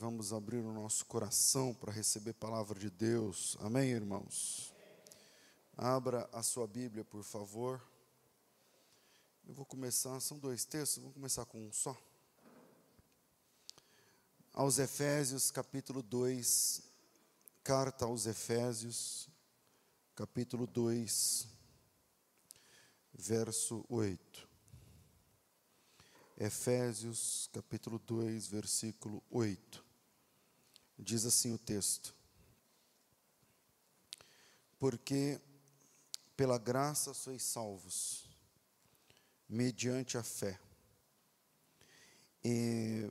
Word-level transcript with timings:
Vamos 0.00 0.32
abrir 0.32 0.64
o 0.64 0.72
nosso 0.72 1.04
coração 1.04 1.74
para 1.74 1.92
receber 1.92 2.30
a 2.30 2.34
palavra 2.34 2.80
de 2.80 2.88
Deus. 2.88 3.54
Amém, 3.60 3.90
irmãos? 3.90 4.72
Abra 5.76 6.26
a 6.32 6.42
sua 6.42 6.66
Bíblia, 6.66 7.04
por 7.04 7.22
favor. 7.22 7.86
Eu 9.46 9.52
vou 9.52 9.66
começar, 9.66 10.18
são 10.20 10.38
dois 10.38 10.64
textos, 10.64 11.02
vou 11.02 11.12
começar 11.12 11.44
com 11.44 11.58
um 11.58 11.70
só. 11.70 11.94
Aos 14.54 14.78
Efésios, 14.78 15.50
capítulo 15.50 16.02
2, 16.02 16.80
carta 17.62 18.06
aos 18.06 18.24
Efésios, 18.24 19.28
capítulo 20.16 20.66
2, 20.66 21.46
verso 23.12 23.84
8. 23.86 24.48
Efésios, 26.38 27.50
capítulo 27.52 27.98
2, 27.98 28.46
versículo 28.46 29.22
8. 29.30 29.89
Diz 31.02 31.24
assim 31.24 31.52
o 31.52 31.58
texto: 31.58 32.14
Porque 34.78 35.40
pela 36.36 36.58
graça 36.58 37.14
sois 37.14 37.42
salvos, 37.42 38.28
mediante 39.48 40.18
a 40.18 40.22
fé. 40.22 40.60
E 42.44 43.10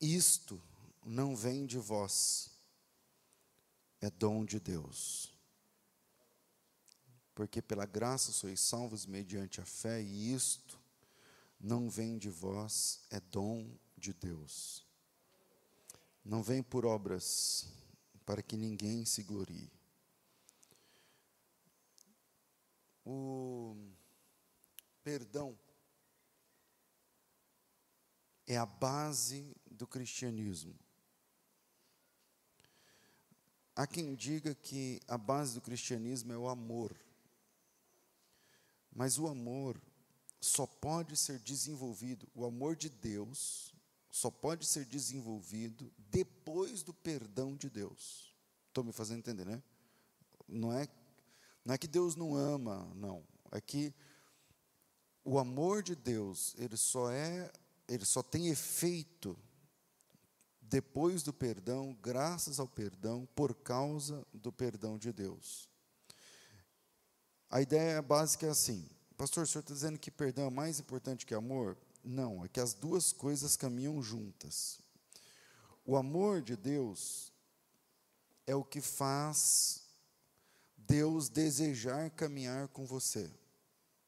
isto 0.00 0.62
não 1.04 1.34
vem 1.34 1.64
de 1.66 1.78
vós, 1.78 2.50
é 4.00 4.10
dom 4.10 4.44
de 4.44 4.60
Deus. 4.60 5.32
Porque 7.34 7.62
pela 7.62 7.86
graça 7.86 8.30
sois 8.30 8.60
salvos 8.60 9.06
mediante 9.06 9.58
a 9.60 9.64
fé, 9.64 10.02
e 10.02 10.34
isto 10.34 10.78
não 11.58 11.88
vem 11.88 12.18
de 12.18 12.28
vós, 12.28 13.00
é 13.10 13.20
dom 13.20 13.74
de 13.96 14.12
Deus. 14.12 14.91
Não 16.24 16.42
vem 16.42 16.62
por 16.62 16.86
obras, 16.86 17.72
para 18.24 18.42
que 18.42 18.56
ninguém 18.56 19.04
se 19.04 19.22
glorie. 19.22 19.70
O 23.04 23.76
perdão 25.02 25.58
é 28.46 28.56
a 28.56 28.64
base 28.64 29.56
do 29.70 29.86
cristianismo. 29.86 30.78
Há 33.74 33.86
quem 33.86 34.14
diga 34.14 34.54
que 34.54 35.00
a 35.08 35.16
base 35.16 35.54
do 35.54 35.60
cristianismo 35.60 36.32
é 36.32 36.38
o 36.38 36.48
amor. 36.48 36.94
Mas 38.94 39.18
o 39.18 39.26
amor 39.26 39.80
só 40.40 40.66
pode 40.66 41.16
ser 41.16 41.38
desenvolvido, 41.38 42.28
o 42.34 42.44
amor 42.44 42.76
de 42.76 42.90
Deus 42.90 43.71
só 44.12 44.30
pode 44.30 44.66
ser 44.66 44.84
desenvolvido 44.84 45.90
depois 45.96 46.82
do 46.82 46.92
perdão 46.92 47.56
de 47.56 47.70
Deus. 47.70 48.36
Estou 48.68 48.84
me 48.84 48.92
fazendo 48.92 49.20
entender, 49.20 49.46
né? 49.46 49.62
Não 50.46 50.70
é, 50.70 50.86
não 51.64 51.74
é 51.74 51.78
que 51.78 51.88
Deus 51.88 52.14
não 52.14 52.36
ama, 52.36 52.92
não. 52.94 53.24
É 53.50 53.58
que 53.58 53.94
o 55.24 55.38
amor 55.38 55.82
de 55.82 55.96
Deus, 55.96 56.54
ele 56.58 56.76
só 56.76 57.10
é, 57.10 57.50
ele 57.88 58.04
só 58.04 58.22
tem 58.22 58.48
efeito 58.48 59.34
depois 60.60 61.22
do 61.22 61.32
perdão, 61.32 61.96
graças 62.02 62.60
ao 62.60 62.68
perdão, 62.68 63.26
por 63.34 63.54
causa 63.54 64.26
do 64.32 64.52
perdão 64.52 64.98
de 64.98 65.10
Deus. 65.10 65.70
A 67.48 67.62
ideia 67.62 68.02
básica 68.02 68.46
é 68.46 68.50
assim: 68.50 68.86
Pastor, 69.16 69.44
o 69.44 69.46
senhor 69.46 69.62
está 69.62 69.72
dizendo 69.72 69.98
que 69.98 70.10
perdão 70.10 70.48
é 70.48 70.50
mais 70.50 70.78
importante 70.78 71.24
que 71.24 71.34
amor? 71.34 71.78
Não, 72.04 72.44
é 72.44 72.48
que 72.48 72.60
as 72.60 72.74
duas 72.74 73.12
coisas 73.12 73.56
caminham 73.56 74.02
juntas. 74.02 74.78
O 75.84 75.96
amor 75.96 76.42
de 76.42 76.56
Deus 76.56 77.32
é 78.46 78.54
o 78.54 78.64
que 78.64 78.80
faz 78.80 79.82
Deus 80.76 81.28
desejar 81.28 82.10
caminhar 82.10 82.68
com 82.68 82.84
você. 82.84 83.30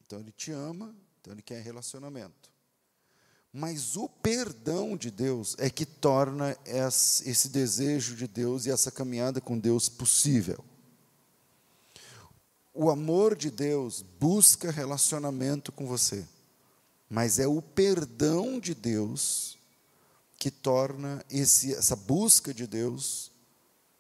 Então, 0.05 0.21
Ele 0.21 0.33
te 0.33 0.51
ama, 0.51 0.95
então 1.21 1.33
Ele 1.33 1.43
quer 1.43 1.63
relacionamento. 1.63 2.53
Mas 3.53 3.97
o 3.97 4.09
perdão 4.09 4.97
de 4.97 5.13
Deus 5.13 5.55
é 5.59 5.71
que 5.71 5.87
torna 5.87 6.57
esse 6.67 7.49
desejo 7.49 8.17
de 8.17 8.27
Deus 8.27 8.67
e 8.67 8.71
essa 8.71 8.91
caminhada 8.91 9.41
com 9.41 9.57
Deus 9.57 9.89
possível. 9.89 10.65
O 12.73 12.91
amor 12.91 13.37
de 13.37 13.53
Deus 13.53 14.03
busca 14.03 14.73
relacionamento 14.73 15.71
com 15.71 15.87
você, 15.87 16.27
mas 17.15 17.39
é 17.39 17.47
o 17.47 17.63
perdão 17.63 18.59
de 18.59 18.75
Deus 18.75 19.57
que 20.37 20.51
torna 20.51 21.25
esse, 21.31 21.73
essa 21.73 21.95
busca 21.95 22.53
de 22.53 22.67
Deus 22.67 23.31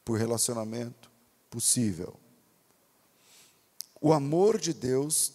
por 0.04 0.18
relacionamento 0.18 1.08
possível. 1.48 2.18
O 4.00 4.12
amor 4.12 4.58
de 4.58 4.74
Deus 4.74 5.32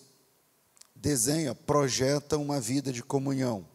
desenha, 0.94 1.56
projeta 1.56 2.38
uma 2.38 2.60
vida 2.60 2.92
de 2.92 3.02
comunhão, 3.02 3.66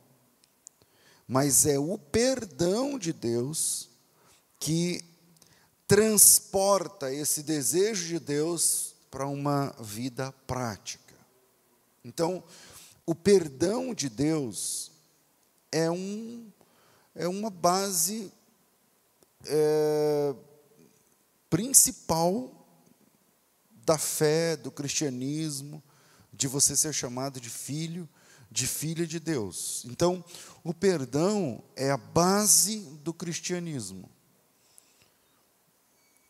mas 1.26 1.64
é 1.64 1.78
o 1.78 1.96
perdão 1.96 2.98
de 2.98 3.10
Deus 3.10 3.88
que 4.60 5.02
transporta 5.88 7.10
esse 7.10 7.42
desejo 7.42 8.06
de 8.06 8.18
Deus 8.18 8.94
para 9.10 9.26
uma 9.26 9.74
vida 9.80 10.30
prática. 10.46 11.14
Então, 12.04 12.44
o 13.06 13.14
perdão 13.14 13.94
de 13.94 14.08
Deus 14.08 14.90
é, 15.70 15.90
um, 15.90 16.50
é 17.14 17.28
uma 17.28 17.50
base 17.50 18.32
é, 19.46 20.34
principal 21.50 22.50
da 23.84 23.98
fé, 23.98 24.56
do 24.56 24.70
cristianismo, 24.70 25.82
de 26.32 26.48
você 26.48 26.76
ser 26.76 26.92
chamado 26.92 27.40
de 27.40 27.50
filho, 27.50 28.08
de 28.50 28.66
filha 28.66 29.06
de 29.06 29.20
Deus. 29.20 29.84
Então, 29.86 30.24
o 30.62 30.72
perdão 30.72 31.62
é 31.76 31.90
a 31.90 31.96
base 31.96 32.80
do 33.02 33.12
cristianismo. 33.12 34.08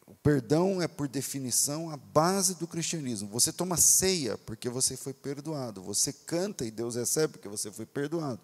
O 0.06 0.14
perdão 0.14 0.82
é, 0.82 0.86
por 0.86 1.08
definição, 1.08 1.88
a 1.88 1.96
base 1.96 2.56
do 2.56 2.66
cristianismo. 2.66 3.28
Você 3.30 3.52
toma 3.52 3.76
ceia 3.76 4.36
porque 4.36 4.68
você 4.68 4.96
foi 4.96 5.14
perdoado. 5.14 5.82
Você 5.82 6.12
canta 6.12 6.64
e 6.64 6.70
Deus 6.70 6.94
recebe 6.94 7.34
porque 7.34 7.48
você 7.48 7.72
foi 7.72 7.86
perdoado. 7.86 8.40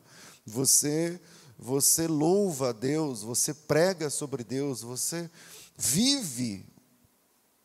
Você, 0.46 1.20
você 1.58 2.06
louva 2.06 2.70
a 2.70 2.72
Deus, 2.72 3.22
você 3.22 3.52
prega 3.52 4.08
sobre 4.08 4.42
Deus, 4.42 4.80
você 4.80 5.30
vive 5.76 6.66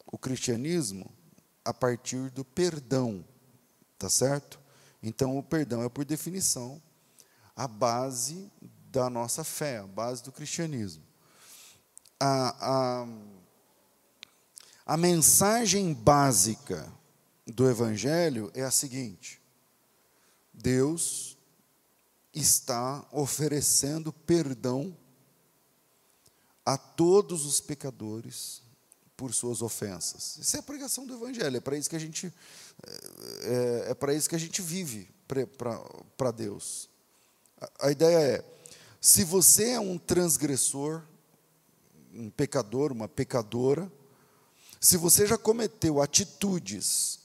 o 0.05 0.17
cristianismo 0.17 1.09
a 1.63 1.73
partir 1.73 2.29
do 2.31 2.43
perdão. 2.43 3.25
Tá 3.97 4.09
certo? 4.09 4.59
Então, 5.01 5.37
o 5.37 5.43
perdão 5.43 5.83
é, 5.83 5.87
por 5.87 6.03
definição, 6.03 6.81
a 7.55 7.67
base 7.67 8.51
da 8.91 9.09
nossa 9.09 9.43
fé, 9.43 9.77
a 9.77 9.87
base 9.87 10.21
do 10.21 10.31
cristianismo. 10.31 11.03
A, 12.19 12.55
a, 12.59 13.07
a 14.85 14.95
mensagem 14.95 15.93
básica 15.93 16.91
do 17.47 17.67
Evangelho 17.67 18.51
é 18.53 18.61
a 18.61 18.69
seguinte: 18.69 19.41
Deus 20.53 21.37
está 22.33 23.03
oferecendo 23.11 24.13
perdão 24.13 24.95
a 26.63 26.77
todos 26.77 27.45
os 27.45 27.59
pecadores 27.59 28.61
por 29.17 29.33
suas 29.33 29.61
ofensas. 29.61 30.37
Isso 30.37 30.55
é 30.55 30.59
a 30.59 30.63
pregação 30.63 31.05
do 31.05 31.15
Evangelho, 31.15 31.57
é 31.57 31.61
para 31.61 31.77
isso 31.77 31.89
que 31.89 31.95
a 31.95 31.99
gente 31.99 32.31
é, 33.41 33.91
é 33.91 33.93
para 33.93 34.13
isso 34.13 34.29
que 34.29 34.35
a 34.35 34.39
gente 34.39 34.61
vive 34.61 35.09
para 36.17 36.31
Deus. 36.31 36.89
A, 37.59 37.87
a 37.87 37.91
ideia 37.91 38.17
é: 38.17 38.45
se 39.01 39.23
você 39.23 39.71
é 39.71 39.79
um 39.79 39.97
transgressor, 39.97 41.01
um 42.13 42.29
pecador, 42.29 42.91
uma 42.91 43.07
pecadora, 43.07 43.91
se 44.79 44.97
você 44.97 45.25
já 45.25 45.37
cometeu 45.37 46.01
atitudes 46.01 47.19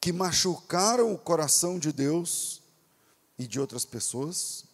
que 0.00 0.12
machucaram 0.12 1.12
o 1.12 1.18
coração 1.18 1.78
de 1.78 1.92
Deus 1.92 2.60
e 3.38 3.46
de 3.46 3.58
outras 3.58 3.84
pessoas, 3.84 4.64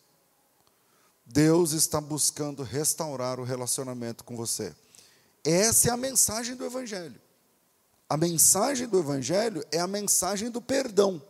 Deus 1.24 1.72
está 1.72 2.00
buscando 2.00 2.62
restaurar 2.64 3.38
o 3.38 3.44
relacionamento 3.44 4.24
com 4.24 4.36
você. 4.36 4.74
Essa 5.44 5.88
é 5.88 5.92
a 5.92 5.96
mensagem 5.96 6.56
do 6.56 6.64
Evangelho. 6.64 7.20
A 8.08 8.16
mensagem 8.16 8.88
do 8.88 8.98
Evangelho 8.98 9.64
é 9.70 9.78
a 9.78 9.86
mensagem 9.86 10.50
do 10.50 10.60
perdão. 10.60 11.22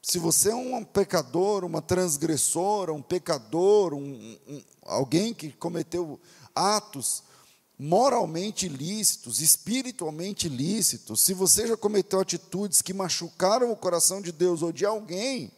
Se 0.00 0.18
você 0.18 0.50
é 0.50 0.54
um 0.54 0.82
pecador, 0.82 1.64
uma 1.64 1.82
transgressora, 1.82 2.94
um 2.94 3.02
pecador, 3.02 3.92
um, 3.92 4.38
um, 4.48 4.64
alguém 4.82 5.34
que 5.34 5.52
cometeu 5.52 6.18
atos 6.54 7.22
moralmente 7.78 8.66
ilícitos, 8.66 9.40
espiritualmente 9.40 10.48
ilícitos, 10.48 11.20
se 11.20 11.32
você 11.32 11.66
já 11.66 11.76
cometeu 11.76 12.18
atitudes 12.18 12.82
que 12.82 12.92
machucaram 12.92 13.70
o 13.70 13.76
coração 13.76 14.20
de 14.20 14.32
Deus 14.32 14.62
ou 14.62 14.72
de 14.72 14.84
alguém, 14.84 15.52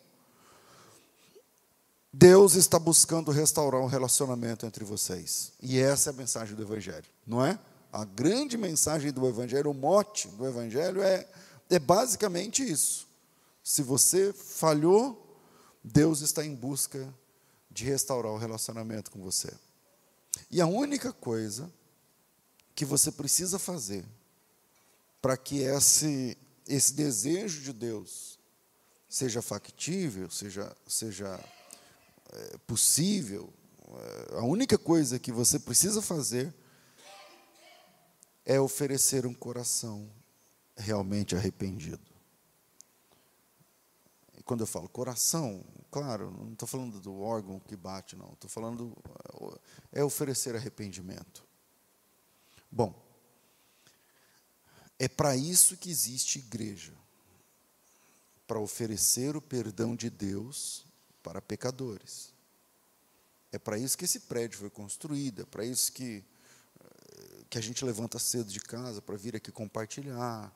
Deus 2.12 2.54
está 2.54 2.78
buscando 2.78 3.30
restaurar 3.30 3.80
um 3.80 3.86
relacionamento 3.86 4.66
entre 4.66 4.84
vocês. 4.84 5.52
E 5.62 5.78
essa 5.78 6.10
é 6.10 6.12
a 6.12 6.16
mensagem 6.16 6.54
do 6.54 6.62
Evangelho, 6.62 7.06
não 7.26 7.44
é? 7.44 7.58
A 7.92 8.04
grande 8.04 8.58
mensagem 8.58 9.10
do 9.12 9.26
Evangelho, 9.26 9.70
o 9.70 9.74
mote 9.74 10.28
do 10.28 10.46
Evangelho 10.46 11.02
é, 11.02 11.26
é 11.70 11.78
basicamente 11.78 12.68
isso. 12.68 13.08
Se 13.62 13.82
você 13.82 14.32
falhou, 14.32 15.38
Deus 15.82 16.20
está 16.20 16.44
em 16.44 16.54
busca 16.54 17.12
de 17.70 17.84
restaurar 17.84 18.32
o 18.32 18.38
relacionamento 18.38 19.10
com 19.10 19.20
você. 19.20 19.52
E 20.50 20.60
a 20.60 20.66
única 20.66 21.12
coisa 21.12 21.70
que 22.80 22.84
você 22.86 23.12
precisa 23.12 23.58
fazer 23.58 24.06
para 25.20 25.36
que 25.36 25.58
esse, 25.58 26.34
esse 26.66 26.94
desejo 26.94 27.60
de 27.60 27.74
Deus 27.74 28.38
seja 29.06 29.42
factível, 29.42 30.30
seja, 30.30 30.74
seja 30.86 31.38
é, 32.32 32.56
possível, 32.66 33.52
é, 33.86 34.38
a 34.38 34.44
única 34.44 34.78
coisa 34.78 35.18
que 35.18 35.30
você 35.30 35.58
precisa 35.58 36.00
fazer 36.00 36.54
é 38.46 38.58
oferecer 38.58 39.26
um 39.26 39.34
coração 39.34 40.10
realmente 40.74 41.36
arrependido. 41.36 42.10
E 44.38 44.42
quando 44.42 44.62
eu 44.62 44.66
falo 44.66 44.88
coração, 44.88 45.62
claro, 45.90 46.30
não 46.30 46.54
estou 46.54 46.66
falando 46.66 46.98
do 46.98 47.20
órgão 47.20 47.60
que 47.60 47.76
bate, 47.76 48.16
não. 48.16 48.32
Estou 48.32 48.48
falando 48.48 48.96
é 49.92 50.02
oferecer 50.02 50.56
arrependimento. 50.56 51.49
Bom, 52.70 52.94
é 54.98 55.08
para 55.08 55.34
isso 55.36 55.76
que 55.76 55.90
existe 55.90 56.38
igreja 56.38 56.92
para 58.46 58.60
oferecer 58.60 59.36
o 59.36 59.42
perdão 59.42 59.96
de 59.96 60.10
Deus 60.10 60.84
para 61.22 61.40
pecadores. 61.40 62.32
É 63.52 63.58
para 63.58 63.78
isso 63.78 63.96
que 63.98 64.04
esse 64.04 64.20
prédio 64.20 64.58
foi 64.58 64.70
construído, 64.70 65.42
é 65.42 65.44
para 65.44 65.64
isso 65.64 65.92
que, 65.92 66.24
eh, 66.80 67.44
que 67.48 67.58
a 67.58 67.60
gente 67.60 67.84
levanta 67.84 68.18
cedo 68.18 68.52
de 68.52 68.60
casa 68.60 69.02
para 69.02 69.16
vir 69.16 69.34
aqui 69.34 69.50
compartilhar, 69.50 70.52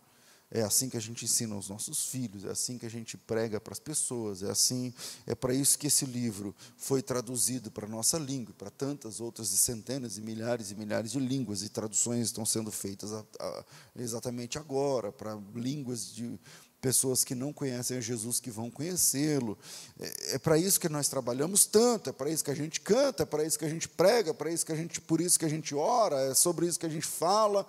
é 0.54 0.62
assim 0.62 0.88
que 0.88 0.96
a 0.96 1.00
gente 1.00 1.24
ensina 1.24 1.52
aos 1.56 1.68
nossos 1.68 2.06
filhos, 2.06 2.44
é 2.44 2.50
assim 2.50 2.78
que 2.78 2.86
a 2.86 2.88
gente 2.90 3.16
prega 3.16 3.60
para 3.60 3.72
as 3.72 3.80
pessoas, 3.80 4.40
é 4.44 4.50
assim, 4.50 4.94
é 5.26 5.34
para 5.34 5.52
isso 5.52 5.76
que 5.76 5.88
esse 5.88 6.06
livro 6.06 6.54
foi 6.76 7.02
traduzido 7.02 7.72
para 7.72 7.86
a 7.86 7.88
nossa 7.88 8.16
língua, 8.18 8.54
para 8.56 8.70
tantas 8.70 9.20
outras 9.20 9.48
centenas 9.48 10.16
e 10.16 10.20
milhares 10.20 10.70
e 10.70 10.76
milhares 10.76 11.10
de 11.10 11.18
línguas, 11.18 11.62
e 11.62 11.68
traduções 11.68 12.26
estão 12.26 12.46
sendo 12.46 12.70
feitas 12.70 13.12
a, 13.12 13.24
a, 13.40 13.64
exatamente 13.96 14.56
agora, 14.56 15.10
para 15.10 15.36
línguas 15.56 16.14
de 16.14 16.38
pessoas 16.80 17.24
que 17.24 17.34
não 17.34 17.52
conhecem 17.52 18.00
Jesus 18.00 18.38
que 18.38 18.50
vão 18.50 18.70
conhecê-lo. 18.70 19.58
É, 19.98 20.34
é 20.34 20.38
para 20.38 20.56
isso 20.56 20.78
que 20.78 20.88
nós 20.88 21.08
trabalhamos 21.08 21.66
tanto, 21.66 22.10
é 22.10 22.12
para 22.12 22.30
isso 22.30 22.44
que 22.44 22.50
a 22.52 22.54
gente 22.54 22.80
canta, 22.80 23.24
é 23.24 23.26
para 23.26 23.44
isso 23.44 23.58
que 23.58 23.64
a 23.64 23.68
gente 23.68 23.88
prega, 23.88 24.30
é 24.30 24.34
para 24.34 24.52
isso 24.52 24.64
que 24.64 24.72
a 24.72 24.76
gente, 24.76 25.00
por 25.00 25.20
isso 25.20 25.36
que 25.36 25.46
a 25.46 25.48
gente 25.48 25.74
ora, 25.74 26.20
é 26.30 26.34
sobre 26.34 26.66
isso 26.66 26.78
que 26.78 26.86
a 26.86 26.90
gente 26.90 27.06
fala. 27.06 27.66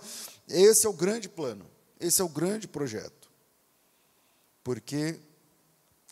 Esse 0.47 0.85
é 0.85 0.89
o 0.89 0.93
grande 0.93 1.27
plano. 1.27 1.65
Esse 1.99 2.21
é 2.21 2.23
o 2.23 2.29
grande 2.29 2.67
projeto. 2.67 3.29
Porque 4.63 5.19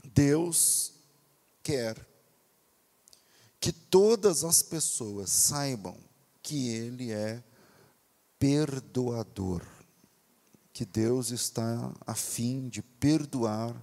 Deus 0.04 0.94
quer 1.62 2.06
que 3.60 3.72
todas 3.72 4.44
as 4.44 4.62
pessoas 4.62 5.30
saibam 5.30 5.98
que 6.42 6.68
Ele 6.70 7.12
é 7.12 7.42
perdoador. 8.38 9.66
Que 10.74 10.86
Deus 10.86 11.32
está 11.32 11.94
a 12.06 12.14
fim 12.14 12.68
de 12.68 12.82
perdoar 12.82 13.76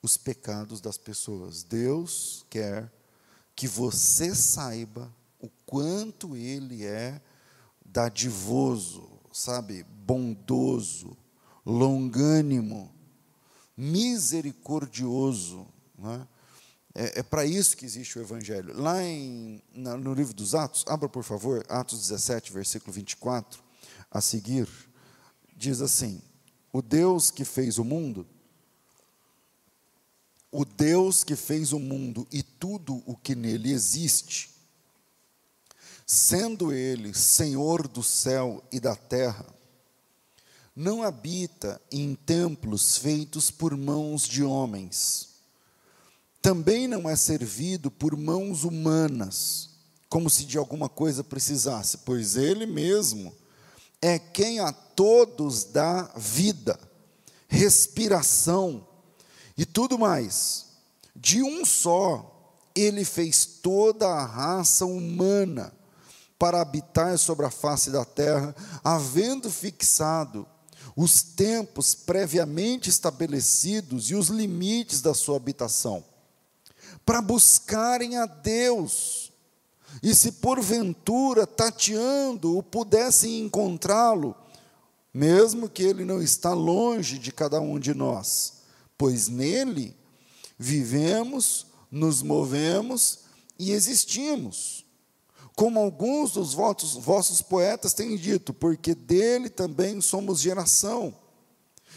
os 0.00 0.16
pecados 0.16 0.80
das 0.80 0.96
pessoas. 0.96 1.62
Deus 1.62 2.46
quer 2.48 2.92
que 3.54 3.66
você 3.66 4.34
saiba 4.34 5.12
o 5.40 5.48
quanto 5.66 6.36
Ele 6.36 6.84
é 6.84 7.20
dadivoso, 7.84 9.11
sabe, 9.32 9.84
bondoso, 9.84 11.16
longânimo, 11.64 12.92
misericordioso. 13.76 15.66
Né? 15.98 16.28
É, 16.94 17.20
é 17.20 17.22
para 17.22 17.44
isso 17.44 17.76
que 17.76 17.84
existe 17.84 18.18
o 18.18 18.22
Evangelho. 18.22 18.78
Lá 18.78 19.02
em, 19.02 19.62
na, 19.74 19.96
no 19.96 20.12
livro 20.12 20.34
dos 20.34 20.54
Atos, 20.54 20.84
abra 20.86 21.08
por 21.08 21.24
favor, 21.24 21.64
Atos 21.68 22.00
17, 22.00 22.52
versículo 22.52 22.92
24, 22.92 23.62
a 24.10 24.20
seguir, 24.20 24.68
diz 25.56 25.80
assim: 25.80 26.20
O 26.72 26.82
Deus 26.82 27.30
que 27.30 27.44
fez 27.44 27.78
o 27.78 27.84
mundo, 27.84 28.26
o 30.50 30.66
Deus 30.66 31.24
que 31.24 31.34
fez 31.34 31.72
o 31.72 31.78
mundo 31.78 32.26
e 32.30 32.42
tudo 32.42 33.02
o 33.06 33.16
que 33.16 33.34
nele 33.34 33.72
existe, 33.72 34.51
sendo 36.12 36.74
Ele 36.74 37.14
Senhor 37.14 37.88
do 37.88 38.02
céu 38.02 38.62
e 38.70 38.78
da 38.78 38.94
terra, 38.94 39.46
não 40.76 41.02
habita 41.02 41.80
em 41.90 42.14
templos 42.14 42.98
feitos 42.98 43.50
por 43.50 43.74
mãos 43.78 44.28
de 44.28 44.44
homens. 44.44 45.28
Também 46.42 46.86
não 46.86 47.08
é 47.08 47.16
servido 47.16 47.90
por 47.90 48.14
mãos 48.14 48.62
humanas, 48.62 49.70
como 50.06 50.28
se 50.28 50.44
de 50.44 50.58
alguma 50.58 50.86
coisa 50.86 51.24
precisasse, 51.24 51.96
pois 52.04 52.36
Ele 52.36 52.66
mesmo 52.66 53.34
é 54.02 54.18
quem 54.18 54.60
a 54.60 54.70
todos 54.70 55.64
dá 55.64 56.12
vida, 56.14 56.78
respiração 57.48 58.86
e 59.56 59.64
tudo 59.64 59.98
mais. 59.98 60.66
De 61.16 61.42
um 61.42 61.64
só, 61.64 62.54
Ele 62.74 63.02
fez 63.02 63.46
toda 63.46 64.06
a 64.08 64.26
raça 64.26 64.84
humana 64.84 65.72
para 66.42 66.60
habitar 66.60 67.16
sobre 67.20 67.46
a 67.46 67.50
face 67.52 67.88
da 67.88 68.04
terra, 68.04 68.52
havendo 68.82 69.48
fixado 69.48 70.44
os 70.96 71.22
tempos 71.22 71.94
previamente 71.94 72.90
estabelecidos 72.90 74.10
e 74.10 74.16
os 74.16 74.26
limites 74.26 75.00
da 75.00 75.14
sua 75.14 75.36
habitação, 75.36 76.04
para 77.06 77.22
buscarem 77.22 78.16
a 78.16 78.26
Deus, 78.26 79.30
e 80.02 80.12
se 80.16 80.32
porventura, 80.32 81.46
tateando, 81.46 82.58
o 82.58 82.60
pudessem 82.60 83.42
encontrá-lo, 83.42 84.34
mesmo 85.14 85.68
que 85.68 85.84
ele 85.84 86.04
não 86.04 86.20
está 86.20 86.52
longe 86.52 87.20
de 87.20 87.30
cada 87.30 87.60
um 87.60 87.78
de 87.78 87.94
nós, 87.94 88.54
pois 88.98 89.28
nele 89.28 89.96
vivemos, 90.58 91.68
nos 91.88 92.20
movemos 92.20 93.20
e 93.56 93.70
existimos 93.70 94.81
como 95.54 95.78
alguns 95.78 96.32
dos 96.32 96.54
vossos, 96.54 96.94
vossos 96.94 97.42
poetas 97.42 97.92
têm 97.92 98.16
dito, 98.16 98.54
porque 98.54 98.94
dele 98.94 99.48
também 99.48 100.00
somos 100.00 100.40
geração. 100.40 101.14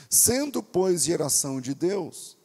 Sendo, 0.09 0.61
pois, 0.61 1.03
geração 1.03 1.61
de 1.61 1.73
Deus, 1.73 2.37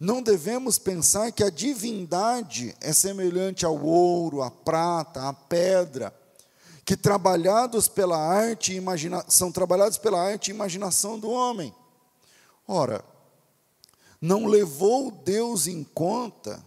não 0.00 0.22
devemos 0.22 0.78
pensar 0.78 1.32
que 1.32 1.42
a 1.42 1.50
divindade 1.50 2.74
é 2.80 2.92
semelhante 2.92 3.64
ao 3.64 3.82
ouro, 3.82 4.42
à 4.42 4.50
prata, 4.50 5.28
à 5.28 5.32
pedra, 5.32 6.14
que 6.84 6.96
trabalhados 6.96 7.86
pela 7.86 8.16
arte 8.16 8.74
imagina, 8.74 9.24
são 9.28 9.52
trabalhados 9.52 9.98
pela 9.98 10.20
arte 10.20 10.48
e 10.48 10.54
imaginação 10.54 11.18
do 11.18 11.30
homem. 11.30 11.74
Ora, 12.66 13.04
não 14.20 14.46
levou 14.46 15.10
Deus 15.10 15.66
em 15.66 15.84
conta 15.84 16.64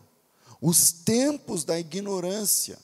os 0.62 0.92
tempos 0.92 1.64
da 1.64 1.80
ignorância 1.80 2.78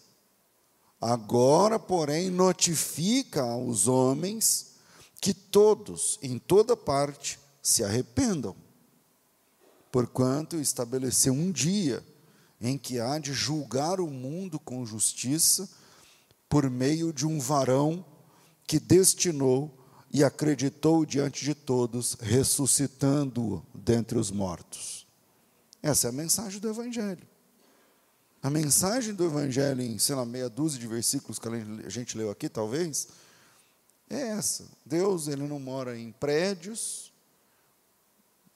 Agora, 1.00 1.78
porém, 1.78 2.30
notifica 2.30 3.42
aos 3.42 3.88
homens 3.88 4.78
que 5.22 5.34
todos, 5.34 6.18
em 6.22 6.40
toda 6.40 6.76
parte, 6.76 7.40
se 7.62 7.84
arrependam, 7.84 8.56
porquanto 9.92 10.58
estabeleceu 10.58 11.34
um 11.34 11.52
dia 11.52 12.04
em 12.60 12.78
que 12.78 13.00
há 13.00 13.20
de 13.20 13.34
julgar 13.34 14.00
o 14.00 14.08
mundo 14.08 14.60
com 14.60 14.86
justiça 14.86 15.70
por 16.50 16.70
meio 16.70 17.14
de 17.14 17.28
um 17.28 17.40
varão 17.40 18.04
que 18.66 18.80
destinou 18.80 19.78
e 20.12 20.24
acreditou 20.24 21.06
diante 21.06 21.44
de 21.44 21.54
todos, 21.54 22.16
ressuscitando-o 22.20 23.64
dentre 23.74 24.18
os 24.18 24.32
mortos. 24.32 25.06
Essa 25.84 26.08
é 26.08 26.10
a 26.10 26.14
mensagem 26.14 26.60
do 26.60 26.70
Evangelho. 26.70 27.28
A 28.48 28.50
mensagem 28.50 29.14
do 29.14 29.26
Evangelho, 29.26 29.82
em, 29.82 30.00
sei 30.00 30.16
lá, 30.16 30.26
meia 30.26 30.50
dúzia 30.50 30.80
de 30.80 30.88
versículos 30.88 31.38
que 31.38 31.50
a 31.50 31.90
gente 31.90 32.18
leu 32.18 32.32
aqui, 32.32 32.48
talvez, 32.48 33.10
é 34.10 34.30
essa. 34.30 34.64
Deus, 34.86 35.28
ele 35.28 35.46
não 35.46 35.60
mora 35.60 36.00
em 36.00 36.14
prédios. 36.14 37.12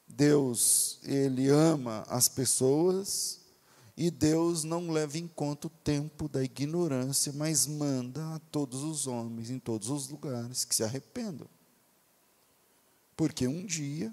Deus, 0.08 0.98
ele 1.04 1.50
ama 1.50 2.06
as 2.08 2.26
pessoas. 2.26 3.40
E 3.94 4.10
Deus 4.10 4.64
não 4.64 4.90
leva 4.90 5.18
em 5.18 5.28
conta 5.28 5.66
o 5.66 5.70
tempo 5.84 6.26
da 6.26 6.42
ignorância, 6.42 7.30
mas 7.30 7.66
manda 7.66 8.36
a 8.36 8.38
todos 8.50 8.82
os 8.82 9.06
homens, 9.06 9.50
em 9.50 9.58
todos 9.58 9.90
os 9.90 10.08
lugares, 10.08 10.64
que 10.64 10.74
se 10.74 10.82
arrependam. 10.82 11.46
Porque 13.14 13.46
um 13.46 13.66
dia 13.66 14.10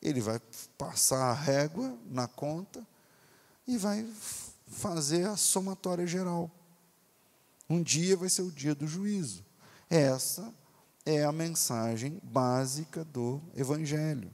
ele 0.00 0.22
vai 0.22 0.40
passar 0.78 1.24
a 1.24 1.34
régua 1.34 1.94
na 2.06 2.26
conta 2.26 2.82
e 3.68 3.76
vai 3.76 4.02
fazer 4.66 5.26
a 5.26 5.36
somatória 5.36 6.06
geral. 6.06 6.50
Um 7.68 7.82
dia 7.82 8.16
vai 8.16 8.28
ser 8.28 8.42
o 8.42 8.52
dia 8.52 8.74
do 8.74 8.86
juízo. 8.86 9.44
Essa 9.88 10.52
é 11.04 11.24
a 11.24 11.32
mensagem 11.32 12.20
básica 12.22 13.04
do 13.04 13.40
Evangelho. 13.54 14.32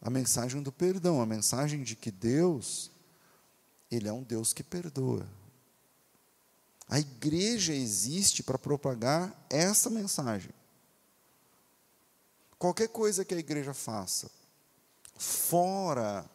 A 0.00 0.10
mensagem 0.10 0.62
do 0.62 0.70
perdão, 0.70 1.20
a 1.20 1.26
mensagem 1.26 1.82
de 1.82 1.96
que 1.96 2.10
Deus, 2.10 2.90
Ele 3.90 4.08
é 4.08 4.12
um 4.12 4.22
Deus 4.22 4.52
que 4.52 4.62
perdoa. 4.62 5.26
A 6.88 7.00
igreja 7.00 7.72
existe 7.72 8.42
para 8.42 8.58
propagar 8.58 9.46
essa 9.48 9.88
mensagem. 9.88 10.50
Qualquer 12.58 12.88
coisa 12.88 13.24
que 13.24 13.34
a 13.34 13.38
igreja 13.38 13.72
faça 13.72 14.30
fora 15.16 16.28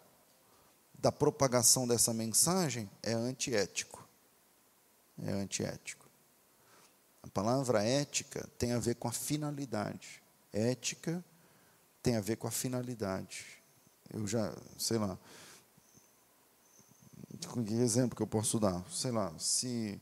da 1.01 1.11
propagação 1.11 1.87
dessa 1.87 2.13
mensagem 2.13 2.89
é 3.01 3.13
antiético. 3.13 4.07
É 5.23 5.31
antiético. 5.31 6.07
A 7.23 7.27
palavra 7.27 7.83
ética 7.83 8.47
tem 8.57 8.73
a 8.73 8.79
ver 8.79 8.95
com 8.95 9.07
a 9.07 9.11
finalidade. 9.11 10.21
Ética 10.51 11.23
tem 12.01 12.15
a 12.15 12.21
ver 12.21 12.37
com 12.37 12.47
a 12.47 12.51
finalidade. 12.51 13.45
Eu 14.11 14.25
já, 14.27 14.53
sei 14.77 14.97
lá, 14.97 15.17
que 17.65 17.73
exemplo 17.75 18.15
que 18.15 18.21
eu 18.21 18.27
posso 18.27 18.59
dar? 18.59 18.83
Sei 18.91 19.11
lá, 19.11 19.33
se 19.37 20.01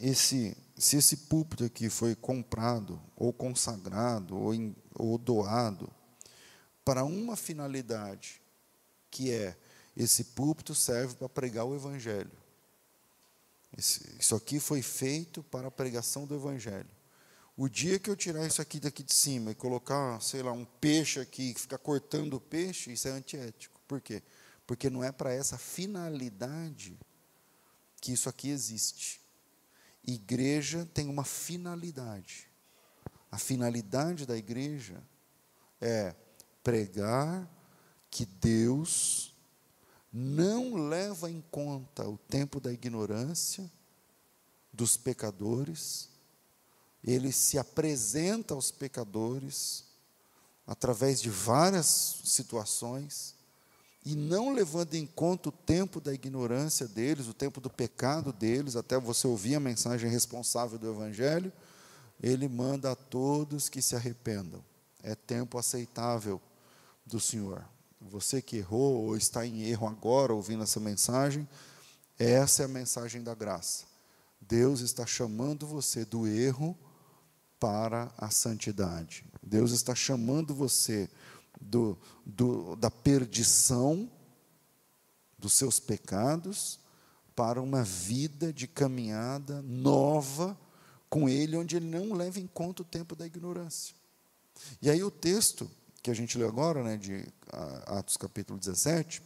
esse, 0.00 0.56
se 0.76 0.96
esse 0.96 1.16
púlpito 1.16 1.64
aqui 1.64 1.88
foi 1.88 2.14
comprado, 2.14 3.00
ou 3.16 3.32
consagrado, 3.32 4.36
ou, 4.36 4.54
in, 4.54 4.74
ou 4.94 5.18
doado, 5.18 5.90
para 6.84 7.04
uma 7.04 7.36
finalidade, 7.36 8.40
que 9.10 9.30
é 9.30 9.56
esse 9.96 10.24
púlpito 10.24 10.74
serve 10.74 11.14
para 11.14 11.28
pregar 11.28 11.64
o 11.64 11.74
Evangelho. 11.74 12.30
Isso 13.76 14.34
aqui 14.34 14.60
foi 14.60 14.82
feito 14.82 15.42
para 15.42 15.68
a 15.68 15.70
pregação 15.70 16.26
do 16.26 16.34
Evangelho. 16.34 16.90
O 17.56 17.68
dia 17.68 17.98
que 17.98 18.08
eu 18.08 18.16
tirar 18.16 18.46
isso 18.46 18.62
aqui 18.62 18.80
daqui 18.80 19.02
de 19.02 19.12
cima 19.12 19.50
e 19.50 19.54
colocar, 19.54 20.20
sei 20.20 20.42
lá, 20.42 20.52
um 20.52 20.64
peixe 20.64 21.20
aqui, 21.20 21.54
ficar 21.54 21.78
cortando 21.78 22.34
o 22.34 22.40
peixe, 22.40 22.92
isso 22.92 23.08
é 23.08 23.10
antiético. 23.10 23.80
Por 23.86 24.00
quê? 24.00 24.22
Porque 24.66 24.88
não 24.88 25.04
é 25.04 25.12
para 25.12 25.32
essa 25.32 25.58
finalidade 25.58 26.98
que 28.00 28.12
isso 28.12 28.28
aqui 28.28 28.48
existe. 28.48 29.20
Igreja 30.04 30.88
tem 30.92 31.08
uma 31.08 31.24
finalidade. 31.24 32.48
A 33.30 33.38
finalidade 33.38 34.26
da 34.26 34.36
igreja 34.36 35.02
é 35.80 36.14
pregar 36.62 37.48
que 38.10 38.26
Deus 38.26 39.31
não 40.12 40.74
leva 40.88 41.30
em 41.30 41.42
conta 41.50 42.06
o 42.06 42.18
tempo 42.18 42.60
da 42.60 42.72
ignorância 42.72 43.70
dos 44.72 44.96
pecadores, 44.96 46.08
ele 47.02 47.32
se 47.32 47.58
apresenta 47.58 48.54
aos 48.54 48.70
pecadores 48.70 49.84
através 50.66 51.20
de 51.20 51.30
várias 51.30 52.20
situações 52.24 53.34
e 54.04 54.14
não 54.14 54.52
levando 54.52 54.94
em 54.94 55.06
conta 55.06 55.48
o 55.48 55.52
tempo 55.52 56.00
da 56.00 56.12
ignorância 56.12 56.88
deles, 56.88 57.28
o 57.28 57.34
tempo 57.34 57.60
do 57.60 57.70
pecado 57.70 58.32
deles, 58.32 58.74
até 58.74 58.98
você 58.98 59.26
ouvir 59.26 59.54
a 59.54 59.60
mensagem 59.60 60.10
responsável 60.10 60.78
do 60.78 60.90
Evangelho, 60.90 61.52
ele 62.20 62.48
manda 62.48 62.92
a 62.92 62.96
todos 62.96 63.68
que 63.68 63.80
se 63.80 63.94
arrependam. 63.94 64.62
É 65.02 65.14
tempo 65.14 65.56
aceitável 65.56 66.40
do 67.06 67.20
Senhor. 67.20 67.64
Você 68.10 68.42
que 68.42 68.56
errou 68.56 69.06
ou 69.06 69.16
está 69.16 69.46
em 69.46 69.62
erro 69.62 69.86
agora 69.86 70.34
ouvindo 70.34 70.62
essa 70.62 70.80
mensagem, 70.80 71.48
essa 72.18 72.62
é 72.62 72.64
a 72.64 72.68
mensagem 72.68 73.22
da 73.22 73.34
graça. 73.34 73.84
Deus 74.40 74.80
está 74.80 75.06
chamando 75.06 75.66
você 75.66 76.04
do 76.04 76.26
erro 76.26 76.76
para 77.58 78.12
a 78.18 78.28
santidade. 78.30 79.24
Deus 79.42 79.70
está 79.70 79.94
chamando 79.94 80.54
você 80.54 81.08
do, 81.60 81.96
do, 82.26 82.76
da 82.76 82.90
perdição 82.90 84.10
dos 85.38 85.52
seus 85.52 85.78
pecados 85.78 86.80
para 87.34 87.62
uma 87.62 87.82
vida 87.82 88.52
de 88.52 88.66
caminhada 88.66 89.62
nova 89.62 90.58
com 91.08 91.28
Ele, 91.28 91.56
onde 91.56 91.76
Ele 91.76 91.86
não 91.86 92.14
leva 92.14 92.40
em 92.40 92.46
conta 92.46 92.82
o 92.82 92.84
tempo 92.86 93.14
da 93.14 93.26
ignorância. 93.26 93.94
E 94.80 94.90
aí 94.90 95.02
o 95.02 95.10
texto 95.10 95.70
que 96.02 96.10
a 96.10 96.14
gente 96.14 96.36
leu 96.36 96.48
agora, 96.48 96.82
né, 96.82 96.96
de 96.96 97.24
Atos 97.86 98.16
capítulo 98.16 98.58
17, 98.58 99.22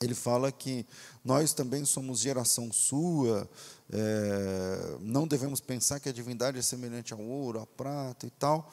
ele 0.00 0.14
fala 0.14 0.52
que 0.52 0.86
nós 1.24 1.52
também 1.52 1.84
somos 1.84 2.20
geração 2.20 2.72
sua, 2.72 3.50
é, 3.90 4.96
não 5.00 5.26
devemos 5.26 5.60
pensar 5.60 5.98
que 5.98 6.08
a 6.08 6.12
divindade 6.12 6.56
é 6.56 6.62
semelhante 6.62 7.12
ao 7.12 7.20
ouro, 7.20 7.60
à 7.60 7.66
prata 7.66 8.26
e 8.26 8.30
tal. 8.30 8.72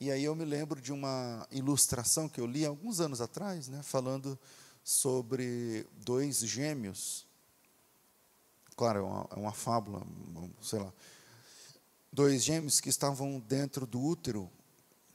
E 0.00 0.10
aí 0.10 0.24
eu 0.24 0.34
me 0.34 0.44
lembro 0.44 0.80
de 0.80 0.90
uma 0.90 1.46
ilustração 1.50 2.28
que 2.28 2.40
eu 2.40 2.46
li 2.46 2.64
alguns 2.64 2.98
anos 2.98 3.20
atrás, 3.20 3.68
né, 3.68 3.82
falando 3.82 4.38
sobre 4.82 5.86
dois 6.02 6.38
gêmeos. 6.38 7.26
Claro, 8.74 9.00
é 9.00 9.02
uma, 9.02 9.28
é 9.32 9.38
uma 9.38 9.52
fábula, 9.52 10.02
sei 10.62 10.78
lá. 10.78 10.92
Dois 12.10 12.42
gêmeos 12.42 12.80
que 12.80 12.88
estavam 12.88 13.38
dentro 13.38 13.86
do 13.86 14.00
útero 14.00 14.50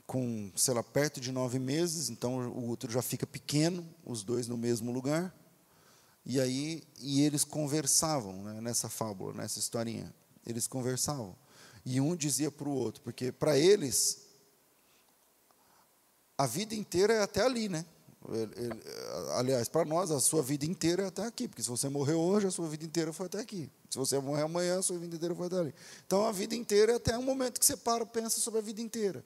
com, 0.09 0.51
sei 0.55 0.73
lá, 0.73 0.81
perto 0.81 1.21
de 1.21 1.31
nove 1.31 1.59
meses, 1.59 2.09
então 2.09 2.49
o 2.49 2.67
útero 2.67 2.91
já 2.91 2.99
fica 2.99 3.27
pequeno, 3.27 3.87
os 4.03 4.23
dois 4.23 4.47
no 4.47 4.57
mesmo 4.57 4.91
lugar. 4.91 5.31
E 6.25 6.41
aí, 6.41 6.81
e 6.99 7.21
eles 7.21 7.43
conversavam 7.43 8.33
né, 8.41 8.59
nessa 8.59 8.89
fábula, 8.89 9.35
nessa 9.35 9.59
historinha. 9.59 10.11
Eles 10.47 10.65
conversavam. 10.65 11.35
E 11.85 12.01
um 12.01 12.15
dizia 12.15 12.49
para 12.49 12.67
o 12.67 12.71
outro, 12.71 13.03
porque 13.03 13.31
para 13.31 13.55
eles, 13.55 14.21
a 16.35 16.47
vida 16.47 16.73
inteira 16.73 17.13
é 17.13 17.21
até 17.21 17.43
ali, 17.43 17.69
né? 17.69 17.85
Ele, 18.29 18.51
ele, 18.55 18.83
aliás, 19.35 19.69
para 19.69 19.85
nós, 19.85 20.09
a 20.09 20.19
sua 20.19 20.41
vida 20.41 20.65
inteira 20.65 21.03
é 21.03 21.05
até 21.05 21.23
aqui, 21.23 21.47
porque 21.47 21.61
se 21.61 21.69
você 21.69 21.87
morreu 21.87 22.19
hoje, 22.19 22.47
a 22.47 22.51
sua 22.51 22.67
vida 22.67 22.83
inteira 22.83 23.13
foi 23.13 23.27
até 23.27 23.39
aqui. 23.41 23.69
Se 23.87 23.99
você 23.99 24.17
morrer 24.17 24.41
amanhã, 24.41 24.79
a 24.79 24.81
sua 24.81 24.97
vida 24.97 25.15
inteira 25.15 25.35
foi 25.35 25.45
até 25.45 25.59
ali. 25.59 25.75
Então, 26.07 26.25
a 26.25 26.31
vida 26.31 26.55
inteira 26.55 26.93
é 26.93 26.95
até 26.95 27.15
um 27.15 27.23
momento 27.23 27.59
que 27.59 27.65
você 27.65 27.77
para 27.77 28.03
e 28.03 28.07
pensa 28.07 28.39
sobre 28.39 28.59
a 28.59 28.63
vida 28.63 28.81
inteira. 28.81 29.23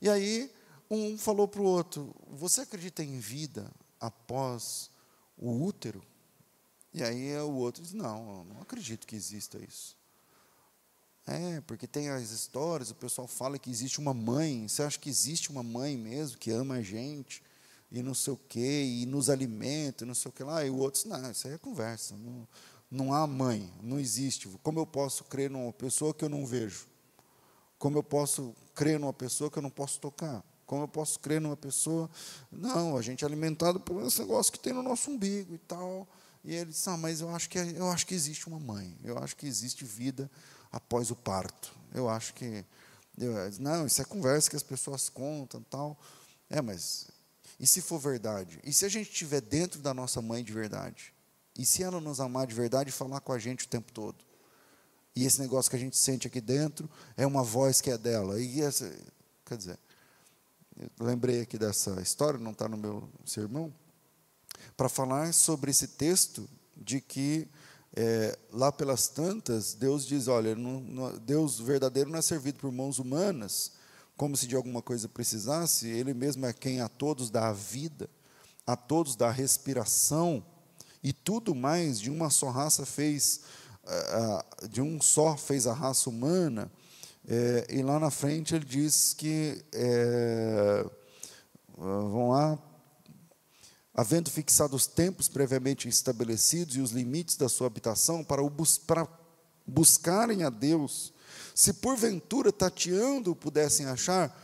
E 0.00 0.08
aí, 0.08 0.50
um 0.90 1.18
falou 1.18 1.46
para 1.46 1.60
o 1.60 1.64
outro: 1.64 2.14
Você 2.30 2.62
acredita 2.62 3.02
em 3.02 3.18
vida 3.18 3.70
após 4.00 4.90
o 5.36 5.50
útero? 5.64 6.02
E 6.92 7.02
aí 7.02 7.36
o 7.38 7.54
outro 7.54 7.82
diz: 7.82 7.92
Não, 7.92 8.38
eu 8.38 8.44
não 8.54 8.62
acredito 8.62 9.06
que 9.06 9.16
exista 9.16 9.58
isso. 9.58 9.96
É, 11.26 11.60
porque 11.60 11.86
tem 11.86 12.08
as 12.08 12.30
histórias, 12.30 12.90
o 12.90 12.94
pessoal 12.94 13.28
fala 13.28 13.58
que 13.58 13.70
existe 13.70 13.98
uma 13.98 14.14
mãe. 14.14 14.66
Você 14.66 14.82
acha 14.82 14.98
que 14.98 15.10
existe 15.10 15.50
uma 15.50 15.62
mãe 15.62 15.96
mesmo 15.96 16.38
que 16.38 16.50
ama 16.50 16.76
a 16.76 16.82
gente? 16.82 17.42
E 17.92 18.02
não 18.02 18.14
sei 18.14 18.32
o 18.32 18.40
quê, 18.48 18.82
e 18.82 19.06
nos 19.06 19.28
alimenta, 19.28 20.06
não 20.06 20.14
sei 20.14 20.30
o 20.30 20.32
que 20.32 20.42
lá. 20.42 20.64
E 20.64 20.70
o 20.70 20.76
outro 20.78 21.02
diz: 21.02 21.10
Não, 21.10 21.30
isso 21.30 21.46
aí 21.46 21.54
é 21.54 21.58
conversa. 21.58 22.16
Não, 22.16 22.48
não 22.90 23.12
há 23.12 23.26
mãe, 23.26 23.70
não 23.82 24.00
existe. 24.00 24.48
Como 24.62 24.80
eu 24.80 24.86
posso 24.86 25.24
crer 25.24 25.50
numa 25.50 25.72
pessoa 25.72 26.14
que 26.14 26.24
eu 26.24 26.28
não 26.30 26.46
vejo? 26.46 26.86
Como 27.78 27.98
eu 27.98 28.02
posso 28.02 28.54
crer 28.78 29.00
numa 29.00 29.12
pessoa 29.12 29.50
que 29.50 29.58
eu 29.58 29.62
não 29.62 29.70
posso 29.70 29.98
tocar? 29.98 30.44
Como 30.64 30.84
eu 30.84 30.88
posso 30.88 31.18
crer 31.18 31.40
numa 31.40 31.56
pessoa? 31.56 32.08
Não, 32.52 32.96
a 32.96 33.02
gente 33.02 33.24
é 33.24 33.26
alimentado 33.26 33.80
por 33.80 34.00
esse 34.04 34.20
negócio 34.20 34.52
que 34.52 34.60
tem 34.60 34.72
no 34.72 34.84
nosso 34.84 35.10
umbigo 35.10 35.52
e 35.52 35.58
tal. 35.58 36.06
E 36.44 36.54
ele 36.54 36.70
disse: 36.70 36.88
ah, 36.88 36.96
mas 36.96 37.20
eu 37.20 37.28
acho 37.34 37.50
que 37.50 37.58
eu 37.58 37.90
acho 37.90 38.06
que 38.06 38.14
existe 38.14 38.46
uma 38.46 38.60
mãe. 38.60 38.96
Eu 39.02 39.18
acho 39.18 39.34
que 39.34 39.46
existe 39.46 39.84
vida 39.84 40.30
após 40.70 41.10
o 41.10 41.16
parto. 41.16 41.74
Eu 41.92 42.08
acho 42.08 42.32
que 42.34 42.64
eu, 43.18 43.32
não, 43.58 43.84
isso 43.84 44.00
é 44.00 44.04
conversa 44.04 44.48
que 44.48 44.54
as 44.54 44.62
pessoas 44.62 45.08
contam, 45.08 45.60
tal. 45.68 45.98
É, 46.48 46.62
mas 46.62 47.08
e 47.58 47.66
se 47.66 47.82
for 47.82 47.98
verdade? 47.98 48.60
E 48.62 48.72
se 48.72 48.84
a 48.84 48.88
gente 48.88 49.10
estiver 49.10 49.40
dentro 49.40 49.80
da 49.80 49.92
nossa 49.92 50.22
mãe 50.22 50.44
de 50.44 50.52
verdade? 50.52 51.12
E 51.58 51.66
se 51.66 51.82
ela 51.82 52.00
nos 52.00 52.20
amar 52.20 52.46
de 52.46 52.54
verdade 52.54 52.90
e 52.90 52.92
falar 52.92 53.20
com 53.20 53.32
a 53.32 53.38
gente 53.40 53.64
o 53.64 53.68
tempo 53.68 53.90
todo? 53.90 54.27
E 55.14 55.24
esse 55.24 55.40
negócio 55.40 55.70
que 55.70 55.76
a 55.76 55.80
gente 55.80 55.96
sente 55.96 56.26
aqui 56.26 56.40
dentro 56.40 56.88
é 57.16 57.26
uma 57.26 57.42
voz 57.42 57.80
que 57.80 57.90
é 57.90 57.98
dela. 57.98 58.40
E 58.40 58.60
essa, 58.60 58.92
quer 59.44 59.56
dizer, 59.56 59.78
lembrei 61.00 61.40
aqui 61.40 61.58
dessa 61.58 62.00
história, 62.00 62.38
não 62.38 62.52
está 62.52 62.68
no 62.68 62.76
meu 62.76 63.08
sermão, 63.24 63.72
para 64.76 64.88
falar 64.88 65.32
sobre 65.32 65.70
esse 65.70 65.88
texto 65.88 66.48
de 66.76 67.00
que 67.00 67.48
é, 67.96 68.38
lá 68.52 68.70
pelas 68.70 69.08
tantas, 69.08 69.74
Deus 69.74 70.06
diz: 70.06 70.28
olha, 70.28 70.54
não, 70.54 70.80
não, 70.80 71.18
Deus 71.18 71.58
verdadeiro 71.58 72.10
não 72.10 72.18
é 72.18 72.22
servido 72.22 72.58
por 72.58 72.70
mãos 72.70 72.98
humanas, 72.98 73.72
como 74.16 74.36
se 74.36 74.46
de 74.46 74.54
alguma 74.54 74.82
coisa 74.82 75.08
precisasse, 75.08 75.88
Ele 75.88 76.14
mesmo 76.14 76.46
é 76.46 76.52
quem 76.52 76.80
a 76.80 76.88
todos 76.88 77.30
dá 77.30 77.48
a 77.48 77.52
vida, 77.52 78.08
a 78.66 78.76
todos 78.76 79.16
dá 79.16 79.28
a 79.28 79.32
respiração, 79.32 80.44
e 81.02 81.12
tudo 81.12 81.54
mais 81.54 81.98
de 81.98 82.10
uma 82.10 82.30
só 82.30 82.50
raça 82.50 82.84
fez 82.84 83.40
de 84.70 84.80
um 84.80 85.00
só 85.00 85.36
fez 85.36 85.66
a 85.66 85.72
raça 85.72 86.10
humana, 86.10 86.70
é, 87.26 87.66
e 87.70 87.82
lá 87.82 87.98
na 87.98 88.10
frente 88.10 88.54
ele 88.54 88.64
diz 88.64 89.14
que, 89.14 89.62
é, 89.72 90.84
vão 91.76 92.30
lá, 92.30 92.58
havendo 93.94 94.30
fixado 94.30 94.76
os 94.76 94.86
tempos 94.86 95.28
previamente 95.28 95.88
estabelecidos 95.88 96.76
e 96.76 96.80
os 96.80 96.92
limites 96.92 97.36
da 97.36 97.48
sua 97.48 97.66
habitação, 97.66 98.24
para, 98.24 98.42
o 98.42 98.48
bus 98.48 98.78
para 98.78 99.06
buscarem 99.66 100.42
a 100.42 100.50
Deus, 100.50 101.12
se 101.54 101.74
porventura 101.74 102.52
tateando 102.52 103.34
pudessem 103.34 103.86
achar, 103.86 104.34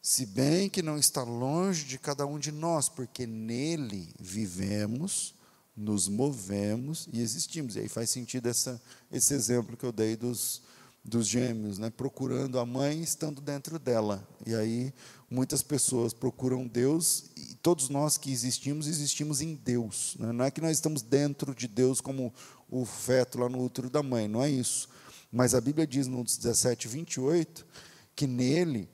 se 0.00 0.24
bem 0.26 0.68
que 0.68 0.82
não 0.82 0.96
está 0.96 1.22
longe 1.22 1.84
de 1.84 1.98
cada 1.98 2.26
um 2.26 2.38
de 2.38 2.50
nós, 2.50 2.88
porque 2.88 3.26
nele 3.26 4.14
vivemos, 4.18 5.34
nos 5.76 6.08
movemos 6.08 7.08
e 7.12 7.20
existimos. 7.20 7.76
E 7.76 7.80
aí 7.80 7.88
faz 7.88 8.10
sentido 8.10 8.48
essa, 8.48 8.80
esse 9.10 9.34
exemplo 9.34 9.76
que 9.76 9.84
eu 9.84 9.92
dei 9.92 10.16
dos, 10.16 10.62
dos 11.04 11.26
gêmeos, 11.26 11.78
né? 11.78 11.90
procurando 11.90 12.58
a 12.58 12.66
mãe 12.66 13.00
estando 13.00 13.40
dentro 13.40 13.78
dela. 13.78 14.26
E 14.46 14.54
aí 14.54 14.92
muitas 15.30 15.62
pessoas 15.62 16.12
procuram 16.12 16.66
Deus 16.66 17.24
e 17.36 17.54
todos 17.56 17.88
nós 17.88 18.18
que 18.18 18.30
existimos, 18.30 18.86
existimos 18.86 19.40
em 19.40 19.54
Deus. 19.54 20.16
Né? 20.18 20.30
Não 20.32 20.44
é 20.44 20.50
que 20.50 20.60
nós 20.60 20.72
estamos 20.72 21.02
dentro 21.02 21.54
de 21.54 21.66
Deus 21.66 22.00
como 22.00 22.32
o 22.70 22.84
feto 22.84 23.38
lá 23.38 23.48
no 23.48 23.62
útero 23.62 23.90
da 23.90 24.02
mãe, 24.02 24.28
não 24.28 24.42
é 24.42 24.50
isso. 24.50 24.88
Mas 25.30 25.54
a 25.54 25.60
Bíblia 25.60 25.86
diz 25.86 26.06
no 26.06 26.22
17, 26.22 26.88
28, 26.88 27.66
que 28.14 28.26
nele 28.26 28.88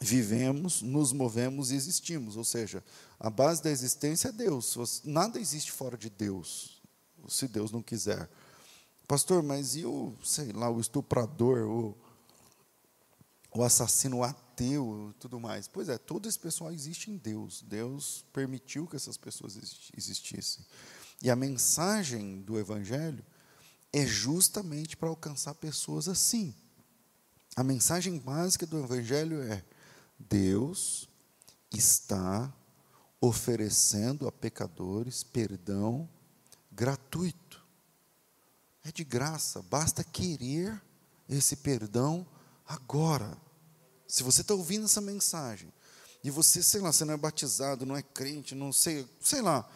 vivemos, 0.00 0.82
nos 0.82 1.12
movemos 1.12 1.70
e 1.70 1.76
existimos. 1.76 2.36
Ou 2.36 2.44
seja, 2.44 2.82
a 3.22 3.30
base 3.30 3.62
da 3.62 3.70
existência 3.70 4.30
é 4.30 4.32
Deus. 4.32 4.76
Nada 5.04 5.38
existe 5.38 5.70
fora 5.70 5.96
de 5.96 6.10
Deus, 6.10 6.82
se 7.28 7.46
Deus 7.46 7.70
não 7.70 7.80
quiser. 7.80 8.28
Pastor, 9.06 9.44
mas 9.44 9.76
e 9.76 9.86
o, 9.86 10.12
sei 10.24 10.50
lá, 10.50 10.68
o 10.68 10.80
estuprador, 10.80 11.60
o, 11.68 11.96
o 13.54 13.62
assassino 13.62 14.24
ateu 14.24 15.14
tudo 15.20 15.38
mais? 15.38 15.68
Pois 15.68 15.88
é, 15.88 15.98
todo 15.98 16.28
esse 16.28 16.38
pessoal 16.38 16.72
existe 16.72 17.12
em 17.12 17.16
Deus. 17.16 17.62
Deus 17.62 18.24
permitiu 18.32 18.88
que 18.88 18.96
essas 18.96 19.16
pessoas 19.16 19.56
existissem. 19.96 20.66
E 21.22 21.30
a 21.30 21.36
mensagem 21.36 22.40
do 22.42 22.58
Evangelho 22.58 23.24
é 23.92 24.04
justamente 24.04 24.96
para 24.96 25.08
alcançar 25.08 25.54
pessoas 25.54 26.08
assim. 26.08 26.52
A 27.54 27.62
mensagem 27.62 28.18
básica 28.18 28.66
do 28.66 28.82
Evangelho 28.82 29.40
é: 29.42 29.64
Deus 30.18 31.08
está 31.72 32.52
oferecendo 33.22 34.26
a 34.26 34.32
pecadores 34.32 35.22
perdão 35.22 36.08
gratuito. 36.72 37.64
É 38.82 38.90
de 38.90 39.04
graça, 39.04 39.62
basta 39.62 40.02
querer 40.02 40.82
esse 41.28 41.54
perdão 41.54 42.26
agora. 42.66 43.38
Se 44.08 44.24
você 44.24 44.40
está 44.40 44.54
ouvindo 44.54 44.86
essa 44.86 45.00
mensagem, 45.00 45.72
e 46.24 46.30
você, 46.30 46.64
sei 46.64 46.80
lá, 46.80 46.92
você 46.92 47.04
não 47.04 47.14
é 47.14 47.16
batizado, 47.16 47.86
não 47.86 47.96
é 47.96 48.02
crente, 48.02 48.56
não 48.56 48.72
sei, 48.72 49.08
sei 49.20 49.40
lá, 49.40 49.70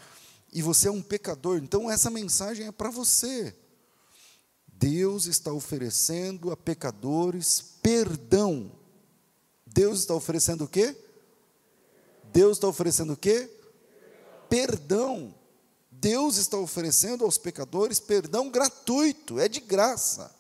e 0.53 0.61
você 0.61 0.89
é 0.89 0.91
um 0.91 1.03
pecador, 1.03 1.59
então 1.59 1.89
essa 1.89 2.11
mensagem 2.11 2.67
é 2.67 2.73
para 2.73 2.91
você. 2.91 3.55
Deus 4.67 5.27
está 5.27 5.53
oferecendo 5.53 6.51
a 6.51 6.57
pecadores 6.57 7.61
perdão. 7.81 8.73
Deus 9.65 10.01
está 10.01 10.15
oferecendo 10.15 10.65
o 10.65 10.69
quê? 10.69 10.97
Deus 12.33 12.57
está 12.57 12.69
oferecendo 12.69 13.13
o 13.15 13.17
quê? 13.17 13.51
Perdão. 14.49 15.35
Deus 15.91 16.37
está 16.37 16.57
oferecendo 16.59 17.25
aos 17.25 17.39
pecadores 17.39 17.99
perdão 17.99 18.51
gratuito, 18.51 19.41
é 19.41 19.49
de 19.49 19.61
graça. 19.61 20.35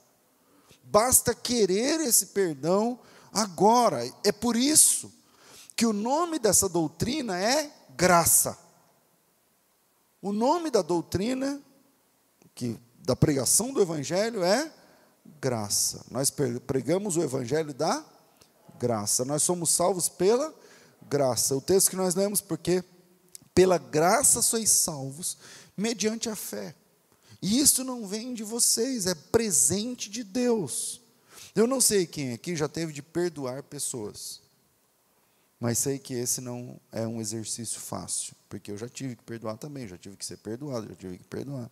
Basta 0.82 1.34
querer 1.34 2.00
esse 2.00 2.26
perdão 2.26 2.98
agora. 3.32 4.04
É 4.22 4.30
por 4.30 4.54
isso 4.54 5.12
que 5.74 5.86
o 5.86 5.92
nome 5.92 6.38
dessa 6.38 6.68
doutrina 6.68 7.38
é 7.38 7.72
graça. 7.96 8.56
O 10.20 10.32
nome 10.32 10.70
da 10.70 10.82
doutrina 10.82 11.60
que 12.54 12.78
da 12.98 13.16
pregação 13.16 13.72
do 13.72 13.80
evangelho 13.80 14.42
é 14.42 14.72
graça. 15.40 16.04
Nós 16.10 16.30
pregamos 16.30 17.16
o 17.16 17.22
evangelho 17.22 17.72
da 17.72 18.04
graça. 18.78 19.24
Nós 19.24 19.42
somos 19.42 19.70
salvos 19.70 20.08
pela 20.08 20.46
graça. 20.48 20.65
O 21.56 21.60
texto 21.60 21.90
que 21.90 21.96
nós 21.96 22.14
lemos 22.14 22.40
porque 22.40 22.84
pela 23.54 23.78
graça 23.78 24.42
sois 24.42 24.70
salvos 24.70 25.38
mediante 25.76 26.28
a 26.28 26.36
fé. 26.36 26.74
E 27.40 27.58
isso 27.58 27.84
não 27.84 28.06
vem 28.06 28.34
de 28.34 28.42
vocês, 28.42 29.06
é 29.06 29.14
presente 29.14 30.10
de 30.10 30.24
Deus. 30.24 31.00
Eu 31.54 31.66
não 31.66 31.80
sei 31.80 32.06
quem 32.06 32.32
aqui 32.32 32.56
já 32.56 32.68
teve 32.68 32.92
de 32.92 33.02
perdoar 33.02 33.62
pessoas. 33.62 34.40
Mas 35.58 35.78
sei 35.78 35.98
que 35.98 36.12
esse 36.12 36.40
não 36.40 36.78
é 36.92 37.06
um 37.06 37.20
exercício 37.20 37.80
fácil, 37.80 38.34
porque 38.48 38.70
eu 38.70 38.76
já 38.76 38.88
tive 38.88 39.16
que 39.16 39.22
perdoar 39.22 39.56
também, 39.56 39.88
já 39.88 39.96
tive 39.96 40.16
que 40.16 40.24
ser 40.24 40.36
perdoado, 40.36 40.88
já 40.88 40.94
tive 40.94 41.16
que 41.16 41.24
perdoar. 41.24 41.70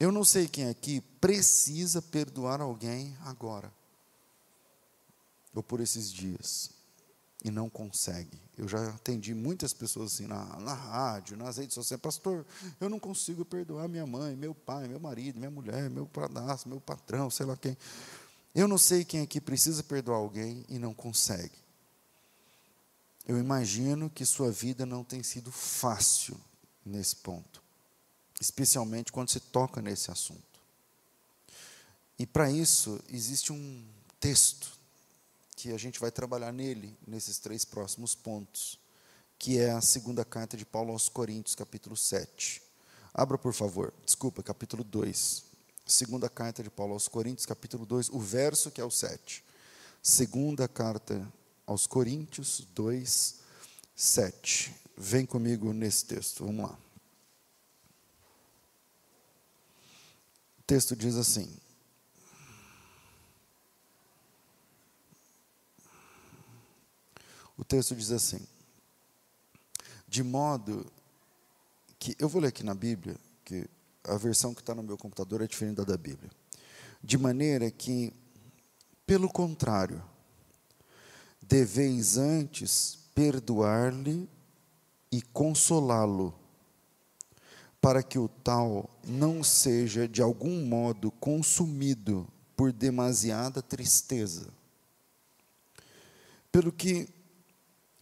Eu 0.00 0.10
não 0.10 0.24
sei 0.24 0.48
quem 0.48 0.68
aqui 0.68 1.00
precisa 1.20 2.00
perdoar 2.00 2.60
alguém 2.60 3.16
agora, 3.24 3.70
ou 5.54 5.62
por 5.62 5.80
esses 5.80 6.10
dias, 6.10 6.70
e 7.44 7.50
não 7.50 7.68
consegue. 7.68 8.40
Eu 8.56 8.66
já 8.66 8.88
atendi 8.88 9.34
muitas 9.34 9.74
pessoas 9.74 10.14
assim 10.14 10.26
na, 10.26 10.44
na 10.60 10.72
rádio, 10.72 11.36
nas 11.36 11.58
redes 11.58 11.74
sociais, 11.74 12.00
pastor, 12.00 12.46
eu 12.80 12.88
não 12.88 12.98
consigo 12.98 13.44
perdoar 13.44 13.86
minha 13.86 14.06
mãe, 14.06 14.34
meu 14.34 14.54
pai, 14.54 14.88
meu 14.88 14.98
marido, 14.98 15.38
minha 15.38 15.50
mulher, 15.50 15.90
meu 15.90 16.06
padrasto, 16.06 16.68
meu 16.68 16.80
patrão, 16.80 17.30
sei 17.30 17.44
lá 17.44 17.56
quem. 17.56 17.76
Eu 18.54 18.66
não 18.66 18.78
sei 18.78 19.04
quem 19.04 19.20
aqui 19.20 19.40
precisa 19.40 19.82
perdoar 19.82 20.16
alguém 20.16 20.64
e 20.68 20.78
não 20.78 20.94
consegue. 20.94 21.62
Eu 23.26 23.38
imagino 23.38 24.08
que 24.08 24.24
sua 24.24 24.50
vida 24.50 24.86
não 24.86 25.04
tem 25.04 25.22
sido 25.22 25.52
fácil 25.52 26.40
nesse 26.84 27.16
ponto, 27.16 27.62
especialmente 28.40 29.12
quando 29.12 29.30
se 29.30 29.40
toca 29.40 29.82
nesse 29.82 30.10
assunto. 30.10 30.42
E 32.18 32.26
para 32.26 32.50
isso, 32.50 33.00
existe 33.08 33.52
um 33.52 33.84
texto 34.20 34.78
que 35.56 35.72
a 35.72 35.78
gente 35.78 36.00
vai 36.00 36.10
trabalhar 36.10 36.52
nele, 36.52 36.96
nesses 37.06 37.38
três 37.38 37.64
próximos 37.64 38.14
pontos, 38.14 38.78
que 39.38 39.58
é 39.58 39.70
a 39.70 39.80
segunda 39.80 40.24
carta 40.24 40.56
de 40.56 40.64
Paulo 40.64 40.92
aos 40.92 41.08
Coríntios, 41.08 41.54
capítulo 41.54 41.96
7. 41.96 42.62
Abra, 43.12 43.38
por 43.38 43.52
favor, 43.52 43.92
desculpa, 44.04 44.42
capítulo 44.42 44.82
2. 44.82 45.44
Segunda 45.86 46.28
carta 46.28 46.62
de 46.62 46.70
Paulo 46.70 46.94
aos 46.94 47.08
Coríntios, 47.08 47.46
capítulo 47.46 47.84
2, 47.86 48.08
o 48.08 48.18
verso 48.18 48.70
que 48.70 48.80
é 48.80 48.84
o 48.84 48.90
7. 48.90 49.44
Segunda 50.02 50.66
carta 50.66 51.26
aos 51.66 51.86
Coríntios 51.86 52.66
2, 52.74 53.36
7. 53.94 54.74
Vem 54.96 55.26
comigo 55.26 55.72
nesse 55.72 56.04
texto, 56.06 56.44
vamos 56.44 56.70
lá. 56.70 56.78
O 60.58 60.62
texto 60.66 60.96
diz 60.96 61.16
assim: 61.16 61.54
O 67.56 67.64
texto 67.64 67.94
diz 67.94 68.10
assim: 68.10 68.40
de 70.08 70.22
modo 70.22 70.86
que, 71.98 72.14
eu 72.18 72.28
vou 72.28 72.40
ler 72.40 72.48
aqui 72.48 72.62
na 72.62 72.74
Bíblia, 72.74 73.16
que 73.44 73.68
a 74.04 74.16
versão 74.16 74.54
que 74.54 74.60
está 74.60 74.74
no 74.74 74.82
meu 74.82 74.96
computador 74.96 75.42
é 75.42 75.46
diferente 75.46 75.76
da 75.76 75.84
da 75.84 75.96
Bíblia. 75.96 76.30
De 77.02 77.18
maneira 77.18 77.70
que, 77.70 78.12
pelo 79.06 79.28
contrário, 79.28 80.02
deveis 81.42 82.16
antes 82.16 82.98
perdoar-lhe 83.14 84.28
e 85.10 85.22
consolá-lo, 85.22 86.34
para 87.80 88.02
que 88.02 88.18
o 88.18 88.28
tal 88.28 88.90
não 89.06 89.44
seja 89.44 90.08
de 90.08 90.22
algum 90.22 90.64
modo 90.64 91.10
consumido 91.12 92.26
por 92.56 92.72
demasiada 92.72 93.60
tristeza. 93.60 94.48
Pelo 96.50 96.72
que 96.72 97.08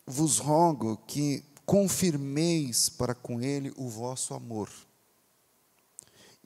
vos 0.06 0.38
rogo 0.38 0.96
que 1.06 1.44
confirmeis 1.64 2.88
para 2.88 3.14
com 3.14 3.40
ele 3.40 3.72
o 3.76 3.88
vosso 3.88 4.34
amor. 4.34 4.68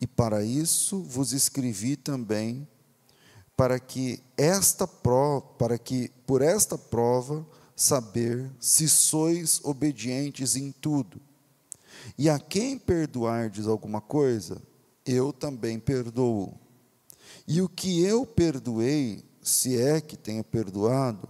E 0.00 0.06
para 0.06 0.44
isso 0.44 1.02
vos 1.02 1.32
escrevi 1.32 1.96
também 1.96 2.68
para 3.56 3.80
que 3.80 4.22
esta 4.36 4.86
prova, 4.86 5.40
para 5.40 5.78
que 5.78 6.10
por 6.26 6.42
esta 6.42 6.76
prova 6.76 7.46
saber 7.74 8.50
se 8.60 8.88
sois 8.88 9.60
obedientes 9.64 10.54
em 10.56 10.70
tudo. 10.70 11.20
E 12.18 12.28
a 12.28 12.38
quem 12.38 12.78
perdoardes 12.78 13.66
alguma 13.66 14.00
coisa, 14.00 14.62
eu 15.04 15.32
também 15.32 15.78
perdoo. 15.78 16.54
E 17.48 17.62
o 17.62 17.68
que 17.68 18.02
eu 18.02 18.26
perdoei, 18.26 19.24
se 19.42 19.80
é 19.80 20.00
que 20.00 20.16
tenha 20.16 20.44
perdoado, 20.44 21.28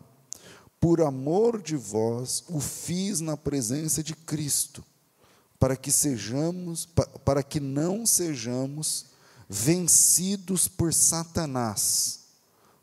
por 0.80 1.00
amor 1.00 1.60
de 1.60 1.76
vós, 1.76 2.44
o 2.48 2.60
fiz 2.60 3.20
na 3.20 3.36
presença 3.36 4.02
de 4.02 4.14
Cristo, 4.14 4.84
para 5.58 5.76
que 5.76 5.90
sejamos, 5.90 6.86
para 7.24 7.42
que 7.42 7.58
não 7.58 8.06
sejamos 8.06 9.06
vencidos 9.48 10.68
por 10.68 10.92
Satanás, 10.92 12.26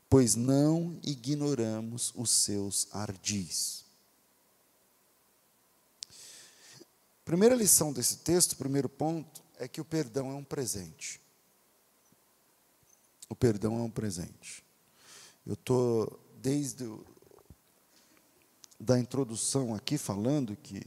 pois 0.09 0.35
não 0.35 0.97
ignoramos 1.03 2.11
os 2.15 2.29
seus 2.31 2.87
ardis. 2.91 3.83
Primeira 7.23 7.55
lição 7.55 7.93
desse 7.93 8.17
texto, 8.17 8.57
primeiro 8.57 8.89
ponto, 8.89 9.41
é 9.57 9.67
que 9.67 9.79
o 9.79 9.85
perdão 9.85 10.29
é 10.31 10.33
um 10.33 10.43
presente. 10.43 11.21
O 13.29 13.35
perdão 13.35 13.79
é 13.79 13.81
um 13.81 13.89
presente. 13.89 14.63
Eu 15.45 15.53
estou, 15.53 16.19
desde 16.41 16.85
da 18.83 18.99
introdução 18.99 19.73
aqui, 19.73 19.97
falando 19.97 20.55
que 20.55 20.81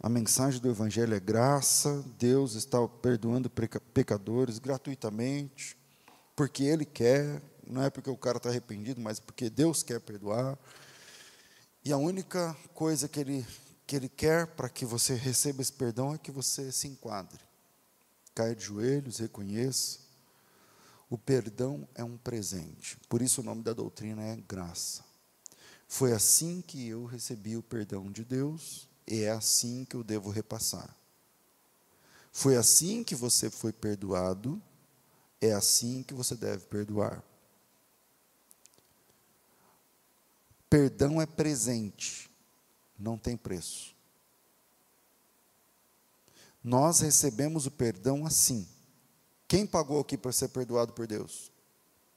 a 0.00 0.08
mensagem 0.08 0.60
do 0.60 0.70
Evangelho 0.70 1.14
é 1.14 1.20
graça, 1.20 2.02
Deus 2.18 2.54
está 2.54 2.88
perdoando 2.88 3.50
pecadores 3.50 4.58
gratuitamente, 4.58 5.76
porque 6.34 6.64
Ele 6.64 6.84
quer, 6.84 7.40
não 7.66 7.82
é 7.82 7.90
porque 7.90 8.10
o 8.10 8.16
cara 8.16 8.38
está 8.38 8.48
arrependido, 8.48 9.00
mas 9.00 9.20
porque 9.20 9.48
Deus 9.50 9.82
quer 9.82 10.00
perdoar. 10.00 10.58
E 11.84 11.92
a 11.92 11.96
única 11.96 12.56
coisa 12.74 13.08
que 13.08 13.20
Ele, 13.20 13.46
que 13.86 13.94
ele 13.94 14.08
quer 14.08 14.46
para 14.46 14.68
que 14.68 14.86
você 14.86 15.14
receba 15.14 15.60
esse 15.60 15.72
perdão 15.72 16.14
é 16.14 16.18
que 16.18 16.30
você 16.30 16.72
se 16.72 16.88
enquadre, 16.88 17.40
caia 18.34 18.56
de 18.56 18.64
joelhos, 18.64 19.18
reconheça. 19.18 20.00
O 21.10 21.18
perdão 21.18 21.86
é 21.94 22.02
um 22.02 22.16
presente, 22.16 22.96
por 23.06 23.20
isso 23.20 23.42
o 23.42 23.44
nome 23.44 23.62
da 23.62 23.74
doutrina 23.74 24.22
é 24.22 24.36
graça. 24.36 25.11
Foi 25.92 26.14
assim 26.14 26.62
que 26.62 26.88
eu 26.88 27.04
recebi 27.04 27.54
o 27.54 27.62
perdão 27.62 28.10
de 28.10 28.24
Deus, 28.24 28.88
e 29.06 29.24
é 29.24 29.30
assim 29.30 29.84
que 29.84 29.94
eu 29.94 30.02
devo 30.02 30.30
repassar. 30.30 30.96
Foi 32.32 32.56
assim 32.56 33.04
que 33.04 33.14
você 33.14 33.50
foi 33.50 33.74
perdoado, 33.74 34.60
é 35.38 35.52
assim 35.52 36.02
que 36.02 36.14
você 36.14 36.34
deve 36.34 36.64
perdoar. 36.64 37.22
Perdão 40.70 41.20
é 41.20 41.26
presente, 41.26 42.30
não 42.98 43.18
tem 43.18 43.36
preço. 43.36 43.94
Nós 46.64 47.00
recebemos 47.00 47.66
o 47.66 47.70
perdão 47.70 48.24
assim. 48.24 48.66
Quem 49.46 49.66
pagou 49.66 50.00
aqui 50.00 50.16
para 50.16 50.32
ser 50.32 50.48
perdoado 50.48 50.94
por 50.94 51.06
Deus? 51.06 51.52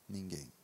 Ninguém. 0.08 0.55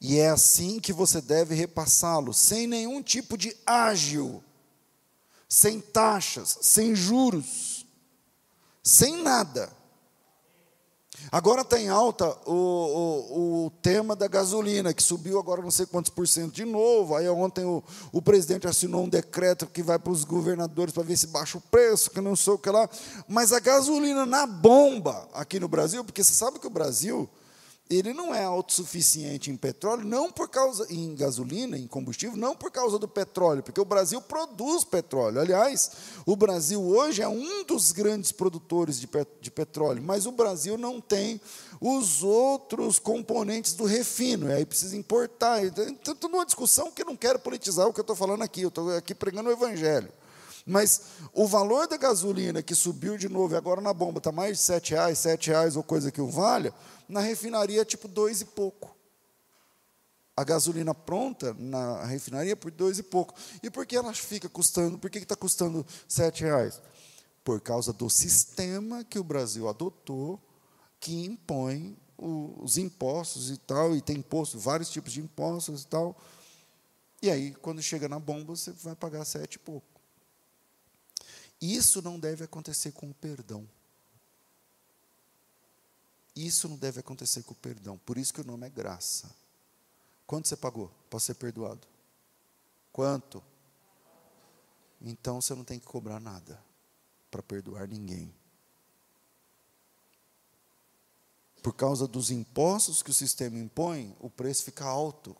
E 0.00 0.18
é 0.18 0.30
assim 0.30 0.80
que 0.80 0.92
você 0.92 1.20
deve 1.20 1.54
repassá-lo, 1.54 2.32
sem 2.32 2.66
nenhum 2.66 3.02
tipo 3.02 3.36
de 3.36 3.54
ágil, 3.66 4.42
sem 5.46 5.78
taxas, 5.78 6.58
sem 6.62 6.94
juros, 6.94 7.84
sem 8.82 9.22
nada. 9.22 9.70
Agora 11.30 11.60
está 11.60 11.78
em 11.78 11.88
alta 11.88 12.26
o, 12.46 12.54
o, 12.54 13.66
o, 13.66 13.70
tema 13.82 14.16
da 14.16 14.26
gasolina, 14.26 14.94
que 14.94 15.02
subiu 15.02 15.38
agora 15.38 15.60
não 15.60 15.70
sei 15.70 15.84
quantos 15.84 16.10
por 16.10 16.26
cento 16.26 16.54
de 16.54 16.64
novo. 16.64 17.14
Aí 17.14 17.28
ontem 17.28 17.64
o, 17.64 17.84
o 18.10 18.22
presidente 18.22 18.66
assinou 18.66 19.04
um 19.04 19.08
decreto 19.08 19.66
que 19.66 19.82
vai 19.82 19.98
para 19.98 20.12
os 20.12 20.24
governadores 20.24 20.94
para 20.94 21.02
ver 21.02 21.18
se 21.18 21.26
baixa 21.26 21.58
o 21.58 21.60
preço, 21.60 22.10
que 22.10 22.22
não 22.22 22.34
sei 22.34 22.54
o 22.54 22.58
que 22.58 22.70
lá. 22.70 22.88
Mas 23.28 23.52
a 23.52 23.60
gasolina 23.60 24.24
na 24.24 24.46
bomba 24.46 25.28
aqui 25.34 25.60
no 25.60 25.68
Brasil, 25.68 26.02
porque 26.04 26.24
você 26.24 26.32
sabe 26.32 26.58
que 26.58 26.66
o 26.66 26.70
Brasil 26.70 27.28
ele 27.90 28.14
não 28.14 28.32
é 28.32 28.44
autossuficiente 28.44 29.50
em 29.50 29.56
petróleo, 29.56 30.04
não 30.04 30.30
por 30.30 30.48
causa 30.48 30.86
em 30.88 31.12
gasolina, 31.16 31.76
em 31.76 31.88
combustível, 31.88 32.36
não 32.36 32.54
por 32.54 32.70
causa 32.70 33.00
do 33.00 33.08
petróleo, 33.08 33.64
porque 33.64 33.80
o 33.80 33.84
Brasil 33.84 34.22
produz 34.22 34.84
petróleo. 34.84 35.40
Aliás, 35.40 35.90
o 36.24 36.36
Brasil 36.36 36.80
hoje 36.80 37.20
é 37.20 37.26
um 37.26 37.64
dos 37.64 37.90
grandes 37.90 38.30
produtores 38.30 39.00
de, 39.00 39.08
de 39.40 39.50
petróleo, 39.50 40.00
mas 40.00 40.24
o 40.24 40.30
Brasil 40.30 40.78
não 40.78 41.00
tem 41.00 41.40
os 41.80 42.22
outros 42.22 43.00
componentes 43.00 43.72
do 43.72 43.84
refino, 43.84 44.48
e 44.48 44.52
aí 44.52 44.64
precisa 44.64 44.96
importar. 44.96 45.64
Então, 45.64 45.84
estou 45.84 46.30
numa 46.30 46.46
discussão 46.46 46.92
que 46.92 47.02
eu 47.02 47.06
não 47.06 47.16
quero 47.16 47.40
politizar 47.40 47.88
o 47.88 47.92
que 47.92 47.98
eu 47.98 48.02
estou 48.02 48.14
falando 48.14 48.42
aqui, 48.42 48.62
eu 48.62 48.68
estou 48.68 48.96
aqui 48.96 49.16
pregando 49.16 49.48
o 49.48 49.52
Evangelho. 49.52 50.12
Mas 50.64 51.02
o 51.32 51.46
valor 51.46 51.88
da 51.88 51.96
gasolina 51.96 52.62
que 52.62 52.74
subiu 52.74 53.16
de 53.16 53.28
novo, 53.28 53.54
e 53.54 53.56
agora 53.56 53.80
na 53.80 53.92
bomba 53.92 54.18
está 54.18 54.30
mais 54.30 54.58
de 54.58 54.62
sete 54.62 54.92
reais, 54.92 55.18
sete 55.18 55.50
reais 55.50 55.74
ou 55.74 55.82
coisa 55.82 56.12
que 56.12 56.20
o 56.20 56.28
valha, 56.28 56.72
na 57.10 57.20
refinaria 57.20 57.84
tipo 57.84 58.06
dois 58.06 58.40
e 58.40 58.44
pouco. 58.44 58.96
A 60.36 60.44
gasolina 60.44 60.94
pronta 60.94 61.52
na 61.58 62.04
refinaria 62.04 62.56
por 62.56 62.70
dois 62.70 62.98
e 62.98 63.02
pouco. 63.02 63.34
E 63.62 63.68
por 63.68 63.84
que 63.84 63.96
ela 63.96 64.14
fica 64.14 64.48
custando? 64.48 64.96
Por 64.96 65.10
que 65.10 65.18
está 65.18 65.36
custando 65.36 65.84
sete 66.08 66.44
reais? 66.44 66.80
Por 67.44 67.60
causa 67.60 67.92
do 67.92 68.08
sistema 68.08 69.04
que 69.04 69.18
o 69.18 69.24
Brasil 69.24 69.68
adotou, 69.68 70.40
que 70.98 71.24
impõe 71.24 71.96
os 72.16 72.78
impostos 72.78 73.50
e 73.50 73.56
tal, 73.56 73.96
e 73.96 74.00
tem 74.00 74.18
imposto, 74.18 74.58
vários 74.58 74.90
tipos 74.90 75.12
de 75.12 75.20
impostos 75.20 75.82
e 75.82 75.86
tal. 75.86 76.16
E 77.20 77.30
aí, 77.30 77.54
quando 77.56 77.82
chega 77.82 78.08
na 78.08 78.18
bomba, 78.18 78.54
você 78.54 78.72
vai 78.72 78.94
pagar 78.94 79.24
sete 79.24 79.54
e 79.54 79.58
pouco. 79.58 79.86
Isso 81.60 82.00
não 82.00 82.18
deve 82.18 82.44
acontecer 82.44 82.92
com 82.92 83.10
o 83.10 83.14
perdão. 83.14 83.66
Isso 86.34 86.68
não 86.68 86.76
deve 86.76 87.00
acontecer 87.00 87.42
com 87.42 87.52
o 87.52 87.56
perdão. 87.56 87.98
Por 87.98 88.16
isso 88.16 88.32
que 88.32 88.40
o 88.40 88.46
nome 88.46 88.66
é 88.66 88.70
graça. 88.70 89.30
Quanto 90.26 90.48
você 90.48 90.56
pagou 90.56 90.90
para 91.08 91.18
ser 91.18 91.34
perdoado? 91.34 91.86
Quanto? 92.92 93.42
Então 95.00 95.40
você 95.40 95.54
não 95.54 95.64
tem 95.64 95.78
que 95.78 95.86
cobrar 95.86 96.20
nada 96.20 96.62
para 97.30 97.42
perdoar 97.42 97.88
ninguém. 97.88 98.32
Por 101.62 101.74
causa 101.74 102.06
dos 102.06 102.30
impostos 102.30 103.02
que 103.02 103.10
o 103.10 103.14
sistema 103.14 103.58
impõe, 103.58 104.16
o 104.20 104.30
preço 104.30 104.64
fica 104.64 104.84
alto 104.84 105.36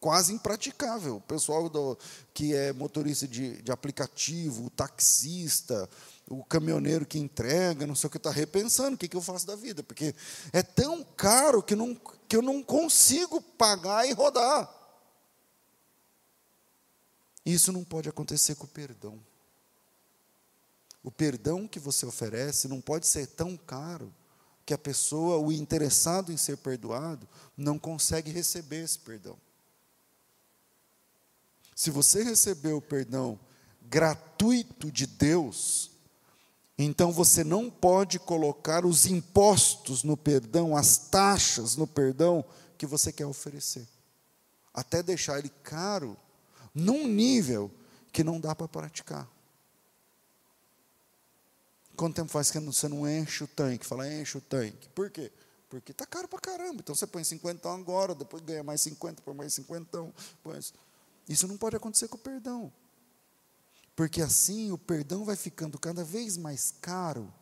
quase 0.00 0.32
impraticável. 0.32 1.16
O 1.16 1.20
pessoal 1.20 1.68
do, 1.68 1.98
que 2.32 2.54
é 2.54 2.72
motorista 2.72 3.26
de, 3.26 3.60
de 3.62 3.72
aplicativo, 3.72 4.70
taxista, 4.70 5.88
o 6.28 6.44
caminhoneiro 6.44 7.06
que 7.06 7.18
entrega, 7.18 7.86
não 7.86 7.94
sei 7.94 8.08
o 8.08 8.10
que, 8.10 8.16
está 8.16 8.30
repensando 8.30 8.94
o 8.94 8.98
que, 8.98 9.08
que 9.08 9.16
eu 9.16 9.22
faço 9.22 9.46
da 9.46 9.54
vida, 9.54 9.82
porque 9.82 10.14
é 10.52 10.62
tão 10.62 11.04
caro 11.04 11.62
que, 11.62 11.76
não, 11.76 11.94
que 12.28 12.36
eu 12.36 12.42
não 12.42 12.62
consigo 12.62 13.40
pagar 13.40 14.08
e 14.08 14.12
rodar. 14.12 14.72
Isso 17.44 17.72
não 17.72 17.84
pode 17.84 18.08
acontecer 18.08 18.56
com 18.56 18.64
o 18.64 18.68
perdão. 18.68 19.22
O 21.02 21.12
perdão 21.12 21.68
que 21.68 21.78
você 21.78 22.04
oferece 22.04 22.66
não 22.66 22.80
pode 22.80 23.06
ser 23.06 23.28
tão 23.28 23.56
caro 23.56 24.12
que 24.64 24.74
a 24.74 24.78
pessoa, 24.78 25.38
o 25.38 25.52
interessado 25.52 26.32
em 26.32 26.36
ser 26.36 26.56
perdoado, 26.56 27.28
não 27.56 27.78
consegue 27.78 28.32
receber 28.32 28.82
esse 28.82 28.98
perdão. 28.98 29.38
Se 31.76 31.88
você 31.88 32.24
recebeu 32.24 32.78
o 32.78 32.82
perdão 32.82 33.38
gratuito 33.82 34.90
de 34.90 35.06
Deus, 35.06 35.92
então 36.78 37.10
você 37.10 37.42
não 37.42 37.70
pode 37.70 38.18
colocar 38.18 38.84
os 38.84 39.06
impostos 39.06 40.02
no 40.02 40.16
perdão, 40.16 40.76
as 40.76 40.98
taxas 40.98 41.76
no 41.76 41.86
perdão 41.86 42.44
que 42.76 42.84
você 42.86 43.10
quer 43.10 43.26
oferecer. 43.26 43.88
Até 44.74 45.02
deixar 45.02 45.38
ele 45.38 45.50
caro, 45.62 46.16
num 46.74 47.08
nível 47.08 47.70
que 48.12 48.22
não 48.22 48.38
dá 48.38 48.54
para 48.54 48.68
praticar. 48.68 49.26
Quanto 51.96 52.16
tempo 52.16 52.30
faz 52.30 52.50
que 52.50 52.60
você 52.60 52.88
não 52.88 53.08
enche 53.08 53.44
o 53.44 53.48
tanque? 53.48 53.86
Fala, 53.86 54.06
enche 54.12 54.36
o 54.36 54.40
tanque. 54.42 54.86
Por 54.90 55.08
quê? 55.10 55.32
Porque 55.70 55.92
está 55.92 56.04
caro 56.04 56.28
para 56.28 56.38
caramba. 56.38 56.76
Então 56.80 56.94
você 56.94 57.06
põe 57.06 57.24
50 57.24 57.72
agora, 57.72 58.14
depois 58.14 58.42
ganha 58.42 58.62
mais 58.62 58.82
50, 58.82 59.22
põe 59.22 59.34
mais 59.34 59.54
50. 59.54 60.12
Põe... 60.42 60.60
Isso 61.26 61.48
não 61.48 61.56
pode 61.56 61.74
acontecer 61.74 62.06
com 62.08 62.16
o 62.16 62.20
perdão. 62.20 62.70
Porque 63.96 64.20
assim 64.20 64.70
o 64.70 64.78
perdão 64.78 65.24
vai 65.24 65.34
ficando 65.34 65.78
cada 65.78 66.04
vez 66.04 66.36
mais 66.36 66.72
caro, 66.80 67.32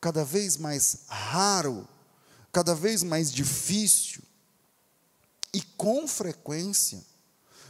cada 0.00 0.24
vez 0.24 0.56
mais 0.56 1.04
raro, 1.08 1.86
cada 2.52 2.74
vez 2.74 3.02
mais 3.02 3.30
difícil. 3.30 4.22
E 5.52 5.60
com 5.60 6.06
frequência, 6.06 7.04